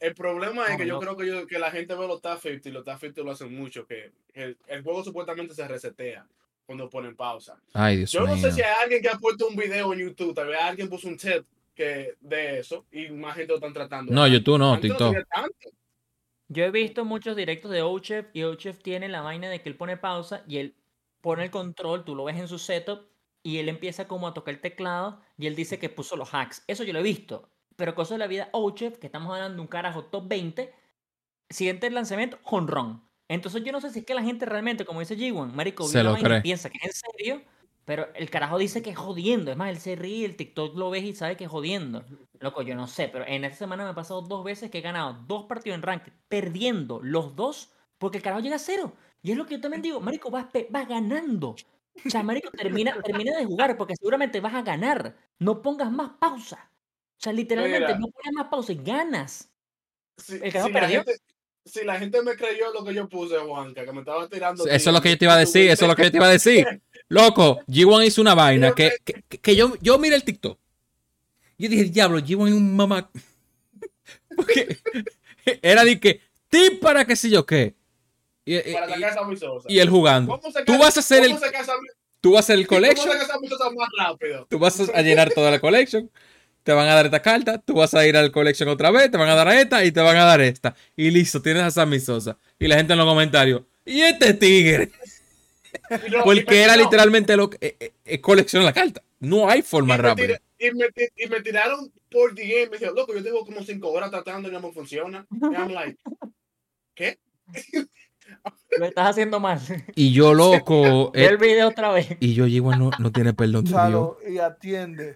[0.00, 1.00] El, problema es No, que yo no.
[1.00, 3.30] creo que, yo- que la gente ve los top 50 y los top 50 lo
[3.32, 6.26] hacen mucho, que el, el juego supuestamente se resetea
[6.66, 7.58] cuando ponen pausa.
[7.72, 10.34] Ay, Dios Yo no sé si hay alguien que ha puesto un video en YouTube,
[10.34, 11.44] tal vez alguien puso un tip
[11.74, 14.12] que de eso y más gente lo están tratando.
[14.12, 15.16] No, YouTube no, Antes TikTok.
[16.48, 19.76] Yo he visto muchos directos de Ochef y Ochef tiene la vaina de que él
[19.76, 20.74] pone pausa y él
[21.20, 23.06] pone el control, tú lo ves en su setup
[23.42, 26.64] y él empieza como a tocar el teclado y él dice que puso los hacks.
[26.66, 27.48] Eso yo lo he visto.
[27.78, 30.74] Pero cosa de la vida, Ochef, que estamos hablando de un carajo top 20,
[31.48, 33.04] siguiente lanzamiento, honrón.
[33.28, 36.02] Entonces yo no sé si es que la gente realmente, como dice G1, marico, Se
[36.02, 36.40] lo cree.
[36.40, 37.42] piensa que es en serio,
[37.84, 39.52] pero el carajo dice que es jodiendo.
[39.52, 42.04] Es más, él se ríe, el TikTok lo ves y sabe que es jodiendo.
[42.40, 44.80] Loco, yo no sé, pero en esta semana me ha pasado dos veces que he
[44.80, 48.94] ganado dos partidos en ranking, perdiendo los dos, porque el carajo llega a cero.
[49.22, 51.50] Y es lo que yo también digo, marico, vas, vas ganando.
[52.04, 55.16] O sea, marico, termina, termina de jugar, porque seguramente vas a ganar.
[55.38, 56.67] No pongas más pausa.
[57.18, 57.98] O sea, literalmente, Mira.
[57.98, 59.48] no pongas más pausa y ganas.
[60.16, 61.12] Si, El si la gente,
[61.64, 64.64] si la gente me creyó lo que yo puse, Juanca, que me estaba tirando.
[64.66, 66.16] Eso es lo que yo te iba a decir, eso es lo que yo te
[66.16, 66.64] iba a decir.
[67.08, 70.58] Loco, G1 hizo una vaina Yo que, que, que- que yo, yo miré el TikTok.
[71.56, 73.10] Yo dije, diablo, G1 es un mamá.
[74.36, 74.76] Porque
[75.62, 77.74] era de que, tip para que sé yo qué.
[78.44, 79.66] Y, y- Para sacar esa misosa.
[79.70, 80.38] y él jugando.
[80.38, 81.72] ¿Cómo se Tú casa- vas a hacer el, ¿Cómo se casa,
[82.20, 84.46] tú vas a hacer el ¿cómo se collection, casa más rápido?
[84.48, 86.10] tú vas a llenar toda la collection.
[86.62, 89.16] Te van a dar esta carta, tú vas a ir al collection otra vez, te
[89.16, 90.74] van a dar esta y te van a dar esta.
[90.96, 92.36] Y listo, tienes a Sammy Sosa.
[92.58, 94.90] Y la gente en los comentarios, ¿y este tigre?
[96.10, 99.02] No, Porque era no, literalmente lo que eh, eh, eh, colecciona la carta.
[99.20, 100.26] No hay forma rápida.
[100.26, 100.86] tira- Y me,
[101.16, 102.70] y me tiraron por DM.
[102.70, 105.26] Me dijeron, loco, yo tengo como cinco horas tratando y no me funciona.
[105.30, 105.98] Y I'm like,
[106.94, 107.18] ¿qué?
[108.78, 109.60] Lo estás haciendo mal.
[109.94, 111.10] Y yo, loco.
[111.12, 112.08] Ve eh, el video otra vez.
[112.18, 113.66] y yo, G1 no, no tiene perdón.
[113.66, 115.14] Salo y atiende.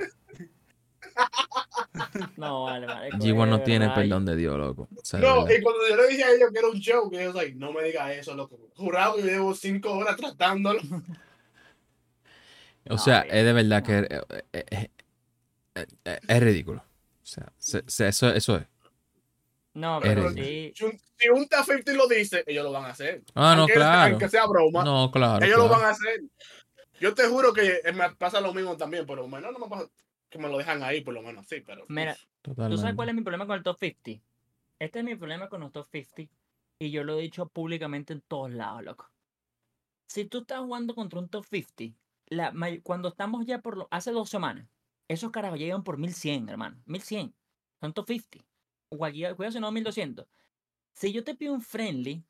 [2.37, 3.17] No, vale, marico.
[3.19, 4.89] G1 no tiene perdón de Dios, loco.
[4.95, 7.15] O sea, de No, y cuando yo le dije a ellos que era un joke,
[7.17, 8.59] ellos like, no me diga eso, loco.
[8.77, 10.81] Jurado que yo llevo cinco horas tratándolo.
[12.91, 14.21] O sea, Ay, es de verdad que eh,
[14.53, 14.89] eh,
[16.05, 16.81] eh, es ridículo.
[16.81, 18.65] O sea, se- se- eso, eso es.
[19.75, 20.73] No, pero sí.
[20.75, 23.23] Si un, si un top 50 lo dice, ellos lo van a hacer.
[23.37, 24.11] Ah, no, Aunque- claro.
[24.11, 25.45] Aunque sea broma, No, claro.
[25.47, 26.23] ellos lo van a hacer.
[27.01, 29.89] Yo te juro que me pasa lo mismo también, pero bueno, no me pasa
[30.33, 31.85] que me lo dejan ahí, por lo menos, sí, pero.
[31.89, 32.97] Mira, ¿Tú sabes Totalmente.
[32.97, 34.25] cuál es mi problema con el top 50?
[34.81, 36.33] Este es mi problema con los top 50
[36.81, 39.11] y yo lo he dicho públicamente en todos lados, loco.
[40.09, 41.97] Si tú estás jugando contra un top 50,
[42.27, 42.53] la,
[42.83, 44.67] cuando estamos ya por lo, hace dos semanas,
[45.07, 46.83] esos carajos llegan por 1100, hermano.
[46.87, 47.35] 1100.
[47.81, 48.45] Son top 50.
[48.89, 50.27] O cualquier, cuidado si no 1200.
[50.95, 52.25] Si yo te pido un friendly,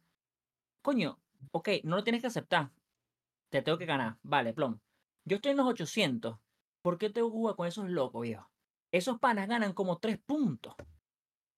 [0.83, 1.19] coño,
[1.53, 2.71] ok, no lo tienes que aceptar.
[3.49, 4.19] Te tengo que ganar.
[4.23, 4.79] Vale, plom.
[5.25, 6.37] yo estoy en los 800.
[6.83, 8.49] ¿Por qué que jugar con esos locos, viejo?
[8.91, 10.75] Esos panas ganan como 3 puntos.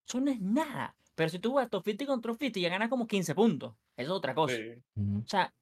[0.06, 0.96] Eso no es nada.
[1.14, 3.74] Pero si tú juegas Top 50 contra Top 50 ya ganas como 15 puntos.
[3.96, 4.56] Eso es otra cosa.
[4.56, 4.82] Sí.
[4.96, 5.54] O sea,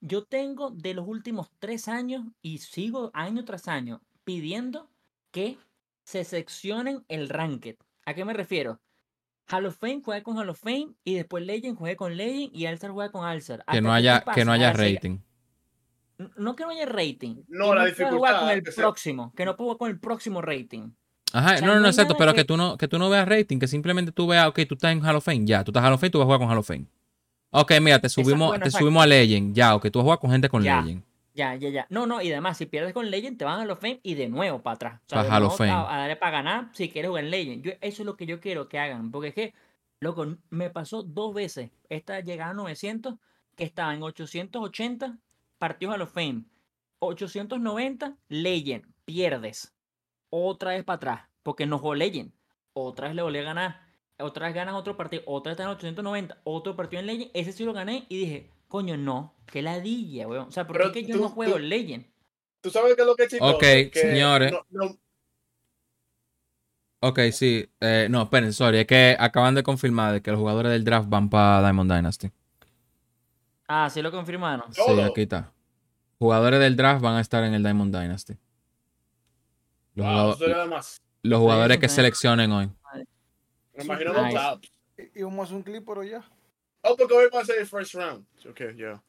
[0.00, 4.90] yo tengo de los últimos tres años y sigo año tras año pidiendo
[5.30, 5.58] que
[6.04, 7.76] se seccionen el ranked.
[8.04, 8.80] ¿A qué me refiero?
[9.50, 12.66] Hall of Fame juega con Hall of Fame y después Legend juega con Legend y
[12.66, 13.64] Alzar juega con Alzar.
[13.70, 15.18] Que no haya, que no haya rating.
[16.36, 17.36] No que no haya rating.
[17.48, 19.32] No, la jugar con dificultad, el que sea- próximo.
[19.36, 20.90] Que no puedo jugar con el próximo rating.
[21.32, 22.98] Ajá, O sea, no, no, no no, exacto, pero que que- tú no, que tú
[22.98, 25.62] no veas rating, que simplemente tú veas, ok, tú estás en Hall of Fame, ya,
[25.64, 26.86] tú estás en Hall of Fame, tú vas a jugar con Hall of Fame.
[27.50, 28.84] Ok, mira, te subimos, bueno, te exacto.
[28.84, 30.80] subimos a Legend, ya, ok, tú vas a jugar con gente con Ya.
[30.82, 31.02] Legend.
[31.32, 31.86] Ya, ya, ya.
[31.88, 34.14] No, no, y además, si pierdes con Legend, te van a Hall of Fame y
[34.14, 35.00] de nuevo para atrás.
[35.06, 37.62] O sea, Pa' de Hall of a- darle para ganar si quieres jugar en Legend.
[37.62, 39.12] Yo, eso es lo que yo quiero que hagan.
[39.12, 39.54] Porque es que,
[40.00, 43.14] loco, me pasó dos veces esta llegada a 900,
[43.56, 45.16] que estaba en 880
[45.60, 46.44] partidos Hall of Fame.
[46.98, 49.72] 890, Legend, pierdes.
[50.30, 52.32] Otra vez para atrás, porque no jugó Legend.
[52.72, 53.80] Otra vez le volví a ganar.
[54.18, 55.22] Otra vez ganas otro partido.
[55.26, 56.40] Otra vez está en 890.
[56.44, 57.30] Otro partido en Legend.
[57.34, 59.34] Ese sí lo gané y dije, coño, no.
[59.46, 60.48] Qué ladilla, weón.
[60.48, 62.06] O sea, ¿por qué es que yo no juego tú- en Legend?
[62.60, 63.34] ¿Tú sabes qué es lo que es?
[63.40, 64.52] Ok, Que señores.
[64.52, 64.98] no- no-
[67.02, 70.70] Ok, sí, eh, no, esperen, sorry, es que acaban de confirmar de que los jugadores
[70.70, 72.30] del draft van para Diamond Dynasty.
[73.72, 74.72] Ah, sí lo confirmaron.
[74.74, 75.04] Sí, Todo.
[75.04, 75.52] aquí está.
[76.18, 78.34] Jugadores del draft van a estar en el Diamond Dynasty.
[79.94, 81.00] Los, Wow, jugado- eso sería más.
[81.22, 82.68] los jugadores que seleccionen hoy.
[83.76, 84.72] Me imagino los tops.
[85.14, 86.22] Y, vamos a hacer un clip, pero ya.
[86.82, 88.26] Oh, porque hoy va a ser el first round.
[88.48, 89.00] Ok, ya.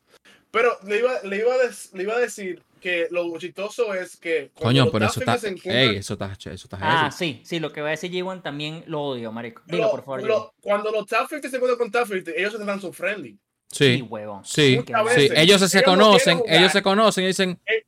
[0.52, 4.16] Pero le iba, le, iba a des- le iba a decir que lo chistoso es
[4.16, 4.52] que.
[4.54, 5.38] Coño, pero eso está.
[5.38, 7.92] 50 se encuentran- Ey, eso está, eso está Ah, sí, sí, lo que va a
[7.92, 9.64] decir G1 también lo odio, marico.
[9.66, 10.24] Dilo, lo- por favor.
[10.24, 10.54] lo- G1.
[10.62, 13.38] cuando los top 50 se encuentran con top 50, ellos se tendrán su friendly.
[13.72, 14.08] Sí,
[14.44, 15.30] sí, sí.
[15.36, 17.86] Ellos se Ellos conocen, ellos se conocen y dicen, Eh,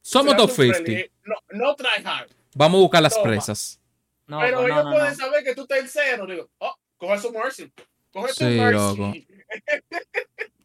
[0.00, 1.08] somos top su friendly.
[1.08, 1.12] 50.
[1.24, 1.34] No,
[1.66, 2.28] no try hard.
[2.54, 3.24] Vamos a buscar las Toma.
[3.30, 3.80] presas.
[4.26, 5.14] No, pero no, ellos no, pueden no.
[5.16, 6.26] saber que tú estás en cero.
[6.26, 7.72] Digo, oh, coge su mercy.
[8.12, 8.72] Coge tu Sí, mercy.
[8.76, 9.12] loco.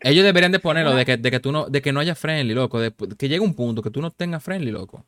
[0.02, 2.54] Ellos deberían de ponerlo de que, de que tú no, de que no haya friendly,
[2.54, 2.80] loco.
[2.80, 5.06] de- que llegue un punto que tú no tengas friendly, loco.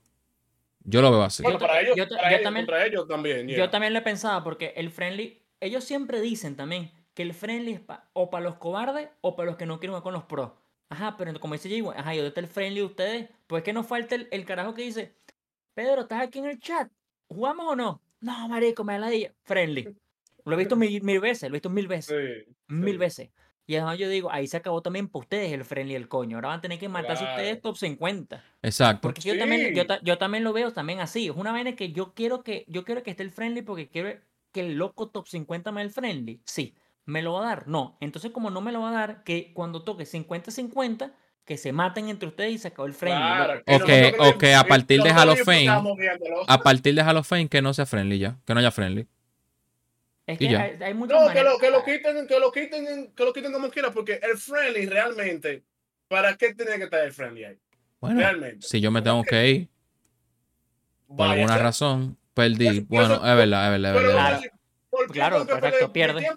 [0.84, 1.44] Yo lo veo así.
[1.44, 3.48] Bueno, Yo para ellos, yo ta- para yo ellos, también- contra ellos también.
[3.48, 3.58] yeah.
[3.60, 7.74] Yo también lo he pensado porque el friendly, ellos siempre dicen también que el friendly
[7.74, 10.24] es pa- o para los cobardes o para los que no quieren jugar con los
[10.24, 10.52] pros.
[10.90, 13.30] Ajá, pero como dice Jay, ajá, ¿y dónde está el friendly de ustedes?
[13.48, 15.14] Pues que no falta el, el carajo que dice,
[15.74, 16.92] Pedro, ¿estás aquí en el chat?
[17.28, 18.02] ¿Jugamos o no?
[18.20, 19.34] No, marico, me da la dilla.
[19.44, 19.96] Friendly.
[20.44, 22.44] Lo he visto mil, mil veces, lo he visto mil veces.
[22.46, 22.98] Sí, Mil sí.
[22.98, 23.30] veces.
[23.68, 26.36] Y además yo digo, ahí se acabó también para ustedes el friendly el coño.
[26.38, 27.38] Ahora van a tener que matarse Claro.
[27.42, 28.44] ustedes top 50.
[28.64, 29.02] Exacto.
[29.02, 29.74] Porque yo, también,
[30.04, 31.28] yo, también lo veo también así.
[31.28, 34.20] Es una vaina que yo quiero que yo quiero que esté el friendly porque quiero
[34.52, 36.42] que el loco top 50 me dé el friendly.
[36.44, 36.74] Sí.
[37.12, 37.68] ¿Me lo va a dar?
[37.68, 37.98] No.
[38.00, 41.12] Entonces, como no me lo va a dar, que cuando toque 50-50,
[41.44, 43.22] que se maten entre ustedes y se acabó el friendly.
[43.22, 45.70] Claro, Ok, nosotros ok, a partir de Hall of Fame.
[46.48, 48.38] A partir de Hall of Fame, que no sea friendly ya.
[48.46, 49.08] Que no haya friendly.
[50.26, 50.62] Es y que ya.
[50.62, 53.52] hay, hay muchas No, que lo, que lo quiten, que lo quiten, que lo quiten
[53.52, 55.66] como quiera, porque el friendly realmente,
[56.08, 57.58] ¿para qué tiene que estar el friendly ahí?
[58.00, 58.66] Bueno, Realmente.
[58.66, 59.70] si yo me tengo que ir,
[61.08, 62.80] por Vaya alguna ser- razón, perdí.
[62.82, 64.42] Bueno, eso- es verdad, es verdad, es verdad.
[65.12, 65.46] Claro.
[65.46, 66.36] vamos a decir, ¿por qué Claro,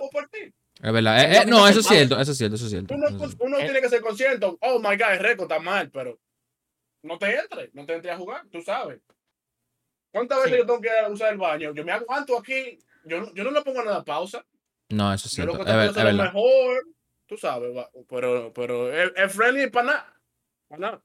[0.85, 1.19] Es verdad.
[1.23, 2.95] Eh, Es eh, no, eso es cierto, eso es cierto, eso es cierto.
[2.95, 3.65] Uno, es- uno Eh.
[3.65, 6.19] tiene que ser consciente, oh my god, el récord está mal, pero
[7.03, 9.01] no te entre, no te entre a jugar, tú sabes.
[10.13, 10.59] ¿Cuántas veces Sí.
[10.59, 11.73] yo tengo que usar el baño?
[11.75, 14.45] Yo me aguanto aquí, yo, no- yo no le pongo nada de pausa,
[14.91, 15.65] No, eso es yo lo cierto.
[15.65, 16.25] que Es, es es lo verdad.
[16.25, 16.85] mejor,
[17.27, 20.21] tú sabes, va- pero, pero el, el friendly para nada,
[20.69, 21.03] para nada.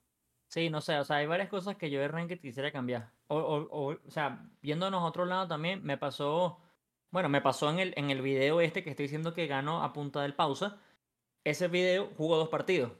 [0.49, 3.11] Sí, no sé, o sea, hay varias cosas que yo de Ranked quisiera cambiar.
[3.27, 6.59] O, o, o, o sea, viéndonos a otro lado también, me pasó,
[7.11, 9.93] bueno, me pasó en el, en el video este que estoy diciendo que ganó a
[9.93, 10.79] punta del pausa.
[11.43, 12.91] Ese video jugó dos partidos.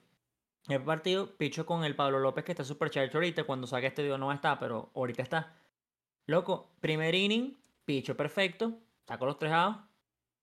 [0.68, 4.03] El partido picho con el Pablo López que está super charge ahorita, cuando saque este
[4.03, 5.56] video no está, pero ahorita está.
[6.26, 8.73] Loco, primer inning, picho perfecto,
[9.07, 9.80] saco los tres outs,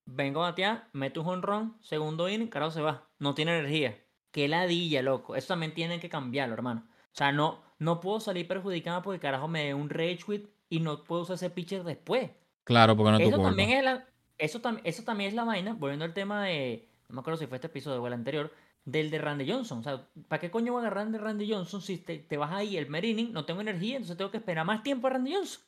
[0.05, 4.03] vengo a batear, meto un honrón, segundo inning, carajo se va, no tiene energía.
[4.33, 5.37] Qué ladilla, loco.
[5.37, 6.87] Eso también tienen que cambiarlo, hermano.
[6.91, 10.81] O sea, no, no puedo salir perjudicado porque carajo me dé un rage quit y
[10.81, 12.31] no puedo usar ese pitcher después.
[12.67, 14.05] Claro, porque no Eso también es la,
[14.39, 17.47] eso, tam- eso también es la vaina, volviendo al tema de, no me acuerdo si
[17.47, 18.53] fue este episodio o el anterior,
[18.85, 19.79] del de Randy Johnson.
[19.79, 22.51] O sea, ¿para qué coño voy a agarrar de Randy Johnson si te, te vas
[22.53, 25.63] ahí el Merining, no tengo energía, entonces tengo que esperar más tiempo a Randy Johnson?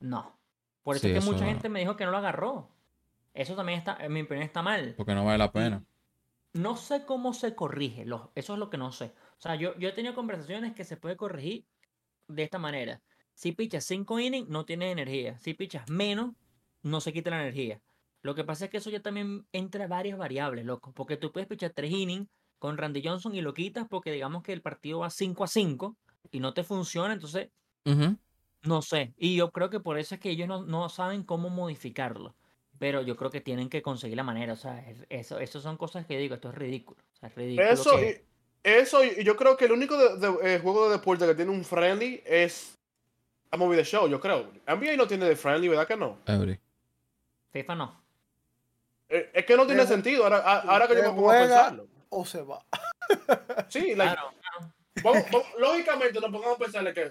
[0.00, 0.36] No.
[0.82, 2.68] Por eso Sí, es que eso mucha gente me dijo que no lo agarró.
[3.34, 4.94] Eso también está, en mi opinión, está mal.
[4.96, 5.82] Porque no vale la pena.
[6.52, 9.12] No sé cómo se corrige, lo- eso es lo que no sé.
[9.38, 11.64] O sea, yo, yo he tenido conversaciones que se puede corregir
[12.28, 13.00] de esta manera.
[13.36, 15.38] Si pichas 5 innings, no tienes energía.
[15.38, 16.34] Si pichas menos,
[16.82, 17.80] no se quita la energía.
[18.22, 20.92] Lo que pasa es que eso ya también entra varias variables, loco.
[20.92, 24.52] Porque tú puedes pichar 3 innings con Randy Johnson y lo quitas porque digamos que
[24.54, 25.96] el partido va 5 a 5.
[26.32, 27.50] y no te funciona, entonces
[28.62, 29.12] no sé.
[29.16, 32.34] Y yo creo que por eso es que ellos no, no saben cómo modificarlo.
[32.80, 34.54] Pero yo creo que tienen que conseguir la manera.
[34.54, 36.98] O sea, es- eso, eso son cosas que digo, esto es ridículo.
[37.12, 38.24] O sea, es ridículo Eso, que-
[38.64, 41.34] y- eso, y yo creo que el único de- de- eh, juego de deporte que
[41.36, 42.76] tiene un friendly es
[43.52, 44.50] MLB The Show, yo creo.
[44.66, 46.18] NBA no tiene de friendly, ¿verdad que no?
[46.26, 46.58] Every.
[47.52, 48.02] FIFA no.
[49.08, 51.30] Eh, Es que no tiene Eh, sentido, ahora, a- ahora que yo eh, me pongo
[51.30, 51.88] a pensarlo.
[52.10, 52.60] O se va.
[53.68, 54.32] Sí, like, Claro,
[55.02, 57.10] vamos- vamos- lógicamente nos pongamos a pensarle que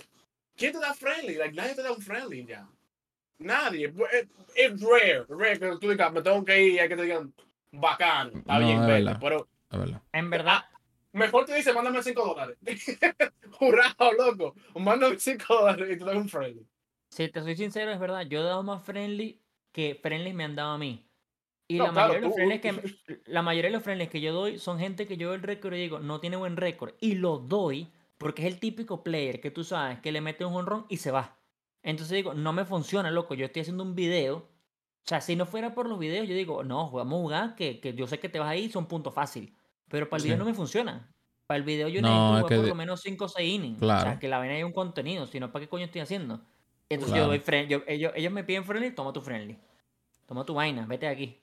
[0.57, 1.35] ¿quién te da friendly?
[1.35, 2.67] Like, nadie te da un friendly ya.
[3.39, 3.93] Nadie.
[4.13, 7.01] Es es rare, rare que tú digas, me tengo que ir y hay que te
[7.03, 7.33] digan
[7.71, 9.17] bacán, está No, bien, es vete", verdad.
[9.21, 10.01] Pero Es verdad.
[10.13, 10.65] En verdad,
[11.15, 12.57] mejor te dice, mándame 5 dólares.
[13.51, 14.55] Jurado, loco.
[14.75, 16.65] Mándame 5 dólares y te doy un friendly.
[17.09, 20.55] si te soy sincero, es verdad, yo he dado más friendly que friendly me han
[20.55, 21.07] dado a mí.
[21.67, 24.09] Y No, la, claro, mayoría de los tú- friendlies que, la mayoría de los friendlies
[24.09, 26.57] que yo doy son gente que yo veo el récord y digo, no tiene buen
[26.57, 26.93] récord.
[26.99, 30.53] Y lo doy porque es el típico player que tú sabes que le mete un
[30.53, 31.37] honrón y se va.
[31.81, 33.33] Entonces digo, no me funciona, loco.
[33.35, 34.37] Yo estoy haciendo un video.
[34.37, 37.79] O sea, si no fuera por los videos, yo digo, no, vamos a jugar, que,
[37.79, 39.55] que yo sé que te vas a ir, son puntos fácil.
[39.89, 40.39] Pero para el video Sí.
[40.39, 41.09] no me funciona.
[41.47, 43.81] Para el video yo No, necesito que por lo menos 5 o 6 innings.
[43.81, 46.41] O sea, que la vaina haya un contenido, si no, ¿para qué coño estoy haciendo?
[46.89, 47.25] Entonces Claro.
[47.25, 49.57] yo doy friend, yo- ellos, ellos me piden friendly, toma tu friendly.
[50.27, 51.39] Toma tu vaina, vete de aquí.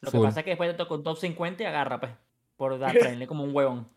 [0.00, 2.12] Lo que pasa es que después te toca un top 50 y agarra, pues.
[2.56, 3.88] Por dar friendly como un huevón.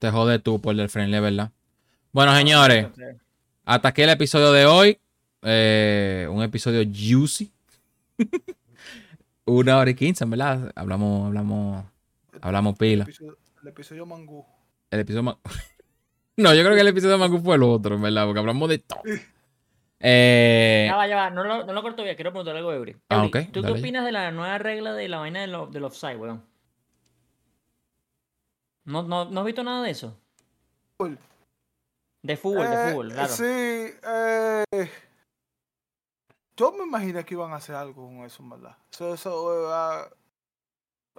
[0.00, 1.52] Te jode tú por el friendly, ¿verdad?
[2.12, 2.88] Bueno, señores,
[3.64, 4.98] hasta aquí el episodio de hoy.
[5.42, 7.52] Eh, un episodio juicy.
[9.46, 10.72] Una hora y quince, verdad.
[10.74, 11.84] Hablamos, hablamos,
[12.44, 13.04] hablamos El pila.
[13.04, 14.44] episodio, el episodio mangú.
[14.90, 15.38] El episodio ma-
[16.36, 18.68] No, yo creo que el episodio de Mangú fue el otro, en verdad, porque hablamos
[18.68, 19.00] de todo.
[20.00, 22.96] Eh, Ya va, ya va, no lo, no lo corto bien, quiero preguntar algo Eury.
[23.08, 23.74] Ah, Eury, ok, ¿Tú dale.
[23.74, 26.44] qué opinas de la nueva regla de la vaina del, del offside, weón?
[28.84, 30.18] ¿No, no, ¿No has visto nada de eso?
[30.98, 31.14] Full.
[32.22, 33.28] De fútbol, de Eh, fútbol, claro.
[33.32, 34.64] Sí, eh,
[36.56, 38.76] yo me imaginé que iban a hacer algo con eso, en verdad.
[38.90, 40.08] Eso, eso, eh,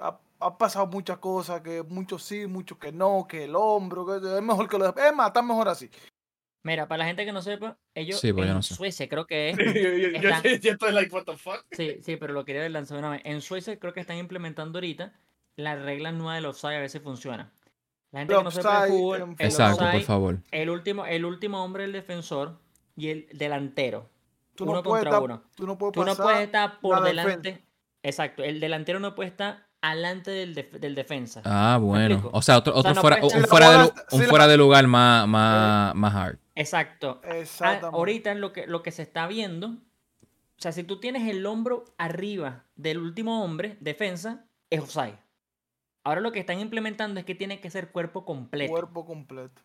[0.01, 4.15] ha, ha- pasado muchas cosas, que muchos sí, muchos que no, que el hombro, que
[4.37, 5.89] es mejor que lo Es más, está mejor así.
[6.63, 8.73] Mira, para la gente que no sepa, ellos Sí, pues en no sé.
[8.73, 9.57] Suecia creo que es.
[9.57, 11.63] yo, yo- yo- Está- yo estoy like, what the fuck.
[11.71, 13.21] Sí, sí, pero lo quería lanzar una vez.
[13.23, 15.13] En Suecia creo que están implementando ahorita
[15.57, 17.51] la regla nueva del offside a ver si funciona.
[18.11, 20.37] La gente El que no sepa de fútbol, exacto, por favor.
[20.51, 22.57] el último, el último hombre, el defensor
[22.95, 24.09] y el delantero.
[24.55, 25.43] Tú Uno no puedes contra estar, uno.
[25.55, 27.65] Tú no puedes Tú no pasar puedes estar por la delante.
[28.01, 31.41] Exacto, el delantero no puede estar alante del, def- del defensa.
[31.45, 32.29] Ah, bueno.
[32.33, 34.87] O sea, otro, O sea, otro no fuera, un, fuera de, un fuera de lugar
[34.87, 36.37] más, más, más hard.
[36.55, 37.21] Exacto.
[37.23, 37.95] Ah, Exactamente.
[37.97, 41.85] ahorita lo que, lo que se está viendo, o sea, si tú tienes el hombro
[41.97, 45.17] arriba del último hombre, defensa, es offside.
[46.03, 48.71] Ahora lo que están implementando es que tiene que ser cuerpo completo.
[48.71, 49.61] Cuerpo completo.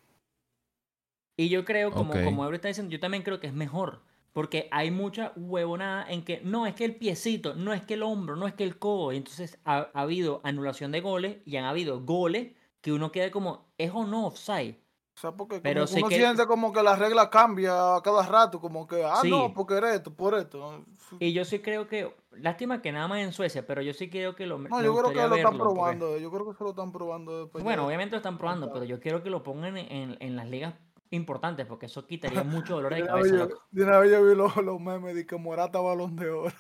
[1.37, 2.25] Y yo creo, como, Ok.
[2.25, 4.03] como Ebro está diciendo, yo también creo que es mejor.
[4.33, 8.03] Porque hay mucha huevonada en que no es que el piecito, no es que el
[8.05, 9.13] hombro, no es que el codo.
[9.13, 13.31] Y entonces ha, ha habido anulación de goles y han habido goles que uno queda
[13.31, 14.77] como, ¿es o no offside?
[15.17, 18.25] O sea, porque Pero como uno que- siente como que la regla cambia a cada
[18.25, 19.29] rato, como que, ah, Sí.
[19.29, 20.83] no, porque era esto, por esto.
[21.19, 24.35] Y yo sí creo que, lástima que nada más en Suecia, pero yo sí creo
[24.35, 26.71] que lo No, yo creo que lo están porque- probando, yo creo que se lo
[26.71, 27.63] están probando después.
[27.63, 27.87] Bueno, ya.
[27.89, 28.81] obviamente lo están probando, Claro.
[28.81, 30.75] pero yo quiero que lo pongan en, en- en las ligas
[31.11, 34.57] importantes, porque eso quitaría mucho dolor de cabeza, yo- de una vez yo vi los,
[34.57, 36.53] los memes de que Morata balón de oro.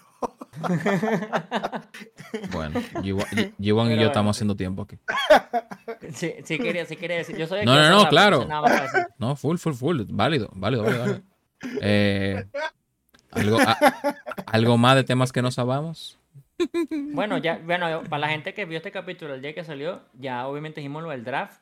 [2.52, 4.98] Bueno, G1 G1 y yo bueno, estamos haciendo tiempo aquí.
[6.14, 7.36] Sí, sí quería, sí quería decir.
[7.36, 8.46] Yo sabía No, que no, no, claro.
[9.18, 10.02] No, full, full, full.
[10.08, 11.00] Válido, válido, válido.
[11.02, 11.22] válido.
[11.82, 12.44] Eh,
[13.30, 13.78] ¿algo, a-
[14.46, 16.18] ¿Algo más de temas que no sabamos?
[17.12, 20.46] Bueno, ya, bueno, para la gente que vio este capítulo el día que salió, ya
[20.48, 21.60] obviamente dijimos lo del draft,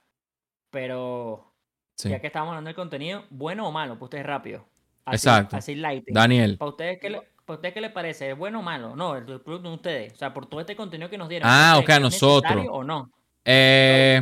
[0.70, 1.52] pero
[1.98, 2.08] Sí.
[2.10, 4.64] ya que estábamos hablando del contenido, bueno o malo, para ustedes rápido.
[5.04, 5.56] Así, Exacto.
[5.56, 6.04] Así light.
[6.08, 6.56] Daniel.
[6.56, 8.30] ¿Para ustedes, qué le, ¿Para ustedes qué les parece?
[8.30, 8.94] ¿Es bueno o malo?
[8.94, 10.12] No, el producto de ustedes.
[10.12, 11.48] O sea, por todo este contenido que nos dieron.
[11.50, 12.66] Ah, ¿ustedes ok, a nosotros.
[12.70, 13.10] ¿O no?
[13.44, 14.20] Eh,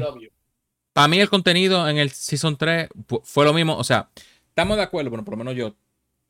[0.93, 3.77] para mí el contenido en el Season 3 pu- fue lo mismo.
[3.77, 4.09] O sea,
[4.49, 5.75] estamos de acuerdo, bueno, por lo menos yo,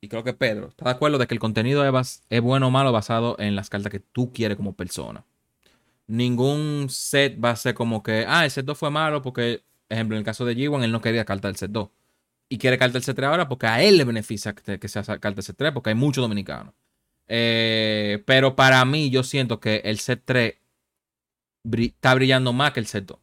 [0.00, 1.84] y creo que Pedro, está de acuerdo de que el contenido
[2.28, 5.24] es bueno o malo basado en las cartas que tú quieres como persona.
[6.08, 10.16] Ningún set va a ser como que, ah, el set 2 fue malo porque, ejemplo,
[10.16, 11.88] en el caso de G1, él no quería carta del set 2.
[12.48, 15.02] Y quiere carta del set 3 ahora porque a él le beneficia que, que sea
[15.02, 16.74] carta del set 3 porque hay muchos dominicanos.
[17.28, 20.54] Eh, pero para mí, yo siento que el set 3
[21.64, 23.18] bri- está brillando más que el set 2.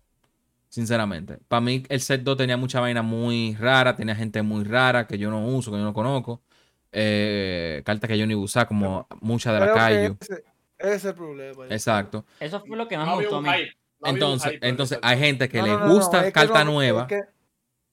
[0.69, 1.37] Sinceramente.
[1.47, 3.95] Para mí, el set 2 tenía mucha vaina muy rara.
[3.95, 6.41] Tenía gente muy rara que yo no uso, que yo no conozco.
[6.91, 10.15] Eh, cartas que yo ni usaba, como muchas de la calle.
[10.19, 10.43] ese,
[10.79, 11.65] ese es el problema.
[11.69, 12.25] Exacto.
[12.39, 13.49] Eso fue lo que más me gustó a mí.
[13.49, 13.71] hype.
[14.05, 17.01] Entonces, entonces hay gente que No, le no, no, no, gusta carta nueva.
[17.03, 17.21] es que-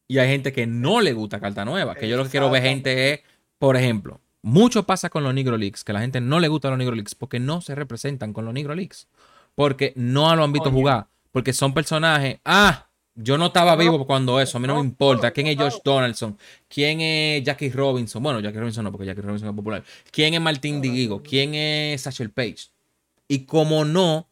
[0.09, 1.95] Y hay gente que no le gusta carta nueva.
[1.95, 3.21] Que yo lo que quiero ver gente es,
[3.59, 6.79] por ejemplo, mucho pasa con los Negro Leaks, que la gente no le gusta los
[6.79, 9.07] Negro Leaks porque no se representan con los Negro Leaks.
[9.55, 11.07] Porque no lo han visto jugar.
[11.33, 12.39] Porque son personajes.
[12.45, 14.57] Ah, yo no estaba vivo cuando eso.
[14.57, 15.31] A mí no me importa.
[15.33, 16.39] ¿Quién es Josh Donaldson?
[16.69, 18.23] ¿Quién es Jackie Robinson?
[18.23, 19.85] Bueno, Jackie Robinson no, porque Jackie Robinson es popular.
[20.11, 21.23] ¿Quién es Martín Digigo?
[21.23, 22.69] ¿Quién es Satchel Page?
[23.29, 24.27] Y como no,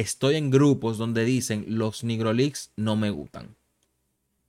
[0.00, 3.54] estoy en grupos donde dicen los Negro Leaks no me gustan.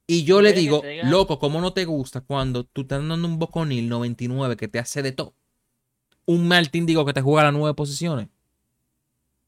[0.07, 3.28] Y yo le ¿Quieres que digo, loco, ¿cómo no te gusta cuando tú estás dando
[3.28, 5.34] un Boconil 99 que te hace de todo?
[6.26, 8.28] Un Martín Digo que te juega las nueve posiciones.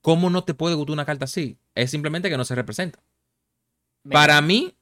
[0.02, 1.58] ¿Cómo no te puede gustar una carta así?
[1.76, 3.00] Es simplemente que no se representa.
[4.10, 4.76] Para mí,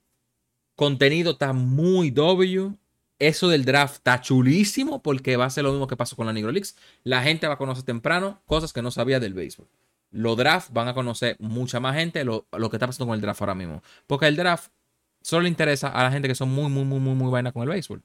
[0.76, 2.74] contenido está muy W.
[3.20, 6.34] Eso del draft está chulísimo porque va a ser lo mismo que pasó con la
[6.34, 6.76] Negro Leaks.
[7.04, 9.68] La gente va a conocer temprano cosas que no sabía del béisbol.
[10.12, 13.22] Los draft van a conocer mucha más gente lo, lo que está pasando con el
[13.22, 13.82] draft ahora mismo.
[14.08, 14.72] Porque el draft
[15.22, 17.64] solo le interesa a la gente que son muy, muy, muy, muy, muy vaina con
[17.64, 18.00] el béisbol.
[18.00, 18.04] O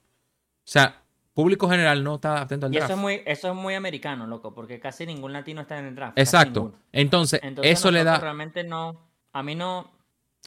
[0.63, 1.01] sea,
[1.33, 2.89] público general no está atento al Y draft.
[2.89, 5.95] eso es, muy, eso es muy americano, loco, porque casi ningún latino está en el
[5.95, 6.17] draft.
[6.17, 6.73] Exacto.
[6.91, 8.19] Entonces, Entonces eso le da.
[8.19, 8.99] Realmente no.
[9.33, 9.91] A mí no.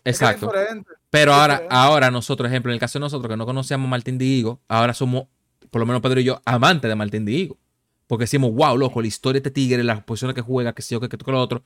[0.04, 0.50] Exacto.
[1.10, 4.18] Pero ahora, ahora nosotros, ejemplo, en el caso de nosotros que no conocíamos a Martín
[4.18, 5.24] Diego, ahora somos,
[5.70, 7.56] por lo menos Pedro y yo, amantes de Martín Diego.
[8.10, 10.96] Porque decimos, wow, loco, la historia de este tigre, las posiciones que juega, que sé
[10.96, 11.62] yo, que, que, que lo otro.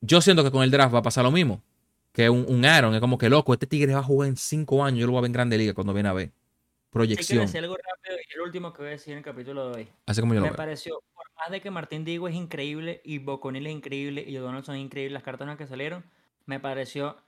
[0.00, 1.62] Yo siento que con el draft va a pasar lo mismo.
[2.10, 4.82] Que un, un Aaron, es como que loco, este tigre va a jugar en cinco
[4.84, 6.24] años, yo lo voy a ver en Grande Liga cuando viene a ver.
[6.24, 7.40] Hay que Proyección.
[7.46, 9.88] decir algo rápido y el último que voy a decir en el capítulo de hoy.
[10.06, 10.56] Así como yo lo Me veo.
[10.56, 14.74] pareció, por más de que Martín Diego es increíble y Boconil es increíble y Donaldson
[14.74, 16.04] es increíble, las cartas que salieron,
[16.44, 17.18] me pareció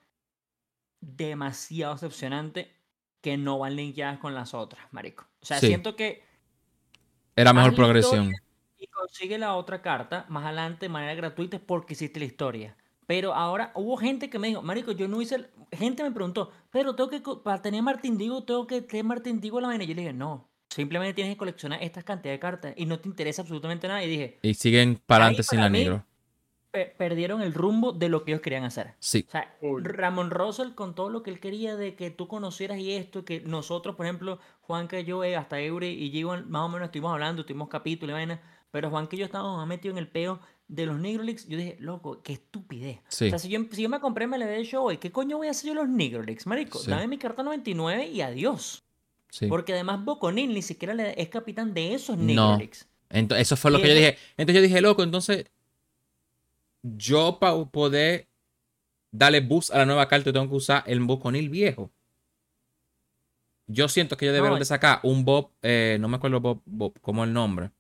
[1.01, 2.75] demasiado decepcionante
[3.21, 5.27] que no van linkeadas con las otras, marico.
[5.41, 5.69] O sea, Sí.
[5.69, 6.25] siento que
[7.41, 8.33] Era mejor progresión.
[8.79, 12.77] y consigue la otra carta más adelante de manera gratuita porque hiciste la historia.
[13.07, 15.37] Pero ahora hubo gente que me dijo, Marico, yo no hice.
[15.37, 15.49] el-".
[15.73, 17.23] Gente me preguntó, pero tengo que.
[17.43, 19.85] Para tener Martín Digo, tengo que tener Martín Digo en la vaina.
[19.85, 20.49] Y yo le dije, no.
[20.69, 24.05] Simplemente tienes que coleccionar estas cantidades de cartas y no te interesa absolutamente nada.
[24.05, 26.05] Y dije, Y siguen para adelante sin la negro.
[26.71, 28.95] "Pe- perdieron el rumbo de lo que ellos querían hacer.
[28.99, 29.25] Sí.
[29.29, 29.83] O sea, Uy.
[29.83, 33.41] Ramón Russell con todo lo que él quería de que tú conocieras y esto, que
[33.41, 37.13] nosotros, por ejemplo, Juanca y yo, eh, hasta Eury y Gigo, más o menos estuvimos
[37.13, 38.41] hablando, tuvimos capítulos y vaina,
[38.71, 41.49] pero Juanca y yo estábamos más metidos en el peo de los Negro Leagues.
[41.49, 42.99] Yo dije, loco, qué estupidez.
[43.09, 43.27] Sí.
[43.27, 45.53] O sea, si yo, si yo me compré MLB Show hoy, ¿qué coño voy a
[45.53, 46.79] hacer yo los Negro Leagues, marico?
[46.79, 46.91] Sí.
[46.91, 48.85] Dame mi carta 99 y adiós.
[49.31, 49.47] Sí.
[49.47, 52.25] Porque además Boconil ni siquiera le- es capitán de esos No.
[52.25, 52.87] Negro Leagues.
[53.11, 54.19] Ento- eso fue lo Y que yo dije.
[54.37, 55.47] Entonces yo dije, loco, entonces
[56.83, 58.27] yo para poder
[59.11, 61.91] darle boost a la nueva carta tengo que usar el Boconil viejo.
[63.67, 66.63] Yo siento que yo debería No, de sacar un Bob, eh, no me acuerdo Bob,
[66.65, 67.71] Bob, cómo el nombre.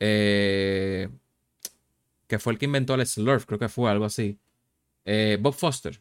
[0.00, 1.08] Eh,
[2.26, 4.38] que fue el que inventó el Slurf, creo que fue algo así.
[5.04, 6.00] Eh, Bob Foster.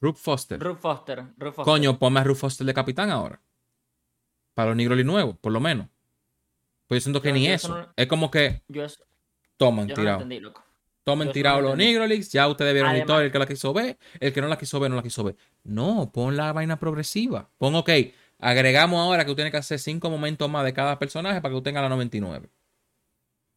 [0.00, 0.58] Rube Foster.
[0.60, 1.24] Ruth Foster.
[1.64, 3.40] Coño, ponme a Rube Foster de capitán ahora.
[4.54, 5.86] Para los Nigroli nuevos, por lo menos.
[6.86, 7.68] Pues yo siento que Yo- ni yo eso.
[7.78, 9.04] no- Es como que Yo, eso-
[9.56, 10.16] toman yo no lo tirado.
[10.22, 10.64] entendí, loco.
[11.04, 11.92] Tomen yo eso no tirado lo los entendí.
[11.92, 12.30] Nigrolix.
[12.32, 13.26] Ya ustedes vieron la Además- historia.
[13.26, 15.36] El que la quiso ver, el que no la quiso ver, no la quiso ver.
[15.64, 17.48] No, pon la vaina progresiva.
[17.58, 17.90] Pon, ok,
[18.38, 21.58] agregamos ahora que tú tienes que hacer cinco momentos más de cada personaje para que
[21.58, 22.50] tú tengas la 99.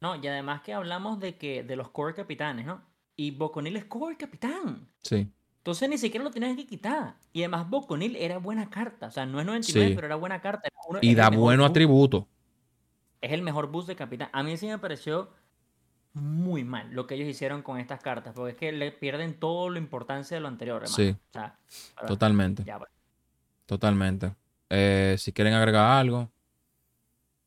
[0.02, 2.82] No, y además que hablamos de que de los core capitanes, ¿no?
[3.16, 4.88] Y Boconil es core capitán.
[5.02, 5.30] Sí.
[5.58, 7.16] Entonces ni siquiera lo tenías que quitar.
[7.32, 9.08] Y además Boconil era buena carta.
[9.08, 9.96] O sea, no es 99, Sí.
[9.96, 10.64] pero era buena carta.
[10.68, 12.26] Era uno- Y da buenos atributos.
[13.22, 14.30] Es el mejor boost de capitán.
[14.34, 15.30] A mí sí me pareció
[16.14, 18.34] muy mal lo que ellos hicieron con estas cartas.
[18.36, 20.96] Porque es que le pierden toda la importancia de lo anterior, hermano.
[20.96, 21.10] Sí.
[21.10, 21.58] O sea,
[21.96, 22.64] pero- Totalmente.
[22.64, 22.90] ya, pues.
[23.66, 24.34] Totalmente.
[24.70, 26.30] Eh, si quieren agregar algo.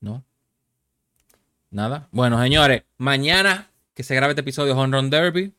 [0.01, 0.23] ¿No?
[1.71, 2.09] Nada.
[2.11, 5.53] Bueno, señores, mañana que se grabe este episodio de Home Run Derby.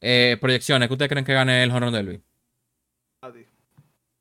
[0.00, 2.22] Eh, proyecciones, ¿qué ustedes creen que gane el Home Run Derby?
[3.22, 3.48] Nadie.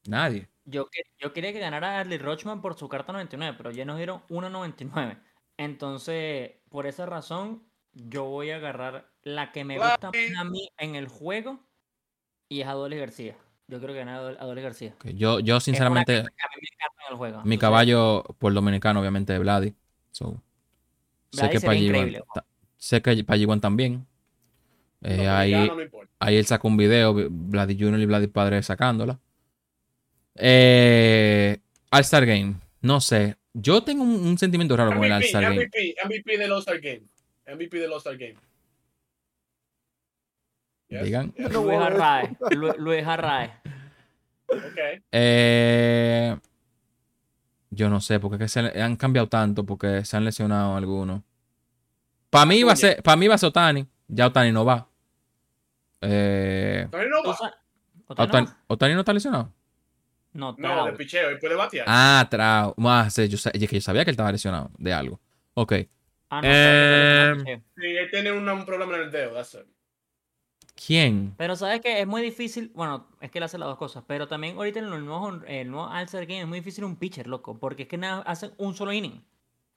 [0.07, 0.49] Nadie.
[0.65, 3.97] Yo, que- yo quería que ganara Adley Rochman por su carta 99, pero ya nos
[3.97, 5.17] dieron 1.99.
[5.57, 7.63] Entonces, por esa razón,
[7.93, 11.59] yo voy a agarrar la que me gusta a mí en el juego
[12.47, 13.35] y es Adolis García.
[13.67, 14.95] Yo creo que gana Adol- Adolis García.
[15.03, 17.37] Yo, yo sinceramente, carta que a mí me encanta en el juego.
[17.37, 19.75] mi Entonces, caballo por dominicano, obviamente, es Vladi.
[20.11, 20.41] So,
[21.31, 22.45] sé que sería para increíble, G1 ta-
[22.77, 24.07] sé que para G1 también.
[25.01, 25.77] Eh, ahí, no
[26.19, 29.19] ahí él sacó un video, Vladi Junior y Vladi Padre sacándola.
[30.35, 31.59] Eh,
[31.91, 33.35] All-Star Game, no sé.
[33.53, 35.55] Yo tengo un, un sentimiento raro con el MVP, All-Star Game.
[35.55, 37.01] MVP, MVP del All-Star Game.
[37.47, 38.35] MVP del All-Star Game.
[40.87, 41.33] Yes, Digan.
[41.35, 41.77] yes, Luis.
[41.79, 42.37] Arrae.
[42.51, 43.51] Lu- Luis Arrae.
[44.47, 45.03] ok.
[45.11, 46.37] Eh,
[47.69, 51.21] yo no sé, porque es que se han cambiado tanto, porque se han lesionado algunos.
[52.31, 53.85] Para mí va a ser, para mí va a ser Otani.
[54.07, 54.87] Ya Otani no va.
[56.01, 57.35] Eh, Todavía no ¿Tú va.
[57.37, 57.59] sa-
[58.07, 58.57] ¿Otani no va?
[58.67, 59.53] Otani no está lesionado.
[60.33, 61.85] No, No, de picheo, y puede batear.
[61.87, 62.73] Ah, Trau.
[62.77, 65.19] Más, yo, sa- es que yo sabía que él estaba lesionado de algo.
[65.55, 65.73] Ok.
[66.29, 67.61] Ah, no, sabía que Em, no picheo.
[67.77, 69.61] Sí, él tiene un, un problema en el dedo, that's it.
[70.75, 71.33] ¿Quién?
[71.37, 74.27] Pero sabes que es muy difícil, bueno, es que él hace las dos cosas, pero
[74.27, 77.57] también ahorita en el nuevo, el nuevo All-Star Game es muy difícil un pitcher, loco,
[77.59, 79.21] porque es que nada, hacen un solo inning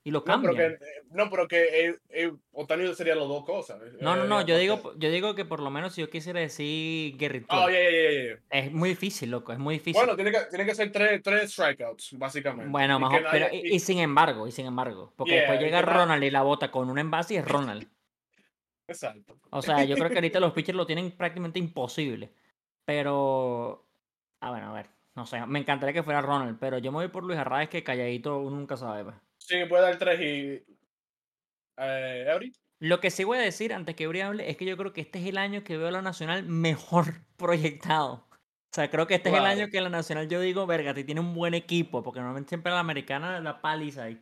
[0.03, 0.55] y lo No, cambian.
[0.55, 0.77] pero que,
[1.11, 3.79] no, pero que eh, eh, Otani sería las dos cosas.
[4.01, 6.39] No, no, Eh, no, yo digo, yo digo que por lo menos si yo quisiera
[6.39, 10.01] decir Gary Oh, yeah, yeah, yeah, es muy difícil, loco, es muy difícil.
[10.01, 12.69] Bueno, tiene que, tiene que ser tres, tres strikeouts, básicamente.
[12.69, 16.23] Bueno, Y o- pero y, y sin embargo, y sin embargo, porque después llega Ronald
[16.23, 17.87] y la bota con un envase y es Ronald.
[18.87, 19.39] Exacto.
[19.51, 22.33] O sea, yo creo que ahorita los pitchers lo tienen prácticamente imposible.
[22.85, 23.87] Pero,
[24.41, 27.07] ah, bueno, a ver, no sé, me encantaría que fuera Ronald, pero yo me voy
[27.07, 29.13] por Luis Arraez que calladito uno nunca sabe.
[29.45, 30.63] Sí, puede dar tres y.
[31.77, 32.53] Eh, Eury.
[32.79, 35.01] Lo que sí voy a decir antes que Uri hable es que yo creo que
[35.01, 38.25] este es el año que veo a la Nacional mejor proyectado.
[38.31, 41.03] O sea, creo que este es el año que la Nacional yo digo, verga, ti
[41.03, 44.19] tiene un buen equipo, porque normalmente siempre la americana la paliza ahí.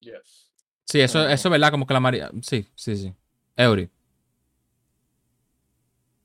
[0.00, 0.50] Yes.
[0.86, 2.30] Sí, eso, eso es verdad, como que la María.
[2.40, 3.14] Sí, sí, sí.
[3.56, 3.90] Eury.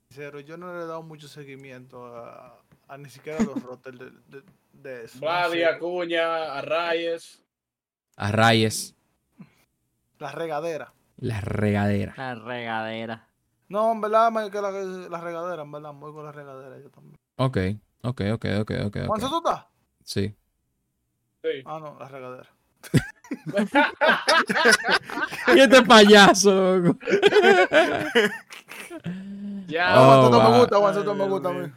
[0.08, 4.10] Sincero, yo no le he dado mucho seguimiento a, a ni siquiera los rosters de,
[4.28, 4.42] de,
[4.72, 5.16] de eso.
[5.16, 5.64] no Vladi, sé.
[5.66, 6.58] Acuña.
[6.58, 7.45] A Reyes.
[10.18, 10.92] La regadera.
[11.18, 12.14] La regadera.
[12.16, 13.28] La regadera.
[13.68, 16.90] No, en verdad, me que la, la regadera, en verdad, voy con la regadera yo
[16.90, 17.18] también.
[17.36, 17.58] Ok,
[18.02, 18.98] ok, ok, ok, ok.
[19.06, 19.66] ¿Cuánto tú estás?
[20.04, 20.34] Sí.
[21.42, 21.62] Sí.
[21.64, 22.48] Ah, no, la regadera.
[25.54, 26.98] Y este payaso, loco.
[29.66, 30.00] ya.
[30.00, 31.72] Oh, Juan Soto me gusta, Juan Soto me Ay, gusta a mí.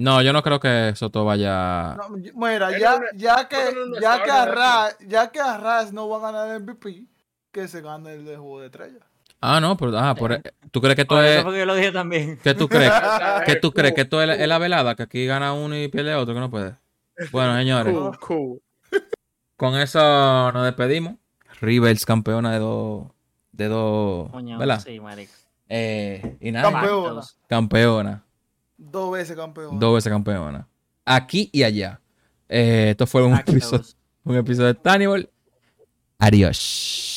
[0.00, 1.94] No, yo no creo que Soto vaya.
[1.94, 3.56] No, mira, ya, ya que,
[4.00, 7.04] ya que Arras, ya que Arras no va a ganar el MVP,
[7.52, 9.00] que se gane el de juego de estrella.
[9.42, 10.40] Ah, no, pero ah, por,
[10.70, 12.38] ¿tú crees que esto eso es que yo lo dije también.
[12.42, 12.90] ¿Qué tú crees?
[13.46, 13.92] ¿Qué tú crees?
[13.92, 14.94] ¿Que esto es, es la velada?
[14.94, 16.32] ¿Que aquí gana uno y pierde otro?
[16.32, 16.76] Que no puede.
[17.30, 18.62] Bueno, señores, Cool, cool.
[19.58, 21.16] con eso nos despedimos.
[21.60, 23.08] Rivers, campeona de dos.
[23.52, 24.30] De dos.
[24.32, 24.80] ¿Verdad?
[24.80, 25.34] sí, marico.
[25.68, 27.20] Eh, y nada, Campeona.
[27.48, 28.24] Campeona.
[28.80, 29.78] Dos veces campeón.
[29.78, 30.66] Dos veces campeona.
[31.04, 32.00] Aquí y allá.
[32.48, 33.84] Eh, esto fue un episodio,
[34.24, 35.28] un episodio de Tannibal.
[36.18, 37.09] Adiós.